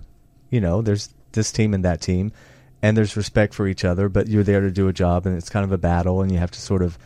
you 0.50 0.60
know, 0.60 0.82
there's 0.82 1.08
this 1.32 1.50
team 1.52 1.74
and 1.74 1.84
that 1.84 2.00
team, 2.00 2.32
and 2.82 2.96
there's 2.96 3.16
respect 3.16 3.54
for 3.54 3.66
each 3.66 3.84
other. 3.84 4.08
But 4.08 4.28
you're 4.28 4.44
there 4.44 4.60
to 4.60 4.70
do 4.70 4.88
a 4.88 4.92
job, 4.92 5.26
and 5.26 5.36
it's 5.36 5.48
kind 5.50 5.64
of 5.64 5.72
a 5.72 5.78
battle, 5.78 6.22
and 6.22 6.30
you 6.30 6.38
have 6.38 6.50
to 6.52 6.60
sort 6.60 6.82
of. 6.82 6.98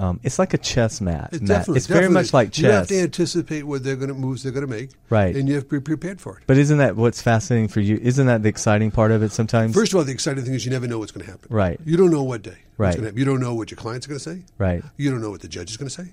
Um, 0.00 0.18
it's 0.22 0.38
like 0.38 0.54
a 0.54 0.58
chess 0.58 1.00
mat. 1.02 1.28
It 1.32 1.42
mat. 1.42 1.48
definitely, 1.48 1.76
it's 1.76 1.86
very 1.86 2.08
much 2.08 2.32
like 2.32 2.52
chess. 2.52 2.62
You 2.62 2.70
have 2.70 2.86
to 2.88 3.00
anticipate 3.00 3.64
what 3.64 3.84
they're 3.84 3.96
going 3.96 4.08
to 4.08 4.14
moves 4.14 4.42
they're 4.42 4.50
going 4.52 4.66
to 4.66 4.70
make, 4.72 4.90
Right. 5.10 5.36
And 5.36 5.46
you 5.46 5.54
have 5.56 5.64
to 5.64 5.68
be 5.68 5.80
prepared 5.80 6.20
for 6.22 6.38
it. 6.38 6.44
But 6.46 6.56
isn't 6.56 6.78
that 6.78 6.96
what's 6.96 7.20
fascinating 7.20 7.68
for 7.68 7.80
you? 7.80 7.98
Isn't 8.02 8.26
that 8.26 8.42
the 8.42 8.48
exciting 8.48 8.90
part 8.90 9.10
of 9.10 9.22
it 9.22 9.30
sometimes? 9.30 9.74
First 9.74 9.92
of 9.92 9.98
all, 9.98 10.04
the 10.04 10.12
exciting 10.12 10.42
thing 10.44 10.54
is 10.54 10.64
you 10.64 10.70
never 10.70 10.86
know 10.88 10.98
what's 10.98 11.12
going 11.12 11.26
to 11.26 11.30
happen. 11.30 11.48
Right. 11.54 11.78
You 11.84 11.98
don't 11.98 12.10
know 12.10 12.22
what 12.22 12.40
day. 12.42 12.56
Right. 12.78 12.98
You 13.14 13.24
don't 13.26 13.40
know 13.40 13.54
what 13.54 13.70
your 13.70 13.76
client's 13.76 14.06
are 14.06 14.08
going 14.08 14.20
to 14.20 14.24
say. 14.36 14.42
Right. 14.56 14.82
You 14.96 15.10
don't 15.10 15.20
know 15.20 15.30
what 15.30 15.42
the 15.42 15.48
judge 15.48 15.70
is 15.70 15.76
going 15.76 15.90
to 15.90 15.94
say. 15.94 16.10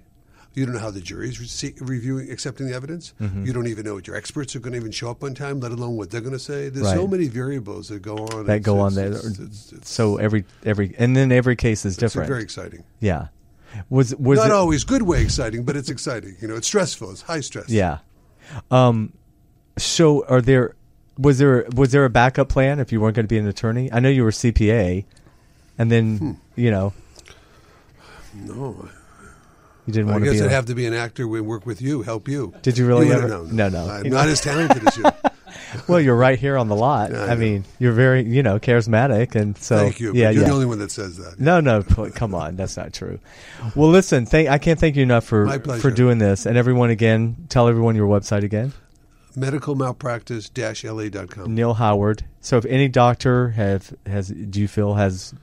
You 0.54 0.66
don't 0.66 0.74
know 0.74 0.82
how 0.82 0.90
the 0.92 1.02
jury 1.02 1.30
is 1.30 1.38
rece- 1.38 1.78
reviewing, 1.88 2.32
accepting 2.32 2.68
the 2.68 2.74
evidence. 2.74 3.14
Mm-hmm. 3.22 3.46
You 3.46 3.54
don't 3.54 3.68
even 3.68 3.86
know 3.86 3.94
what 3.94 4.08
your 4.08 4.16
experts 4.16 4.56
are 4.56 4.60
going 4.60 4.74
to 4.74 4.80
even 4.80 4.92
show 4.92 5.12
up 5.12 5.24
on 5.24 5.36
time, 5.36 5.60
let 5.60 5.72
alone 5.72 5.98
what 5.98 6.10
they're 6.10 6.20
going 6.20 6.34
to 6.34 6.40
say. 6.40 6.70
There's 6.70 6.92
so 6.92 7.08
many 7.08 7.28
variables 7.28 7.90
that 7.90 8.02
go 8.02 8.18
on. 8.18 8.48
that 8.48 8.54
It's- 8.56 8.66
go 8.66 8.80
on 8.80 8.94
it's- 8.94 8.96
there. 8.96 9.08
it's- 9.32 9.40
it's- 9.40 9.72
it's- 9.72 9.90
so 9.90 10.18
every 10.18 10.46
every 10.66 10.96
and 10.98 11.16
then 11.16 11.32
every 11.32 11.56
case 11.56 11.86
is 11.86 11.94
it's 11.94 11.98
different. 12.00 12.28
very 12.28 12.42
exciting. 12.44 12.84
yeah. 13.00 13.28
Was 13.90 14.16
was 14.16 14.38
Not 14.40 14.48
it, 14.48 14.52
always 14.54 14.84
good 14.84 15.02
way 15.04 15.22
exciting, 15.22 15.64
but 15.64 15.76
it's 15.76 15.90
exciting. 15.90 16.36
You 16.42 16.48
know, 16.48 16.56
it's 16.56 16.68
stressful. 16.68 17.12
It's 17.12 17.22
high 17.22 17.42
stress. 17.42 17.70
Yeah. 17.70 18.00
Um. 18.72 19.14
So, 19.78 20.26
are 20.28 20.42
there 20.42 20.76
was 21.18 21.38
there 21.38 21.68
was 21.76 21.92
there 21.92 22.06
a 22.06 22.10
backup 22.10 22.50
plan 22.50 22.80
if 22.80 22.92
you 22.92 23.00
weren't 23.02 23.16
going 23.16 23.26
to 23.26 23.30
be 23.34 23.38
an 23.38 23.48
attorney? 23.48 23.92
I 23.92 24.00
know 24.00 24.10
you 24.10 24.24
were 24.24 24.32
CPA, 24.32 25.06
and 25.78 25.92
then 25.92 26.18
Hmm. 26.18 26.32
you 26.56 26.72
know 26.72 26.94
No, 28.34 28.88
you 29.86 29.94
didn't 29.94 30.10
I 30.10 30.12
want 30.14 30.24
to 30.26 30.30
guess 30.32 30.40
be. 30.40 30.46
I'd 30.46 30.52
a- 30.52 30.56
have 30.56 30.66
to 30.68 30.76
be 30.76 30.86
an 30.86 30.94
actor 30.94 31.24
and 31.36 31.46
work 31.48 31.66
with 31.66 31.82
you, 31.82 32.02
help 32.04 32.28
you. 32.28 32.54
Did 32.62 32.78
you 32.78 32.86
really 32.88 33.08
You 33.08 33.14
ever- 33.14 33.28
wouldn't 33.40 33.54
no, 33.54 33.70
no. 33.70 33.88
I'm 33.90 34.10
not 34.10 34.28
as 34.28 34.42
talented 34.42 34.88
as 34.88 34.98
you. 34.98 35.04
well, 35.88 36.00
you're 36.00 36.16
right 36.16 36.40
here 36.40 36.58
on 36.58 36.68
the 36.68 36.76
lot. 36.76 37.12
Yeah, 37.12 37.26
I 37.26 37.32
I, 37.32 37.36
mean, 37.36 37.66
you're 37.80 37.94
very 37.94 38.24
you 38.24 38.44
know 38.44 38.60
charismatic, 38.60 39.36
and 39.36 39.58
so 39.58 39.78
Thank 39.78 40.00
you. 40.00 40.14
Yeah, 40.14 40.30
you're 40.30 40.42
yeah. 40.42 40.50
the 40.50 40.54
only 40.54 40.66
one 40.66 40.80
that 40.80 40.92
says 40.92 41.18
that. 41.18 41.40
No, 41.40 41.60
no, 41.60 41.84
come 41.84 42.36
on, 42.36 42.56
that's 42.56 42.78
not 42.78 42.94
true. 42.94 43.20
Well, 43.76 43.90
listen, 43.90 44.26
thank, 44.26 44.50
I 44.50 44.58
can't 44.58 44.80
thank 44.80 44.96
you 44.96 45.04
enough 45.04 45.26
for 45.26 45.60
for 45.80 45.92
doing 45.92 46.18
this, 46.18 46.46
and 46.46 46.58
everyone 46.58 46.90
again, 46.90 47.46
tell 47.50 47.68
everyone 47.68 47.96
your 47.96 48.08
website 48.08 48.44
again, 48.44 48.74
Medicalmalpractice-la.com. 49.36 51.54
Neil 51.54 51.74
Howard. 51.76 52.26
So, 52.42 52.58
if 52.58 52.66
any 52.66 52.88
doctor 52.88 53.50
have 53.50 53.94
has 54.06 54.30
do 54.30 54.60
you 54.60 54.68
feel 54.68 54.96
has 54.96 55.34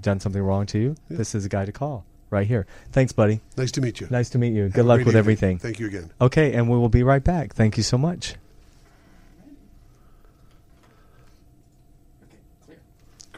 done 0.00 0.20
something 0.20 0.42
wrong 0.42 0.66
to 0.66 0.78
you, 0.78 0.96
this 1.08 1.34
is 1.34 1.44
a 1.44 1.48
guy 1.48 1.64
to 1.64 1.72
call 1.72 2.04
right 2.30 2.46
here. 2.46 2.66
Thanks, 2.92 3.12
buddy. 3.12 3.40
Nice 3.56 3.72
to 3.72 3.80
meet 3.80 4.00
you. 4.00 4.08
Nice 4.10 4.30
to 4.30 4.38
meet 4.38 4.52
you. 4.52 4.64
Have 4.64 4.72
Good 4.72 4.84
luck 4.84 4.98
with 4.98 5.08
evening. 5.08 5.18
everything. 5.18 5.58
Thank 5.58 5.80
you 5.80 5.86
again. 5.86 6.12
Okay, 6.20 6.52
and 6.52 6.68
we 6.68 6.76
will 6.76 6.88
be 6.88 7.02
right 7.02 7.24
back. 7.24 7.54
Thank 7.54 7.76
you 7.76 7.82
so 7.82 7.98
much. 7.98 8.34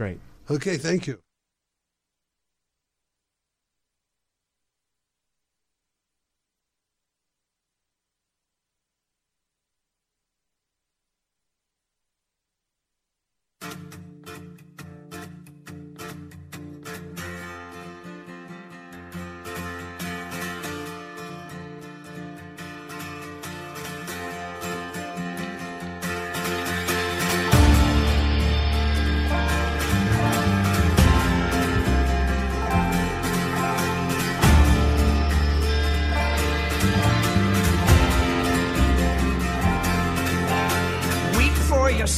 Great. 0.00 0.18
Okay, 0.50 0.78
thank 0.78 1.06
you. 1.06 1.18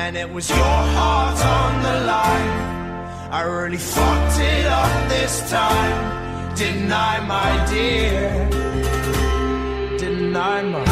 And 0.00 0.16
it 0.16 0.30
was 0.32 0.48
your 0.48 0.58
heart 0.96 1.38
on 1.58 1.72
the 1.82 1.96
line. 2.12 2.52
I 3.38 3.42
really 3.42 3.76
fucked 3.76 4.38
it 4.38 4.66
up 4.66 5.08
this 5.08 5.50
time. 5.50 6.54
Didn't 6.54 6.92
I, 6.92 7.14
my 7.34 7.50
dear? 7.72 8.48
Didn't 9.98 10.36
I, 10.36 10.62
my 10.62 10.84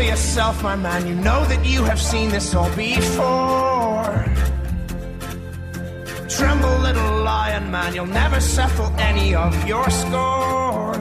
yourself, 0.00 0.62
my 0.62 0.76
man. 0.76 1.06
You 1.06 1.14
know 1.14 1.44
that 1.46 1.64
you 1.66 1.84
have 1.84 2.00
seen 2.00 2.30
this 2.30 2.54
all 2.54 2.70
before. 2.74 3.79
Tremble, 6.40 6.78
little 6.78 7.22
lion 7.22 7.70
man. 7.70 7.94
You'll 7.94 8.06
never 8.06 8.40
settle 8.40 8.90
any 8.96 9.34
of 9.34 9.52
your 9.68 9.88
scores. 9.90 10.96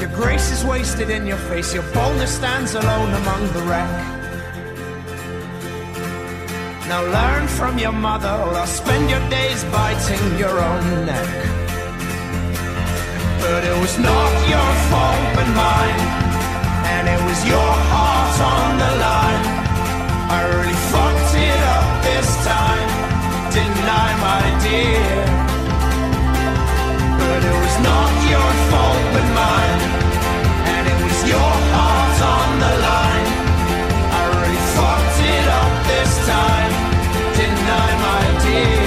Your 0.00 0.12
grace 0.20 0.50
is 0.50 0.62
wasted 0.66 1.08
in 1.08 1.26
your 1.26 1.38
face. 1.48 1.72
Your 1.72 1.86
boldness 1.94 2.36
stands 2.36 2.74
alone 2.74 3.10
among 3.22 3.42
the 3.56 3.62
wreck. 3.68 3.92
Now 6.90 7.00
learn 7.18 7.48
from 7.48 7.78
your 7.78 7.92
mother, 7.92 8.34
or 8.44 8.52
I'll 8.54 8.66
spend 8.66 9.08
your 9.08 9.24
days 9.30 9.64
biting 9.76 10.24
your 10.38 10.56
own 10.68 11.06
neck. 11.06 11.30
But 13.40 13.64
it 13.64 13.76
was 13.80 13.96
not 13.98 14.32
your 14.52 14.70
fault 14.90 15.24
but 15.36 15.48
mine. 15.62 16.00
And 16.94 17.04
it 17.08 17.20
was 17.28 17.40
your 17.48 17.72
heart 17.92 18.36
on 18.54 18.68
the 18.82 18.92
line. 19.06 19.44
I 20.36 20.40
really 20.52 20.78
fucked 20.92 21.34
it 21.48 21.60
up 21.76 21.86
this 22.04 22.28
time. 22.44 23.11
Didn't 23.54 23.86
my 24.16 24.44
dear? 24.64 25.24
But 27.20 27.40
it 27.50 27.56
was 27.64 27.76
not 27.84 28.12
your 28.32 28.50
fault 28.70 29.04
but 29.12 29.26
mine. 29.40 29.82
And 30.72 30.84
it 30.88 30.98
was 31.04 31.18
your 31.28 31.52
heart 31.74 32.18
on 32.36 32.48
the 32.64 32.72
line. 32.88 33.28
I 34.18 34.22
really 34.32 34.62
fucked 34.74 35.18
it 35.36 35.46
up 35.60 35.72
this 35.92 36.12
time. 36.32 36.72
I, 37.68 37.88
my 38.06 38.24
dear? 38.42 38.81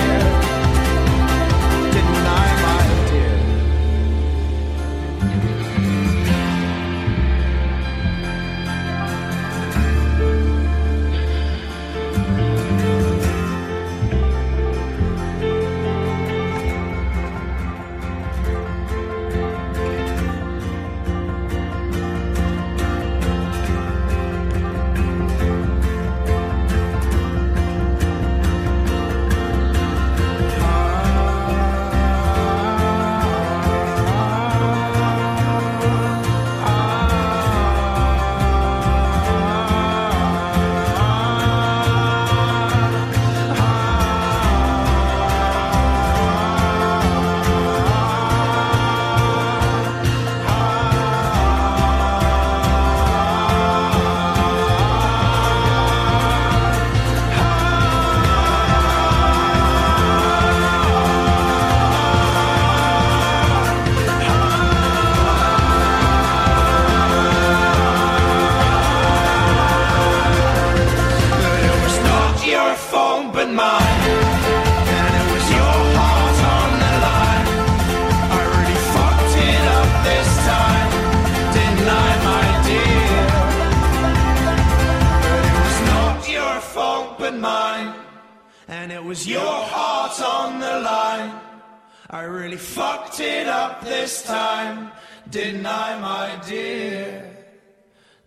I 92.07 92.21
really 92.23 92.57
fucked 92.57 93.19
it 93.19 93.47
up 93.47 93.81
this 93.83 94.21
time, 94.21 94.91
didn't 95.31 95.65
I, 95.65 95.99
my 95.99 96.39
dear? 96.47 97.35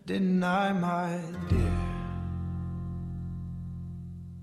Didn't 0.05 0.43
I, 0.43 0.73
my 0.73 1.21
dear? 1.49 1.73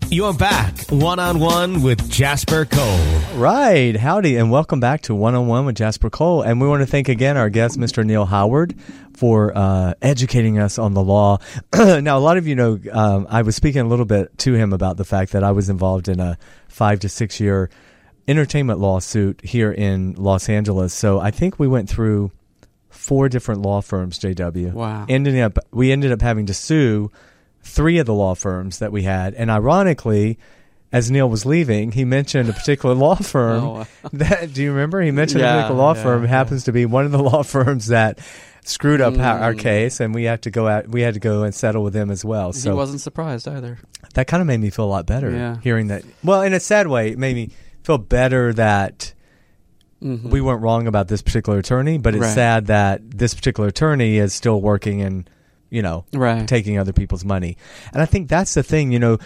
You're 0.09 0.33
back 0.33 0.77
one 0.89 1.19
on 1.19 1.39
one 1.39 1.81
with 1.81 2.09
Jasper 2.09 2.63
Cole. 2.63 3.19
Right. 3.33 3.97
Howdy, 3.97 4.37
and 4.37 4.51
welcome 4.51 4.79
back 4.79 5.01
to 5.01 5.15
One 5.15 5.35
on 5.35 5.47
One 5.47 5.65
with 5.65 5.75
Jasper 5.75 6.09
Cole. 6.09 6.41
And 6.41 6.61
we 6.61 6.67
want 6.69 6.83
to 6.83 6.87
thank 6.87 7.09
again 7.09 7.35
our 7.35 7.49
guest, 7.49 7.77
Mr. 7.77 8.05
Neil 8.05 8.25
Howard, 8.25 8.79
for 9.17 9.51
uh, 9.57 9.95
educating 10.01 10.59
us 10.59 10.79
on 10.79 10.93
the 10.93 11.03
law. 11.03 11.39
now, 11.73 12.17
a 12.17 12.19
lot 12.19 12.37
of 12.37 12.47
you 12.47 12.55
know, 12.55 12.79
um, 12.93 13.27
I 13.29 13.41
was 13.41 13.57
speaking 13.57 13.81
a 13.81 13.87
little 13.87 14.05
bit 14.05 14.37
to 14.39 14.53
him 14.53 14.71
about 14.71 14.95
the 14.95 15.03
fact 15.03 15.33
that 15.33 15.43
I 15.43 15.51
was 15.51 15.69
involved 15.69 16.07
in 16.07 16.21
a 16.21 16.37
five 16.69 17.01
to 17.01 17.09
six 17.09 17.41
year 17.41 17.69
entertainment 18.27 18.79
lawsuit 18.79 19.41
here 19.43 19.71
in 19.71 20.13
Los 20.15 20.49
Angeles. 20.49 20.93
So 20.93 21.19
I 21.19 21.31
think 21.31 21.59
we 21.59 21.67
went 21.67 21.89
through 21.89 22.31
four 22.89 23.29
different 23.29 23.61
law 23.61 23.81
firms, 23.81 24.17
JW. 24.19 24.73
Wow. 24.73 25.05
Ending 25.07 25.39
up, 25.39 25.59
we 25.71 25.91
ended 25.91 26.11
up 26.11 26.21
having 26.21 26.45
to 26.47 26.53
sue 26.53 27.11
three 27.61 27.97
of 27.99 28.05
the 28.05 28.13
law 28.13 28.35
firms 28.35 28.79
that 28.79 28.91
we 28.91 29.03
had. 29.03 29.33
And 29.35 29.51
ironically, 29.51 30.39
as 30.91 31.11
Neil 31.11 31.29
was 31.29 31.45
leaving, 31.45 31.91
he 31.91 32.05
mentioned 32.05 32.49
a 32.49 32.53
particular 32.53 32.95
law 32.95 33.15
firm. 33.21 33.63
Oh, 33.63 33.71
wow. 33.73 33.87
that 34.13 34.53
do 34.53 34.63
you 34.63 34.71
remember? 34.71 35.01
He 35.01 35.11
mentioned 35.11 35.41
a 35.43 35.45
particular 35.45 35.75
law 35.79 35.93
yeah, 35.95 36.03
firm 36.03 36.23
yeah. 36.23 36.29
happens 36.29 36.63
to 36.65 36.71
be 36.71 36.85
one 36.85 37.05
of 37.05 37.11
the 37.11 37.21
law 37.23 37.43
firms 37.43 37.87
that 37.87 38.19
screwed 38.63 39.01
up 39.01 39.13
our, 39.19 39.19
Mm. 39.37 39.41
our 39.41 39.53
case, 39.53 39.99
and 39.99 40.15
we 40.15 40.23
had 40.23 40.41
to 40.43 40.51
go 40.51 40.67
out. 40.67 40.87
We 40.87 41.01
had 41.01 41.13
to 41.13 41.19
go 41.19 41.43
and 41.43 41.53
settle 41.53 41.83
with 41.83 41.93
them 41.93 42.09
as 42.09 42.25
well. 42.25 42.51
So 42.53 42.71
he 42.71 42.75
wasn't 42.75 43.01
surprised 43.01 43.47
either. 43.47 43.77
that 44.15 44.25
kind 44.25 44.41
of 44.41 44.47
made 44.47 44.59
me 44.59 44.71
feel 44.71 44.85
a 44.85 44.87
lot 44.87 45.05
better 45.05 45.29
Yeah. 45.29 45.57
hearing 45.61 45.87
that. 45.87 46.03
Well, 46.23 46.41
in 46.41 46.53
a 46.53 46.59
sad 46.59 46.87
way, 46.87 47.09
it 47.11 47.19
made 47.19 47.35
me 47.35 47.49
feel 47.85 47.97
better 47.97 48.51
that 48.53 49.13
Mhm. 50.03 50.29
we 50.29 50.41
weren't 50.41 50.61
wrong 50.61 50.87
about 50.87 51.07
this 51.07 51.21
particular 51.21 51.59
attorney, 51.59 51.97
but 51.97 52.13
it's 52.15 52.21
Right. 52.23 52.35
sad 52.35 52.67
that 52.67 53.01
this 53.17 53.33
particular 53.33 53.69
attorney 53.69 54.17
is 54.17 54.33
still 54.33 54.61
working 54.61 55.01
and, 55.01 55.29
you 55.69 55.81
know, 55.81 56.05
Right. 56.13 56.47
taking 56.47 56.77
other 56.77 56.93
people's 56.93 57.23
money. 57.23 57.57
And 57.93 58.01
I 58.01 58.05
think 58.05 58.27
that's 58.27 58.53
the 58.53 58.63
thing, 58.63 58.91
you 58.91 58.99
know, 58.99 59.17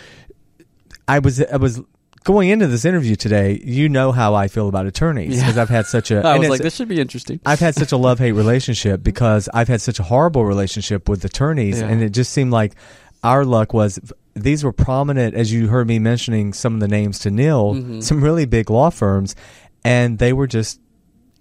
I 1.08 1.20
was 1.20 1.42
I 1.42 1.58
was 1.58 1.82
going 2.24 2.50
into 2.50 2.68
this 2.68 2.86
interview 2.86 3.16
today, 3.16 3.60
you 3.64 3.90
know 3.90 4.12
how 4.12 4.36
I 4.36 4.48
feel 4.48 4.68
about 4.68 4.86
attorneys 4.86 5.38
Yeah. 5.38 5.44
because 5.44 5.58
I've 5.58 5.70
had 5.70 5.86
such 5.88 6.12
a 6.12 6.22
I 6.26 6.38
was 6.38 6.50
like, 6.50 6.62
this 6.62 6.76
should 6.76 6.90
be 6.90 7.00
interesting. 7.00 7.40
I've 7.46 7.60
had 7.62 7.76
such 7.76 7.92
a 7.92 7.98
love 7.98 8.20
hate 8.20 8.32
relationship 8.44 9.02
because 9.04 9.50
I've 9.54 9.70
had 9.70 9.82
such 9.82 10.00
a 10.00 10.04
horrible 10.04 10.46
relationship 10.46 11.10
with 11.10 11.24
attorneys, 11.26 11.80
Yeah. 11.80 11.88
and 11.88 12.04
it 12.04 12.10
just 12.12 12.32
seemed 12.32 12.52
like 12.52 12.76
our 13.24 13.44
luck 13.46 13.74
was 13.74 14.00
these 14.36 14.64
were 14.64 14.72
prominent, 14.74 15.36
as 15.36 15.52
you 15.52 15.68
heard 15.68 15.88
me 15.88 16.00
mentioning 16.00 16.54
some 16.54 16.76
of 16.76 16.80
the 16.80 16.88
names 16.88 17.20
to 17.20 17.32
Neil, 17.32 17.74
Mhm. 17.76 18.04
some 18.04 18.24
really 18.24 18.46
big 18.46 18.70
law 18.70 18.90
firms, 18.90 19.36
and 19.84 20.18
they 20.20 20.34
were 20.34 20.48
just 20.48 20.80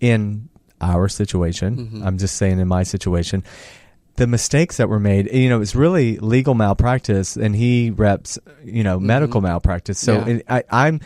in 0.01 0.49
our 0.81 1.09
situation. 1.09 1.91
Mhm. 1.93 2.07
I'm 2.07 2.19
just 2.19 2.37
saying, 2.37 2.59
in 2.61 2.69
my 2.69 2.83
situation. 2.83 3.43
The 4.17 4.27
mistakes 4.27 4.79
that 4.79 4.89
were 4.89 4.99
made, 4.99 5.33
you 5.33 5.49
know, 5.49 5.61
it's 5.61 5.75
really 5.77 6.19
legal 6.19 6.55
malpractice, 6.55 7.37
and 7.37 7.55
he 7.55 7.91
reps, 7.91 8.39
you 8.65 8.83
know, 8.83 8.99
medical 8.99 9.41
malpractice. 9.41 9.99
So 9.99 10.19
Mm-hmm. 10.19 10.29
Yeah. 10.29 10.35
it, 10.37 10.45
I, 10.49 10.87
I'm 10.87 11.01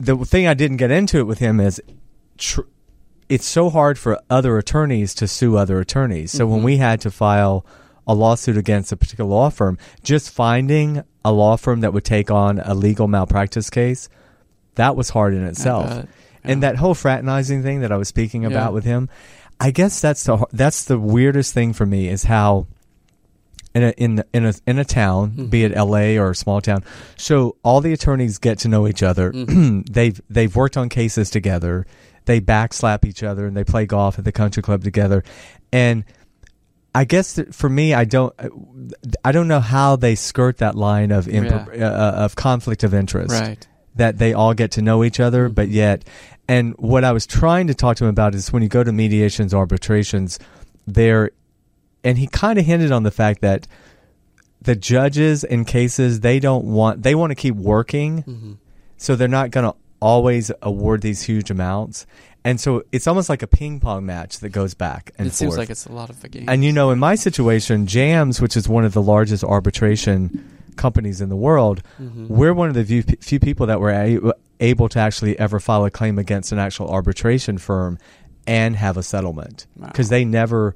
the 0.00 0.16
thing 0.24 0.46
I 0.46 0.54
didn't 0.54 0.76
get 0.78 0.90
into 0.90 1.18
it 1.18 1.24
with 1.26 1.38
him 1.38 1.60
is 1.60 1.80
tr- 2.38 2.62
it's 3.28 3.46
so 3.46 3.68
hard 3.70 3.98
for 3.98 4.18
other 4.30 4.56
attorneys 4.58 5.14
to 5.16 5.26
sue 5.26 5.56
other 5.56 5.80
attorneys. 5.80 6.30
So 6.32 6.46
when 6.46 6.60
Mhm. 6.60 6.64
we 6.64 6.76
had 6.78 7.00
to 7.02 7.10
file 7.10 7.64
a 8.06 8.14
lawsuit 8.14 8.56
against 8.56 8.92
a 8.92 8.96
particular 8.96 9.28
law 9.28 9.50
firm, 9.50 9.78
just 10.02 10.30
finding 10.30 11.02
a 11.24 11.32
law 11.32 11.56
firm 11.56 11.80
that 11.80 11.92
would 11.92 12.04
take 12.04 12.30
on 12.30 12.60
a 12.60 12.74
legal 12.74 13.08
malpractice 13.08 13.68
case, 13.70 14.08
that 14.76 14.94
was 14.96 15.10
hard 15.10 15.34
in 15.34 15.44
itself. 15.44 15.88
bet. 15.88 16.08
And 16.44 16.62
that 16.62 16.76
whole 16.76 16.94
fraternizing 16.94 17.62
thing 17.64 17.80
that 17.80 17.90
I 17.90 17.96
was 17.96 18.06
speaking 18.08 18.42
Yeah. 18.42 18.48
about 18.48 18.72
with 18.72 18.84
him, 18.84 19.08
I 19.58 19.70
guess 19.72 20.00
that's 20.00 20.22
the 20.24 20.46
that's 20.52 20.84
the 20.84 20.98
weirdest 20.98 21.52
thing 21.54 21.72
for 21.72 21.86
me 21.86 22.08
is 22.08 22.24
how 22.24 22.66
in 23.74 23.82
a 23.82 23.90
in 23.96 24.22
in 24.32 24.46
a 24.46 24.54
in 24.66 24.78
a 24.78 24.84
town, 24.84 25.30
Mm-hmm. 25.32 25.46
be 25.46 25.64
it 25.64 25.72
L.A. 25.76 26.18
or 26.18 26.30
a 26.30 26.34
small 26.36 26.60
town, 26.60 26.84
so 27.16 27.56
all 27.64 27.80
the 27.80 27.92
attorneys 27.92 28.38
get 28.38 28.58
to 28.60 28.68
know 28.68 28.86
each 28.86 29.02
other. 29.02 29.32
Mm-hmm. 29.32 29.80
they've 29.90 30.20
they've 30.30 30.54
worked 30.54 30.76
on 30.76 30.88
cases 30.88 31.30
together. 31.30 31.84
They 32.26 32.40
backslap 32.40 33.04
each 33.04 33.22
other 33.22 33.46
and 33.46 33.56
they 33.56 33.64
play 33.64 33.86
golf 33.86 34.18
at 34.18 34.24
the 34.24 34.32
country 34.32 34.62
club 34.62 34.82
together. 34.84 35.22
And 35.72 36.04
I 37.00 37.04
guess 37.04 37.38
for 37.52 37.68
me, 37.68 37.92
I 37.94 38.04
don't 38.04 38.32
I 39.24 39.32
don't 39.32 39.48
know 39.48 39.60
how 39.60 39.96
they 39.96 40.14
skirt 40.14 40.58
that 40.58 40.74
line 40.74 41.10
of 41.12 41.28
imp- 41.28 41.50
Yeah. 41.74 41.88
uh, 41.90 42.24
of 42.24 42.34
conflict 42.36 42.84
of 42.84 42.94
interest. 42.94 43.32
Right. 43.32 43.60
Mm-hmm. 43.60 43.72
That 43.96 44.18
they 44.18 44.32
all 44.32 44.54
get 44.54 44.70
to 44.72 44.82
know 44.82 45.04
each 45.04 45.20
other, 45.20 45.48
but 45.48 45.68
yet, 45.68 46.04
and 46.48 46.74
what 46.78 47.02
I 47.04 47.12
was 47.12 47.26
trying 47.26 47.66
to 47.68 47.74
talk 47.74 47.96
to 47.98 48.04
him 48.04 48.10
about 48.10 48.34
is 48.34 48.52
when 48.52 48.62
you 48.62 48.68
go 48.68 48.84
to 48.84 48.92
mediations, 48.92 49.54
arbitrations, 49.54 50.38
there, 50.86 51.30
and 52.04 52.18
he 52.18 52.26
kind 52.26 52.58
of 52.58 52.66
hinted 52.66 52.92
on 52.92 53.02
the 53.04 53.10
fact 53.10 53.40
that 53.40 53.66
the 54.60 54.76
judges 54.76 55.44
in 55.44 55.64
cases 55.64 56.20
they 56.20 56.40
don't 56.40 56.64
want 56.64 57.02
they 57.02 57.14
want 57.14 57.30
to 57.30 57.34
keep 57.34 57.54
working, 57.56 58.22
Mm-hmm. 58.22 58.52
so 58.96 59.16
they're 59.16 59.28
not 59.28 59.50
going 59.50 59.64
to 59.70 59.74
always 60.00 60.50
award 60.62 61.02
these 61.02 61.22
huge 61.22 61.50
amounts, 61.50 62.06
and 62.44 62.60
so 62.60 62.82
it's 62.92 63.06
almost 63.06 63.28
like 63.28 63.42
a 63.42 63.46
ping 63.46 63.80
pong 63.80 64.06
match 64.06 64.38
that 64.40 64.50
goes 64.50 64.74
back 64.74 65.10
and 65.18 65.26
it 65.26 65.30
forth. 65.30 65.36
seems 65.36 65.56
like 65.58 65.70
it's 65.70 65.86
a 65.86 65.92
lot 65.92 66.10
of 66.10 66.22
a 66.22 66.28
game. 66.28 66.44
And 66.48 66.64
you 66.64 66.72
know, 66.72 66.90
in 66.90 66.98
my 66.98 67.14
situation, 67.14 67.86
JAMS, 67.86 68.40
which 68.40 68.56
is 68.56 68.68
one 68.68 68.84
of 68.84 68.92
the 68.92 69.02
largest 69.02 69.42
arbitration 69.44 70.48
companies 70.76 71.20
in 71.20 71.28
the 71.28 71.36
world, 71.36 71.82
Mhm. 72.00 72.28
we're 72.28 72.52
one 72.54 72.68
of 72.68 72.74
the 72.74 72.84
few, 72.84 73.02
few 73.02 73.40
people 73.40 73.66
that 73.66 73.80
were 73.80 73.90
a, 73.90 74.18
able 74.60 74.88
to 74.90 74.98
actually 74.98 75.38
ever 75.38 75.58
file 75.58 75.84
a 75.84 75.90
claim 75.90 76.18
against 76.18 76.52
an 76.52 76.58
actual 76.58 76.88
arbitration 76.88 77.58
firm 77.58 77.98
and 78.46 78.76
have 78.76 78.96
a 78.96 79.02
settlement 79.02 79.66
because 79.86 80.08
they 80.08 80.24
never 80.24 80.74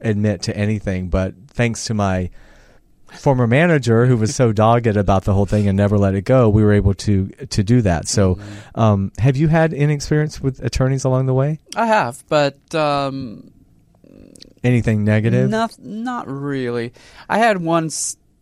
admit 0.00 0.42
to 0.42 0.56
anything. 0.56 1.08
But 1.08 1.34
thanks 1.48 1.84
to 1.86 1.94
my 1.94 2.30
former 3.18 3.46
manager 3.46 4.06
who 4.06 4.16
was 4.16 4.34
so 4.34 4.52
dogged 4.52 4.86
about 4.86 5.24
the 5.24 5.32
whole 5.34 5.46
thing 5.46 5.66
and 5.68 5.76
never 5.76 5.98
let 5.98 6.14
it 6.14 6.22
go, 6.24 6.48
we 6.48 6.62
were 6.62 6.72
able 6.72 6.94
to 6.94 7.28
to 7.50 7.62
do 7.62 7.82
that. 7.82 8.08
So, 8.08 8.34
Mm-hmm. 8.36 8.80
um, 8.80 9.12
have 9.18 9.36
you 9.36 9.48
had 9.48 9.74
any 9.74 9.92
experience 9.94 10.40
with 10.40 10.60
attorneys 10.62 11.04
along 11.04 11.26
the 11.26 11.34
way? 11.34 11.58
I 11.76 11.86
have, 11.86 12.22
but 12.28 12.56
um, 12.74 13.50
Anything 14.62 15.04
negative? 15.04 15.48
Not, 15.48 15.78
not 15.78 16.28
really. 16.28 16.92
I 17.28 17.38
had 17.38 17.62
one 17.62 17.88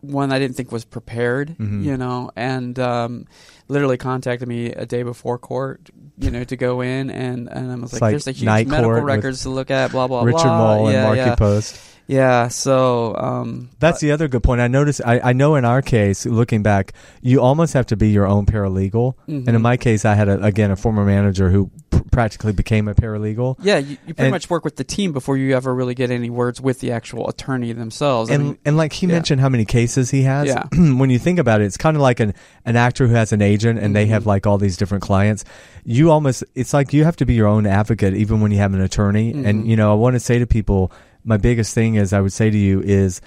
one 0.00 0.32
I 0.32 0.38
didn't 0.40 0.56
think 0.56 0.70
was 0.72 0.84
prepared, 0.84 1.56
Mhm. 1.58 1.84
you 1.84 1.96
know, 1.96 2.30
and 2.36 2.76
um, 2.78 3.26
literally 3.68 3.96
contacted 3.98 4.48
me 4.48 4.66
a 4.72 4.84
day 4.86 5.02
before 5.04 5.38
court, 5.38 5.90
you 6.18 6.30
know, 6.32 6.42
to 6.44 6.56
go 6.56 6.80
in, 6.80 7.10
and 7.10 7.48
and 7.48 7.70
I 7.70 7.74
was 7.76 7.92
It's 7.92 7.92
like, 7.94 8.00
like 8.02 8.10
"There's 8.12 8.26
a 8.28 8.32
huge 8.32 8.66
medical 8.68 9.00
records 9.00 9.42
to 9.42 9.50
look 9.50 9.70
at, 9.70 9.92
blah 9.92 10.06
blah 10.08 10.22
Richard 10.24 10.38
blah." 10.38 10.42
Richard 10.42 10.58
Mole 10.78 10.86
and 10.88 10.94
yeah, 10.94 11.02
Marky 11.04 11.18
yeah. 11.20 11.34
Post. 11.36 11.80
Yeah, 12.08 12.48
so 12.48 13.14
um, 13.16 13.68
That's 13.80 14.00
the 14.00 14.12
other 14.12 14.28
good 14.28 14.42
point. 14.42 14.62
I 14.62 14.66
noticed. 14.68 15.02
I, 15.04 15.20
I 15.20 15.32
know 15.34 15.56
in 15.56 15.66
our 15.66 15.82
case, 15.82 16.24
looking 16.24 16.62
back, 16.62 16.94
you 17.20 17.42
almost 17.42 17.74
have 17.74 17.84
to 17.86 17.96
be 17.96 18.08
your 18.08 18.26
own 18.26 18.46
paralegal. 18.46 19.12
And 19.26 19.46
in 19.46 19.54
Mhm. 19.56 19.60
my 19.60 19.76
case, 19.76 20.06
I 20.06 20.14
had 20.14 20.26
a, 20.28 20.42
again 20.42 20.70
a 20.70 20.76
former 20.76 21.04
manager 21.04 21.50
who 21.50 21.70
pr- 21.90 21.98
practically 22.10 22.52
became 22.52 22.88
a 22.88 22.94
paralegal. 22.94 23.56
yeah, 23.62 23.76
you, 23.76 23.98
you 24.06 24.14
pretty 24.14 24.22
And- 24.22 24.30
much 24.30 24.48
work 24.48 24.64
with 24.64 24.76
the 24.76 24.84
team 24.84 25.12
before 25.12 25.36
you 25.36 25.54
ever 25.54 25.74
really 25.74 25.94
get 25.94 26.10
any 26.10 26.30
words 26.30 26.62
with 26.62 26.80
the 26.80 26.92
actual 26.92 27.28
attorney 27.28 27.72
themselves. 27.74 28.30
I 28.30 28.34
And 28.36 28.44
mean, 28.44 28.58
and 28.64 28.76
like 28.78 28.94
he 28.94 29.06
yeah. 29.06 29.12
mentioned 29.12 29.42
how 29.42 29.50
many 29.50 29.66
cases 29.66 30.10
he 30.10 30.22
has. 30.22 30.48
Yeah. 30.48 30.64
when 30.72 31.10
you 31.10 31.18
think 31.18 31.38
about 31.38 31.60
it, 31.60 31.64
it's 31.64 31.76
kind 31.76 31.94
of 31.94 32.00
like 32.00 32.20
an 32.20 32.32
an 32.64 32.76
actor 32.76 33.06
who 33.06 33.14
has 33.14 33.34
an 33.34 33.42
agent 33.42 33.78
and 33.80 33.94
they 33.94 34.04
Mm-hmm. 34.04 34.12
have 34.14 34.26
like 34.26 34.46
all 34.46 34.56
these 34.56 34.78
different 34.78 35.02
clients. 35.04 35.44
You 35.84 36.10
almost 36.10 36.42
it's 36.54 36.72
like 36.72 36.94
you 36.94 37.04
have 37.04 37.16
to 37.16 37.26
be 37.26 37.34
your 37.34 37.46
own 37.48 37.66
advocate 37.66 38.14
even 38.14 38.40
when 38.40 38.50
you 38.50 38.58
have 38.58 38.72
an 38.72 38.80
attorney. 38.80 39.34
Mhm. 39.34 39.44
And 39.46 39.68
you 39.68 39.76
know, 39.76 39.92
I 39.92 39.94
want 39.94 40.14
to 40.14 40.20
say 40.20 40.38
to 40.38 40.46
people, 40.46 40.90
my 41.24 41.36
biggest 41.36 41.74
thing 41.74 41.94
is 41.96 42.12
I 42.12 42.20
would 42.20 42.32
say 42.32 42.50
to 42.50 42.56
you 42.58 42.80
is 42.80 43.20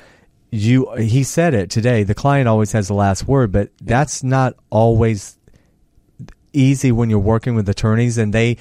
you 0.52 0.92
he 0.98 1.24
said 1.24 1.54
it 1.54 1.70
today 1.70 2.04
the 2.04 2.14
client 2.16 2.48
always 2.48 2.72
has 2.74 2.88
the 2.88 2.94
last 2.94 3.28
word 3.28 3.52
but 3.52 3.70
that's 3.82 4.22
not 4.24 4.54
always 4.70 5.38
easy 6.54 6.92
when 6.92 7.10
you're 7.10 7.20
working 7.20 7.56
with 7.56 7.68
attorneys 7.70 8.18
and 8.18 8.34
they 8.34 8.58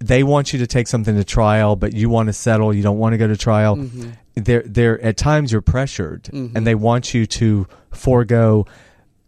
they 0.00 0.22
want 0.22 0.52
you 0.52 0.58
to 0.58 0.66
take 0.66 0.88
something 0.88 1.14
to 1.16 1.24
trial 1.24 1.76
but 1.76 1.92
you 1.92 2.08
want 2.08 2.26
to 2.28 2.32
settle 2.32 2.74
you 2.74 2.82
don't 2.82 2.98
want 2.98 3.12
to 3.12 3.18
go 3.18 3.26
to 3.28 3.36
trial 3.36 3.76
Mhm. 3.76 4.12
they're 4.34 4.62
they're 4.66 5.00
at 5.00 5.16
times 5.16 5.52
you're 5.52 5.60
pressured 5.62 6.24
Mhm. 6.24 6.56
and 6.56 6.66
they 6.66 6.74
want 6.74 7.14
you 7.14 7.26
to 7.26 7.66
forego 7.92 8.66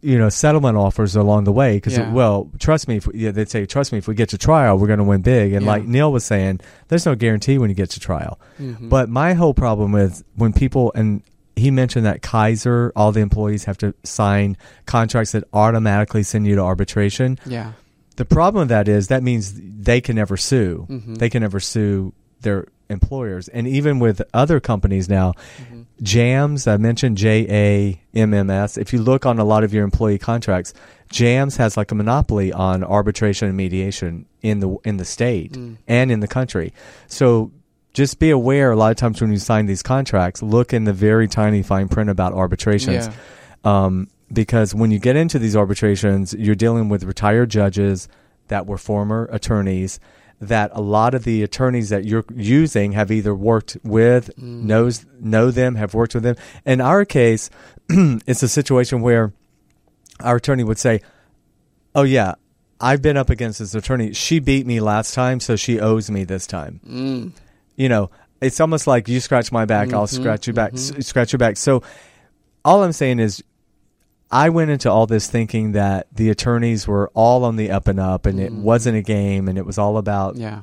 you 0.03 0.19
know 0.19 0.29
settlement 0.29 0.77
offers 0.77 1.15
along 1.17 1.45
the 1.45 1.53
way 1.53 1.77
because 1.77 1.97
Yeah. 1.97 2.13
well 2.13 2.51
trust 2.59 2.89
me 2.89 2.97
if, 2.97 3.09
yeah, 3.15 3.31
they'd 3.33 3.51
say 3.51 3.67
trust 3.67 3.93
me 3.93 3.99
if 3.99 4.09
we 4.09 4.15
get 4.15 4.31
to 4.31 4.39
trial 4.39 4.79
we're 4.79 4.87
going 4.87 4.99
to 4.99 5.05
win 5.05 5.21
big 5.23 5.53
and 5.53 5.65
Yeah. 5.65 5.71
like 5.73 5.85
neil 5.87 6.11
was 6.11 6.25
saying 6.25 6.61
there's 6.89 7.05
no 7.05 7.15
guarantee 7.15 7.59
when 7.59 7.69
you 7.71 7.77
get 7.77 7.91
to 7.91 8.01
trial 8.01 8.41
Mhm. 8.59 8.89
but 8.89 9.09
my 9.09 9.35
whole 9.35 9.53
problem 9.55 9.93
with 9.93 10.25
when 10.37 10.53
people 10.53 10.91
and 10.95 11.23
he 11.57 11.71
mentioned 11.71 12.07
that 12.07 12.23
Kaiser, 12.23 12.91
all 12.97 13.13
the 13.13 13.21
employees 13.21 13.65
have 13.65 13.77
to 13.79 13.93
sign 14.03 14.57
contracts 14.87 15.33
that 15.33 15.45
automatically 15.53 16.23
send 16.23 16.47
you 16.47 16.55
to 16.55 16.63
arbitration. 16.63 17.39
Yeah. 17.45 17.73
The 18.17 18.25
problem 18.25 18.63
with 18.63 18.69
that 18.71 18.89
is 18.89 19.09
that 19.09 19.23
means 19.23 19.53
they 19.61 20.01
can 20.01 20.17
never 20.17 20.39
sue. 20.39 20.87
Mhm. 20.89 21.19
They 21.19 21.29
can 21.29 21.43
never 21.43 21.61
sue 21.61 22.15
their 22.41 22.69
employers. 22.89 23.49
And 23.49 23.67
even 23.69 23.99
with 23.99 24.23
other 24.33 24.59
companies 24.59 25.07
now, 25.11 25.35
Mm-hmm. 25.61 25.80
JAMS, 26.03 26.67
I 26.67 26.77
mentioned 26.77 27.17
J 27.17 27.47
A 27.49 28.19
M 28.19 28.33
M 28.35 28.51
S. 28.51 28.79
If 28.79 28.93
you 28.93 29.01
look 29.03 29.27
on 29.27 29.39
a 29.39 29.45
lot 29.45 29.65
of 29.65 29.75
your 29.75 29.85
employee 29.85 30.19
contracts, 30.19 30.73
JAMS 31.11 31.57
has 31.57 31.77
like 31.77 31.91
a 31.91 31.95
monopoly 31.95 32.53
on 32.53 32.83
arbitration 32.85 33.49
and 33.49 33.57
mediation 33.57 34.27
in 34.43 34.61
the 34.61 34.77
in 34.85 34.97
the 34.97 35.05
state 35.05 35.53
Mm. 35.53 35.77
and 35.87 36.11
in 36.11 36.21
the 36.21 36.29
country. 36.29 36.73
So 37.07 37.51
just 37.93 38.19
be 38.19 38.31
aware 38.31 38.71
a 38.71 38.77
lot 38.77 38.91
of 38.93 38.97
times 38.97 39.21
when 39.21 39.33
you 39.33 39.39
sign 39.39 39.67
these 39.67 39.83
contracts, 39.83 40.43
look 40.43 40.73
in 40.73 40.85
the 40.85 40.93
very 40.93 41.27
tiny 41.29 41.63
fine 41.63 41.89
print 41.89 42.09
about 42.09 42.33
arbitrations. 42.33 43.09
Yeah. 43.09 43.15
Um, 43.65 44.09
because 44.33 44.75
when 44.75 44.93
you 44.93 45.01
get 45.01 45.17
into 45.17 45.39
these 45.41 45.57
arbitrations, 45.57 46.33
you're 46.33 46.55
dealing 46.55 46.89
with 46.89 47.03
retired 47.03 47.51
judges 47.51 48.09
that 48.47 48.67
were 48.67 48.79
former 48.79 49.29
attorneys. 49.33 49.99
That 50.43 50.71
a 50.75 50.81
lot 50.81 51.15
of 51.15 51.25
the 51.25 51.43
attorneys 51.43 51.91
that 51.91 52.07
you're 52.07 52.25
using 52.35 52.93
have 52.93 53.11
either 53.11 53.35
worked 53.35 53.77
with, 53.85 54.31
knows 54.39 55.05
know 55.21 55.51
them, 55.51 55.75
have 55.75 55.93
worked 55.93 56.15
with 56.15 56.23
them. 56.23 56.37
In 56.65 56.81
our 56.81 57.05
case, 57.05 57.51
it's 57.91 58.43
a 58.43 58.49
situation 58.49 59.03
where 59.03 59.35
our 60.21 60.37
attorney 60.37 60.65
would 60.65 60.79
say, 60.79 61.03
"Oh 61.95 62.05
yeah, 62.05 62.35
I've 62.81 63.03
been 63.03 63.19
up 63.19 63.29
against 63.29 63.59
this 63.59 63.75
attorney. 63.75 64.15
She 64.15 64.39
beat 64.39 64.67
me 64.67 64.81
last 64.81 65.13
time, 65.13 65.41
so 65.41 65.57
she 65.57 65.79
owes 65.79 66.11
me 66.11 66.25
this 66.25 66.47
time." 66.47 66.81
Mm. 66.89 67.33
You 67.77 67.91
know, 67.91 68.11
it's 68.41 68.61
almost 68.61 68.87
like 68.87 69.09
you 69.09 69.21
scratch 69.21 69.53
my 69.53 69.67
back, 69.67 69.93
I'll 69.93 70.07
Mhm, 70.07 70.21
scratch 70.21 70.47
your 70.47 70.55
back, 70.55 70.73
mhm. 70.73 70.99
s- 70.99 71.07
scratch 71.07 71.33
your 71.35 71.39
back. 71.39 71.59
So, 71.59 71.83
all 72.65 72.83
I'm 72.83 72.93
saying 72.93 73.19
is, 73.19 73.43
I 74.33 74.49
went 74.51 74.71
into 74.71 74.91
all 74.91 75.07
this 75.07 75.29
thinking 75.29 75.73
that 75.73 76.07
the 76.15 76.31
attorneys 76.31 76.87
were 76.87 77.11
all 77.15 77.45
on 77.45 77.57
the 77.57 77.71
up 77.71 77.89
and 77.89 77.99
up, 77.99 78.27
and 78.27 78.39
it 78.39 78.53
Mm. 78.53 78.63
wasn't 78.63 78.97
a 78.97 79.03
game, 79.03 79.49
and 79.49 79.59
it 79.59 79.67
was 79.67 79.77
all 79.79 79.97
about 79.99 80.37
Yeah. 80.37 80.63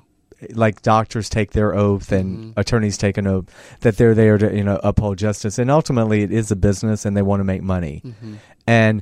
like 0.54 0.82
doctors 0.84 1.30
take 1.30 1.52
their 1.52 1.76
oath 1.76 2.12
and 2.12 2.38
Mhm. 2.38 2.54
attorneys 2.58 2.96
take 2.98 3.18
an 3.18 3.26
oath 3.26 3.46
that 3.82 3.98
they're 3.98 4.14
there 4.14 4.38
to 4.38 4.56
you 4.56 4.64
know 4.64 4.80
uphold 4.84 5.18
justice 5.18 5.58
and 5.58 5.72
ultimately 5.72 6.22
it 6.22 6.32
is 6.32 6.52
a 6.52 6.56
business 6.56 7.06
and 7.08 7.18
they 7.18 7.24
want 7.24 7.40
to 7.40 7.44
make 7.44 7.64
money 7.64 8.04
Mhm. 8.06 8.36
and 8.68 9.02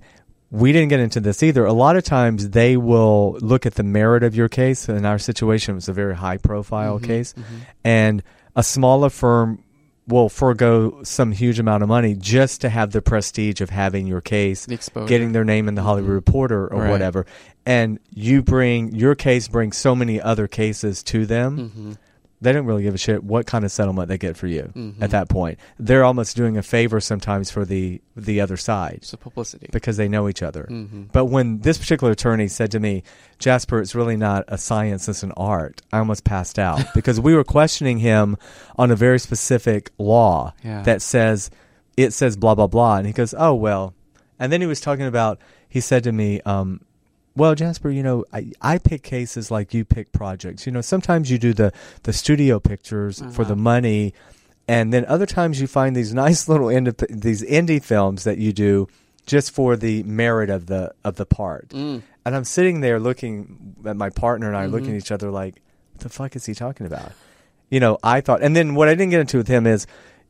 we 0.49 0.71
didn't 0.71 0.87
get 0.87 1.01
into 1.01 1.19
this 1.19 1.43
either 1.43 1.65
a 1.65 1.73
lot 1.73 1.97
of 1.97 2.05
times 2.05 2.51
they 2.51 2.77
will 2.77 3.37
look 3.41 3.65
at 3.65 3.75
the 3.75 3.83
merit 3.83 4.23
of 4.23 4.33
your 4.33 4.47
case 4.47 4.87
in 4.87 5.05
our 5.05 5.19
situation 5.19 5.73
it 5.73 5.75
was 5.75 5.89
a 5.89 5.93
very 5.93 6.15
high 6.15 6.37
profile 6.37 6.99
Mhm, 7.01 7.03
case 7.03 7.33
mhm. 7.37 7.43
and 7.83 8.23
a 8.55 8.63
smaller 8.63 9.09
firm 9.09 9.59
will 10.07 10.29
forego 10.29 11.01
some 11.03 11.31
huge 11.31 11.57
amount 11.59 11.81
of 11.83 11.89
money 11.89 12.15
just 12.15 12.61
to 12.61 12.69
have 12.69 12.91
the 12.91 13.01
prestige 13.01 13.59
of 13.61 13.69
having 13.71 14.05
your 14.05 14.21
case 14.21 14.65
The 14.65 15.05
getting 15.07 15.31
their 15.31 15.43
name 15.43 15.67
in 15.67 15.75
the 15.75 15.81
Hollywood 15.81 16.11
Reporter 16.11 16.67
or 16.67 16.81
Right. 16.83 16.91
whatever. 16.91 17.25
And 17.65 17.99
you 18.13 18.43
bring 18.43 18.93
your 18.93 19.15
case 19.15 19.47
brings 19.47 19.77
so 19.77 19.95
many 19.95 20.21
other 20.21 20.47
cases 20.47 21.01
to 21.03 21.25
them. 21.25 21.71
Mhm. 21.75 21.97
They 22.45 22.53
don't 22.53 22.65
really 22.65 22.83
give 22.83 22.93
a 22.93 22.97
shit 22.97 23.23
what 23.23 23.45
kind 23.45 23.65
of 23.65 23.71
settlement 23.71 24.07
they 24.07 24.17
get 24.17 24.37
for 24.37 24.47
you 24.47 24.71
Mhm. 24.75 25.01
at 25.01 25.09
that 25.09 25.27
point. 25.27 25.57
They're 25.79 26.03
almost 26.05 26.35
doing 26.37 26.55
a 26.57 26.61
favor 26.63 26.99
sometimes 27.01 27.49
for 27.51 27.65
the 27.65 28.01
the 28.15 28.39
other 28.39 28.55
side 28.55 29.03
a 29.11 29.17
publicity. 29.17 29.67
because 29.73 29.97
they 29.97 30.07
know 30.07 30.29
each 30.29 30.41
other. 30.41 30.67
Mhm. 30.71 31.11
But 31.11 31.25
when 31.25 31.59
this 31.59 31.77
particular 31.77 32.13
attorney 32.13 32.47
said 32.47 32.71
to 32.71 32.79
me, 32.79 33.03
Jasper, 33.39 33.81
it's 33.81 33.93
really 33.95 34.15
not 34.15 34.45
a 34.47 34.57
science, 34.57 35.09
it's 35.09 35.23
an 35.23 35.33
art, 35.35 35.81
I 35.91 35.97
almost 35.99 36.23
passed 36.23 36.57
out 36.57 36.81
because 36.95 37.19
we 37.19 37.33
were 37.35 37.43
questioning 37.43 37.97
him 37.99 38.37
on 38.77 38.89
a 38.91 38.95
very 38.95 39.19
specific 39.19 39.91
law 39.97 40.53
Yeah. 40.63 40.81
that 40.83 41.01
says, 41.01 41.49
it 41.97 42.13
says 42.13 42.37
blah, 42.37 42.55
blah, 42.55 42.67
blah. 42.67 42.97
And 42.97 43.07
he 43.07 43.11
goes, 43.13 43.33
oh, 43.37 43.53
well. 43.53 43.93
And 44.39 44.51
then 44.51 44.61
he 44.61 44.67
was 44.67 44.79
talking 44.81 45.05
about, 45.05 45.39
he 45.67 45.81
said 45.81 46.03
to 46.05 46.11
me, 46.11 46.39
um, 46.45 46.81
well, 47.35 47.53
Jasper, 47.55 47.89
you 47.89 48.01
know, 48.03 48.25
I, 48.33 48.51
I 48.61 48.77
pick 48.77 49.03
cases 49.03 49.51
like 49.51 49.73
you 49.73 49.83
pick 49.85 50.11
projects. 50.11 50.65
You 50.65 50.71
know, 50.71 50.81
sometimes 50.81 51.29
you 51.29 51.37
do 51.37 51.53
the, 51.53 51.71
the 52.03 52.13
studio 52.13 52.59
pictures 52.59 53.19
for 53.33 53.43
the 53.43 53.53
Uh-huh. 53.53 53.55
money, 53.55 54.13
and 54.67 54.93
then 54.93 55.05
other 55.05 55.25
times 55.25 55.59
you 55.61 55.67
find 55.67 55.95
these 55.95 56.13
nice 56.25 56.47
little 56.49 56.67
indep- 56.67 57.21
these 57.21 57.43
indie 57.43 57.83
films 57.83 58.23
that 58.23 58.37
you 58.37 58.53
do 58.53 58.87
just 59.25 59.51
for 59.51 59.75
the 59.75 60.03
merit 60.03 60.49
of 60.49 60.67
the 60.67 60.93
of 61.03 61.15
the 61.15 61.25
part. 61.25 61.69
Mm. 61.69 62.01
And 62.25 62.35
I'm 62.35 62.43
sitting 62.45 62.81
there 62.81 62.99
looking 62.99 63.75
at 63.85 63.95
my 63.97 64.09
partner 64.09 64.47
and 64.47 64.55
I 64.57 64.63
are 64.63 64.67
looking 64.67 64.91
at 64.91 64.97
each 64.97 65.11
other 65.11 65.29
like, 65.29 65.61
what 65.93 66.01
the 66.01 66.09
fuck 66.09 66.35
is 66.35 66.45
he 66.45 66.53
talking 66.55 66.85
about? 66.87 67.11
You 67.69 67.79
know, 67.79 67.97
I 68.03 68.21
thought, 68.21 68.41
and 68.43 68.55
then 68.55 68.75
what 68.75 68.87
I 68.87 68.93
didn't 68.95 69.11
get 69.11 69.19
into 69.21 69.37
with 69.37 69.47
him 69.47 69.65
is, 69.67 69.85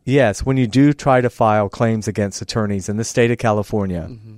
yes, 0.05 0.45
when 0.45 0.57
you 0.57 0.67
do 0.67 0.91
try 0.93 1.21
to 1.21 1.29
file 1.29 1.69
claims 1.69 2.07
against 2.07 2.41
attorneys 2.41 2.89
in 2.89 2.97
the 2.97 3.03
state 3.03 3.31
of 3.31 3.37
California, 3.37 4.07
Mhm. 4.09 4.34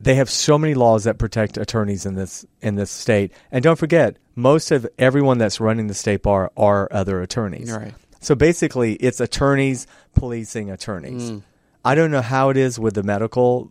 They 0.00 0.14
have 0.14 0.30
so 0.30 0.58
many 0.58 0.74
laws 0.74 1.04
that 1.04 1.18
protect 1.18 1.58
attorneys 1.58 2.06
in 2.06 2.14
this 2.14 2.46
in 2.62 2.76
this 2.76 2.90
state. 2.90 3.32
And 3.52 3.62
don't 3.62 3.76
forget, 3.76 4.16
most 4.34 4.70
of 4.70 4.88
everyone 4.98 5.38
that's 5.38 5.60
running 5.60 5.88
the 5.88 5.94
state 5.94 6.22
bar 6.22 6.50
are 6.56 6.88
other 6.90 7.20
attorneys. 7.20 7.70
Right. 7.70 7.94
So 8.20 8.34
basically, 8.34 8.94
it's 8.94 9.20
attorneys 9.20 9.86
policing 10.14 10.70
attorneys. 10.70 11.30
Mm. 11.30 11.42
I 11.84 11.94
don't 11.94 12.10
know 12.10 12.22
how 12.22 12.50
it 12.50 12.56
is 12.56 12.78
with 12.78 12.94
the 12.94 13.02
medical 13.02 13.70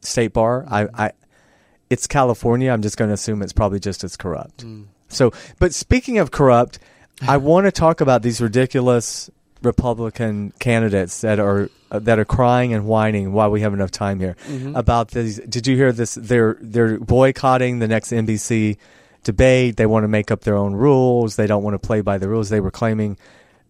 state 0.00 0.32
bar. 0.32 0.66
I, 0.68 0.88
I 0.94 1.12
it's 1.88 2.06
California. 2.06 2.70
I'm 2.70 2.82
just 2.82 2.96
going 2.96 3.08
to 3.08 3.14
assume 3.14 3.42
it's 3.42 3.52
probably 3.52 3.80
just 3.80 4.04
as 4.04 4.16
corrupt. 4.16 4.64
Mm. 4.64 4.86
So, 5.08 5.32
but 5.58 5.74
speaking 5.74 6.18
of 6.18 6.30
corrupt, 6.30 6.78
I 7.26 7.36
want 7.38 7.66
to 7.66 7.72
talk 7.72 8.00
about 8.00 8.22
these 8.22 8.40
ridiculous 8.40 9.30
Republican 9.62 10.52
candidates 10.58 11.20
that 11.22 11.38
are 11.38 11.68
that 11.90 12.18
are 12.18 12.24
crying 12.24 12.72
and 12.72 12.84
whining 12.86 13.32
while 13.32 13.50
we 13.50 13.60
have 13.62 13.74
enough 13.74 13.90
time 13.90 14.20
here 14.20 14.36
Mhm. 14.48 14.76
about 14.76 15.10
these. 15.10 15.38
Did 15.48 15.66
you 15.66 15.76
hear 15.76 15.92
this? 15.92 16.14
They're 16.14 16.56
they're 16.60 16.98
boycotting 16.98 17.78
the 17.80 17.88
next 17.88 18.12
NBC 18.12 18.76
debate. 19.24 19.76
They 19.76 19.86
want 19.86 20.04
to 20.04 20.08
make 20.08 20.30
up 20.30 20.42
their 20.42 20.56
own 20.56 20.74
rules. 20.74 21.36
They 21.36 21.46
don't 21.46 21.62
want 21.62 21.74
to 21.74 21.78
play 21.86 22.00
by 22.00 22.18
the 22.18 22.28
rules. 22.28 22.48
They 22.48 22.60
were 22.60 22.70
claiming. 22.70 23.16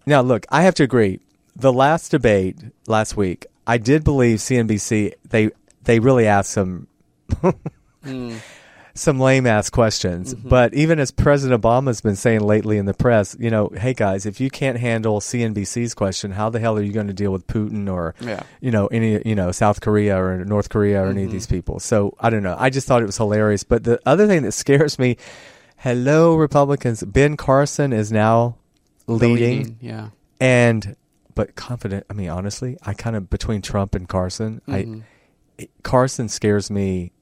Now, 0.06 0.20
look, 0.22 0.46
I 0.50 0.62
have 0.62 0.74
to 0.76 0.82
agree. 0.84 1.20
The 1.56 1.72
last 1.72 2.10
debate 2.10 2.56
last 2.86 3.16
week, 3.16 3.46
I 3.66 3.78
did 3.78 4.04
believe 4.04 4.38
CNBC. 4.40 5.12
They 5.28 5.50
they 5.84 5.98
really 5.98 6.26
asked 6.26 6.50
some 6.52 6.86
Mm. 8.04 8.36
some 8.94 9.20
lame 9.20 9.46
ass 9.46 9.70
questions. 9.70 10.34
Mhm. 10.34 10.48
But 10.48 10.74
even 10.74 10.98
as 10.98 11.10
President 11.10 11.62
Obama's 11.62 12.00
been 12.00 12.16
saying 12.16 12.40
lately 12.40 12.76
in 12.78 12.86
the 12.86 12.94
press, 12.94 13.36
you 13.38 13.50
know, 13.50 13.68
hey 13.76 13.94
guys, 13.94 14.26
if 14.26 14.40
you 14.40 14.50
can't 14.50 14.78
handle 14.78 15.20
CNBC's 15.20 15.94
question, 15.94 16.32
how 16.32 16.50
the 16.50 16.58
hell 16.60 16.76
are 16.76 16.82
you 16.82 16.92
going 16.92 17.06
to 17.06 17.12
deal 17.12 17.32
with 17.32 17.46
Putin 17.46 17.88
or 17.92 18.14
Yeah. 18.20 18.42
you 18.60 18.70
know 18.70 18.86
any 18.88 19.20
you 19.24 19.34
know 19.34 19.52
South 19.52 19.80
Korea 19.80 20.16
or 20.20 20.44
North 20.44 20.68
Korea 20.68 21.02
or 21.02 21.08
any 21.08 21.22
of 21.24 21.28
Mhm. 21.30 21.32
these 21.32 21.46
people? 21.46 21.78
So 21.80 22.14
I 22.20 22.30
don't 22.30 22.42
know. 22.42 22.56
I 22.58 22.70
just 22.70 22.86
thought 22.86 23.02
it 23.02 23.06
was 23.06 23.16
hilarious. 23.16 23.62
But 23.64 23.84
the 23.84 24.00
other 24.06 24.26
thing 24.26 24.42
that 24.42 24.52
scares 24.52 24.98
me, 24.98 25.16
hello 25.76 26.34
Republicans, 26.36 27.02
Ben 27.04 27.36
Carson 27.36 27.92
is 27.92 28.10
now 28.12 28.56
The 29.06 29.14
leading 29.14 29.76
Yeah. 29.80 30.08
and 30.40 30.96
but 31.34 31.54
confident. 31.54 32.04
I 32.10 32.12
mean, 32.12 32.28
honestly, 32.28 32.76
I 32.84 32.92
kind 32.92 33.16
of 33.16 33.30
between 33.30 33.62
Trump 33.62 33.94
and 33.94 34.08
Carson, 34.08 34.60
Mhm. 34.68 35.02
I 35.58 35.68
Carson 35.82 36.28
scares 36.28 36.70
me 36.70 37.12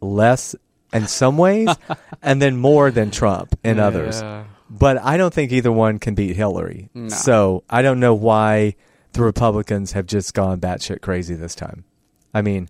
less 0.00 0.54
in 0.94 1.06
some 1.08 1.36
ways, 1.36 1.68
and 2.22 2.40
then 2.40 2.56
more 2.56 2.90
than 2.90 3.10
Trump 3.10 3.58
in 3.62 3.78
others. 3.78 4.22
Yeah. 4.22 4.44
But 4.70 4.98
I 4.98 5.16
don't 5.16 5.34
think 5.34 5.52
either 5.52 5.70
one 5.70 5.98
can 5.98 6.14
beat 6.14 6.34
Hillary. 6.36 6.88
No. 6.94 7.08
So 7.08 7.64
I 7.68 7.82
don't 7.82 8.00
know 8.00 8.14
why 8.14 8.76
the 9.12 9.22
Republicans 9.22 9.92
have 9.92 10.06
just 10.06 10.32
gone 10.34 10.60
batshit 10.60 11.00
crazy 11.02 11.34
this 11.34 11.54
time. 11.54 11.84
I 12.32 12.42
mean, 12.42 12.68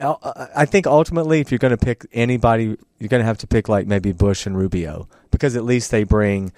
I 0.00 0.48
I 0.56 0.64
think 0.66 0.86
ultimately, 0.86 1.40
if 1.40 1.50
you're 1.50 1.58
going 1.58 1.76
to 1.76 1.84
pick 1.84 2.06
anybody, 2.12 2.76
you're 2.98 3.08
going 3.08 3.20
to 3.20 3.26
have 3.26 3.38
to 3.38 3.46
pick 3.46 3.68
like 3.68 3.86
maybe 3.86 4.12
Bush 4.12 4.46
and 4.46 4.56
Rubio 4.56 5.08
because 5.30 5.56
at 5.56 5.64
least 5.64 5.90
they 5.90 6.04
bring 6.04 6.52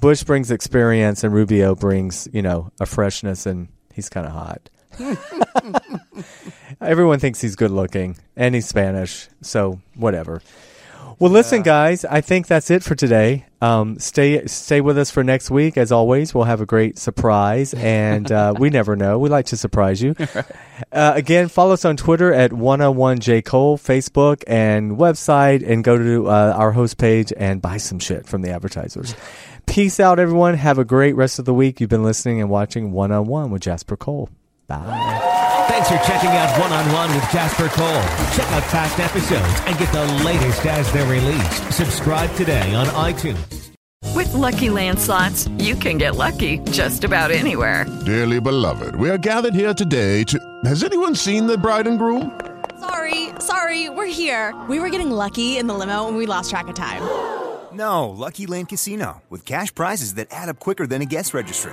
Bush 0.00 0.24
brings 0.24 0.50
experience 0.50 1.24
and 1.24 1.32
Rubio 1.32 1.74
brings 1.74 2.28
you 2.32 2.42
know 2.42 2.70
a 2.80 2.86
freshness 2.86 3.46
and 3.46 3.68
he's 3.92 4.08
kind 4.08 4.26
of 4.26 4.32
hot. 4.32 4.70
Everyone 6.84 7.18
thinks 7.18 7.40
he's 7.40 7.56
good 7.56 7.70
looking 7.70 8.16
and 8.36 8.54
he's 8.54 8.66
Spanish, 8.66 9.28
so 9.40 9.80
whatever. 9.94 10.42
Well, 11.18 11.30
listen, 11.30 11.62
guys. 11.62 12.04
I 12.04 12.20
think 12.20 12.48
that's 12.48 12.70
it 12.70 12.82
for 12.82 12.96
today. 12.96 13.46
Um, 13.60 13.98
stay 14.00 14.46
stay 14.46 14.80
with 14.80 14.98
us 14.98 15.10
for 15.12 15.22
next 15.22 15.48
week. 15.48 15.76
As 15.76 15.92
always, 15.92 16.34
we'll 16.34 16.44
have 16.44 16.60
a 16.60 16.66
great 16.66 16.98
surprise, 16.98 17.72
and 17.72 18.30
uh, 18.32 18.54
we 18.58 18.68
never 18.78 18.96
know. 18.96 19.18
We 19.18 19.28
like 19.28 19.46
to 19.46 19.56
surprise 19.56 20.02
you. 20.02 20.14
Uh, 20.90 21.12
again, 21.14 21.46
follow 21.46 21.72
us 21.72 21.84
on 21.84 21.96
Twitter 21.96 22.32
at 22.32 22.50
101J 22.50 23.44
Cole, 23.44 23.78
Facebook, 23.78 24.42
and 24.48 24.98
website, 24.98 25.64
and 25.64 25.84
go 25.84 25.96
to 25.96 26.28
uh, 26.28 26.52
our 26.56 26.72
host 26.72 26.98
page 26.98 27.32
and 27.36 27.62
buy 27.62 27.76
some 27.76 28.00
shit 28.00 28.26
from 28.26 28.42
the 28.42 28.50
advertisers. 28.50 29.14
Peace 29.66 30.00
out, 30.00 30.18
everyone. 30.18 30.54
Have 30.54 30.78
a 30.78 30.84
great 30.84 31.14
rest 31.14 31.38
of 31.38 31.44
the 31.44 31.54
week. 31.54 31.80
You've 31.80 31.90
been 31.90 32.02
listening 32.02 32.40
and 32.40 32.50
watching 32.50 32.90
One 32.90 33.12
on 33.12 33.26
One 33.28 33.52
with 33.52 33.62
Jasper 33.62 33.96
Cole. 33.96 34.30
Bye. 34.66 35.66
Thanks 35.68 35.88
for 35.88 35.98
checking 36.06 36.30
out 36.30 36.58
One 36.60 36.72
on 36.72 36.92
One 36.92 37.14
with 37.14 37.30
Jasper 37.30 37.68
Cole. 37.68 38.02
Check 38.34 38.50
out 38.52 38.62
past 38.64 38.98
episodes 39.00 39.60
and 39.66 39.78
get 39.78 39.90
the 39.92 40.04
latest 40.24 40.64
as 40.66 40.92
they're 40.92 41.10
released. 41.10 41.72
Subscribe 41.72 42.34
today 42.34 42.74
on 42.74 42.86
iTunes. 42.88 43.70
With 44.14 44.24
With 44.24 44.42
Lucky 44.42 44.70
Land 44.70 44.98
slots, 44.98 45.48
you 45.58 45.76
can 45.76 45.96
get 45.96 46.16
lucky 46.16 46.58
just 46.72 47.04
about 47.04 47.30
anywhere. 47.30 47.84
Dearly 48.04 48.40
beloved, 48.40 48.96
we 48.96 49.08
are 49.08 49.18
gathered 49.18 49.54
here 49.54 49.72
today 49.72 50.24
to. 50.24 50.38
Has 50.64 50.82
anyone 50.82 51.14
seen 51.14 51.46
the 51.46 51.56
bride 51.56 51.86
and 51.86 51.98
groom? 51.98 52.36
Sorry, 52.80 53.28
sorry, 53.38 53.90
we're 53.90 54.06
here. 54.06 54.52
We 54.68 54.80
were 54.80 54.88
getting 54.88 55.10
lucky 55.10 55.56
in 55.56 55.68
the 55.68 55.74
limo 55.74 56.08
and 56.08 56.16
we 56.16 56.26
lost 56.26 56.50
track 56.50 56.66
of 56.68 56.74
time. 56.74 57.02
No, 57.72 58.08
Lucky 58.08 58.46
Land 58.46 58.68
Casino, 58.68 59.22
with 59.30 59.44
cash 59.44 59.74
prizes 59.74 60.14
that 60.14 60.28
add 60.32 60.48
up 60.48 60.58
quicker 60.58 60.86
than 60.86 61.00
a 61.00 61.04
guest 61.04 61.32
registry. 61.34 61.72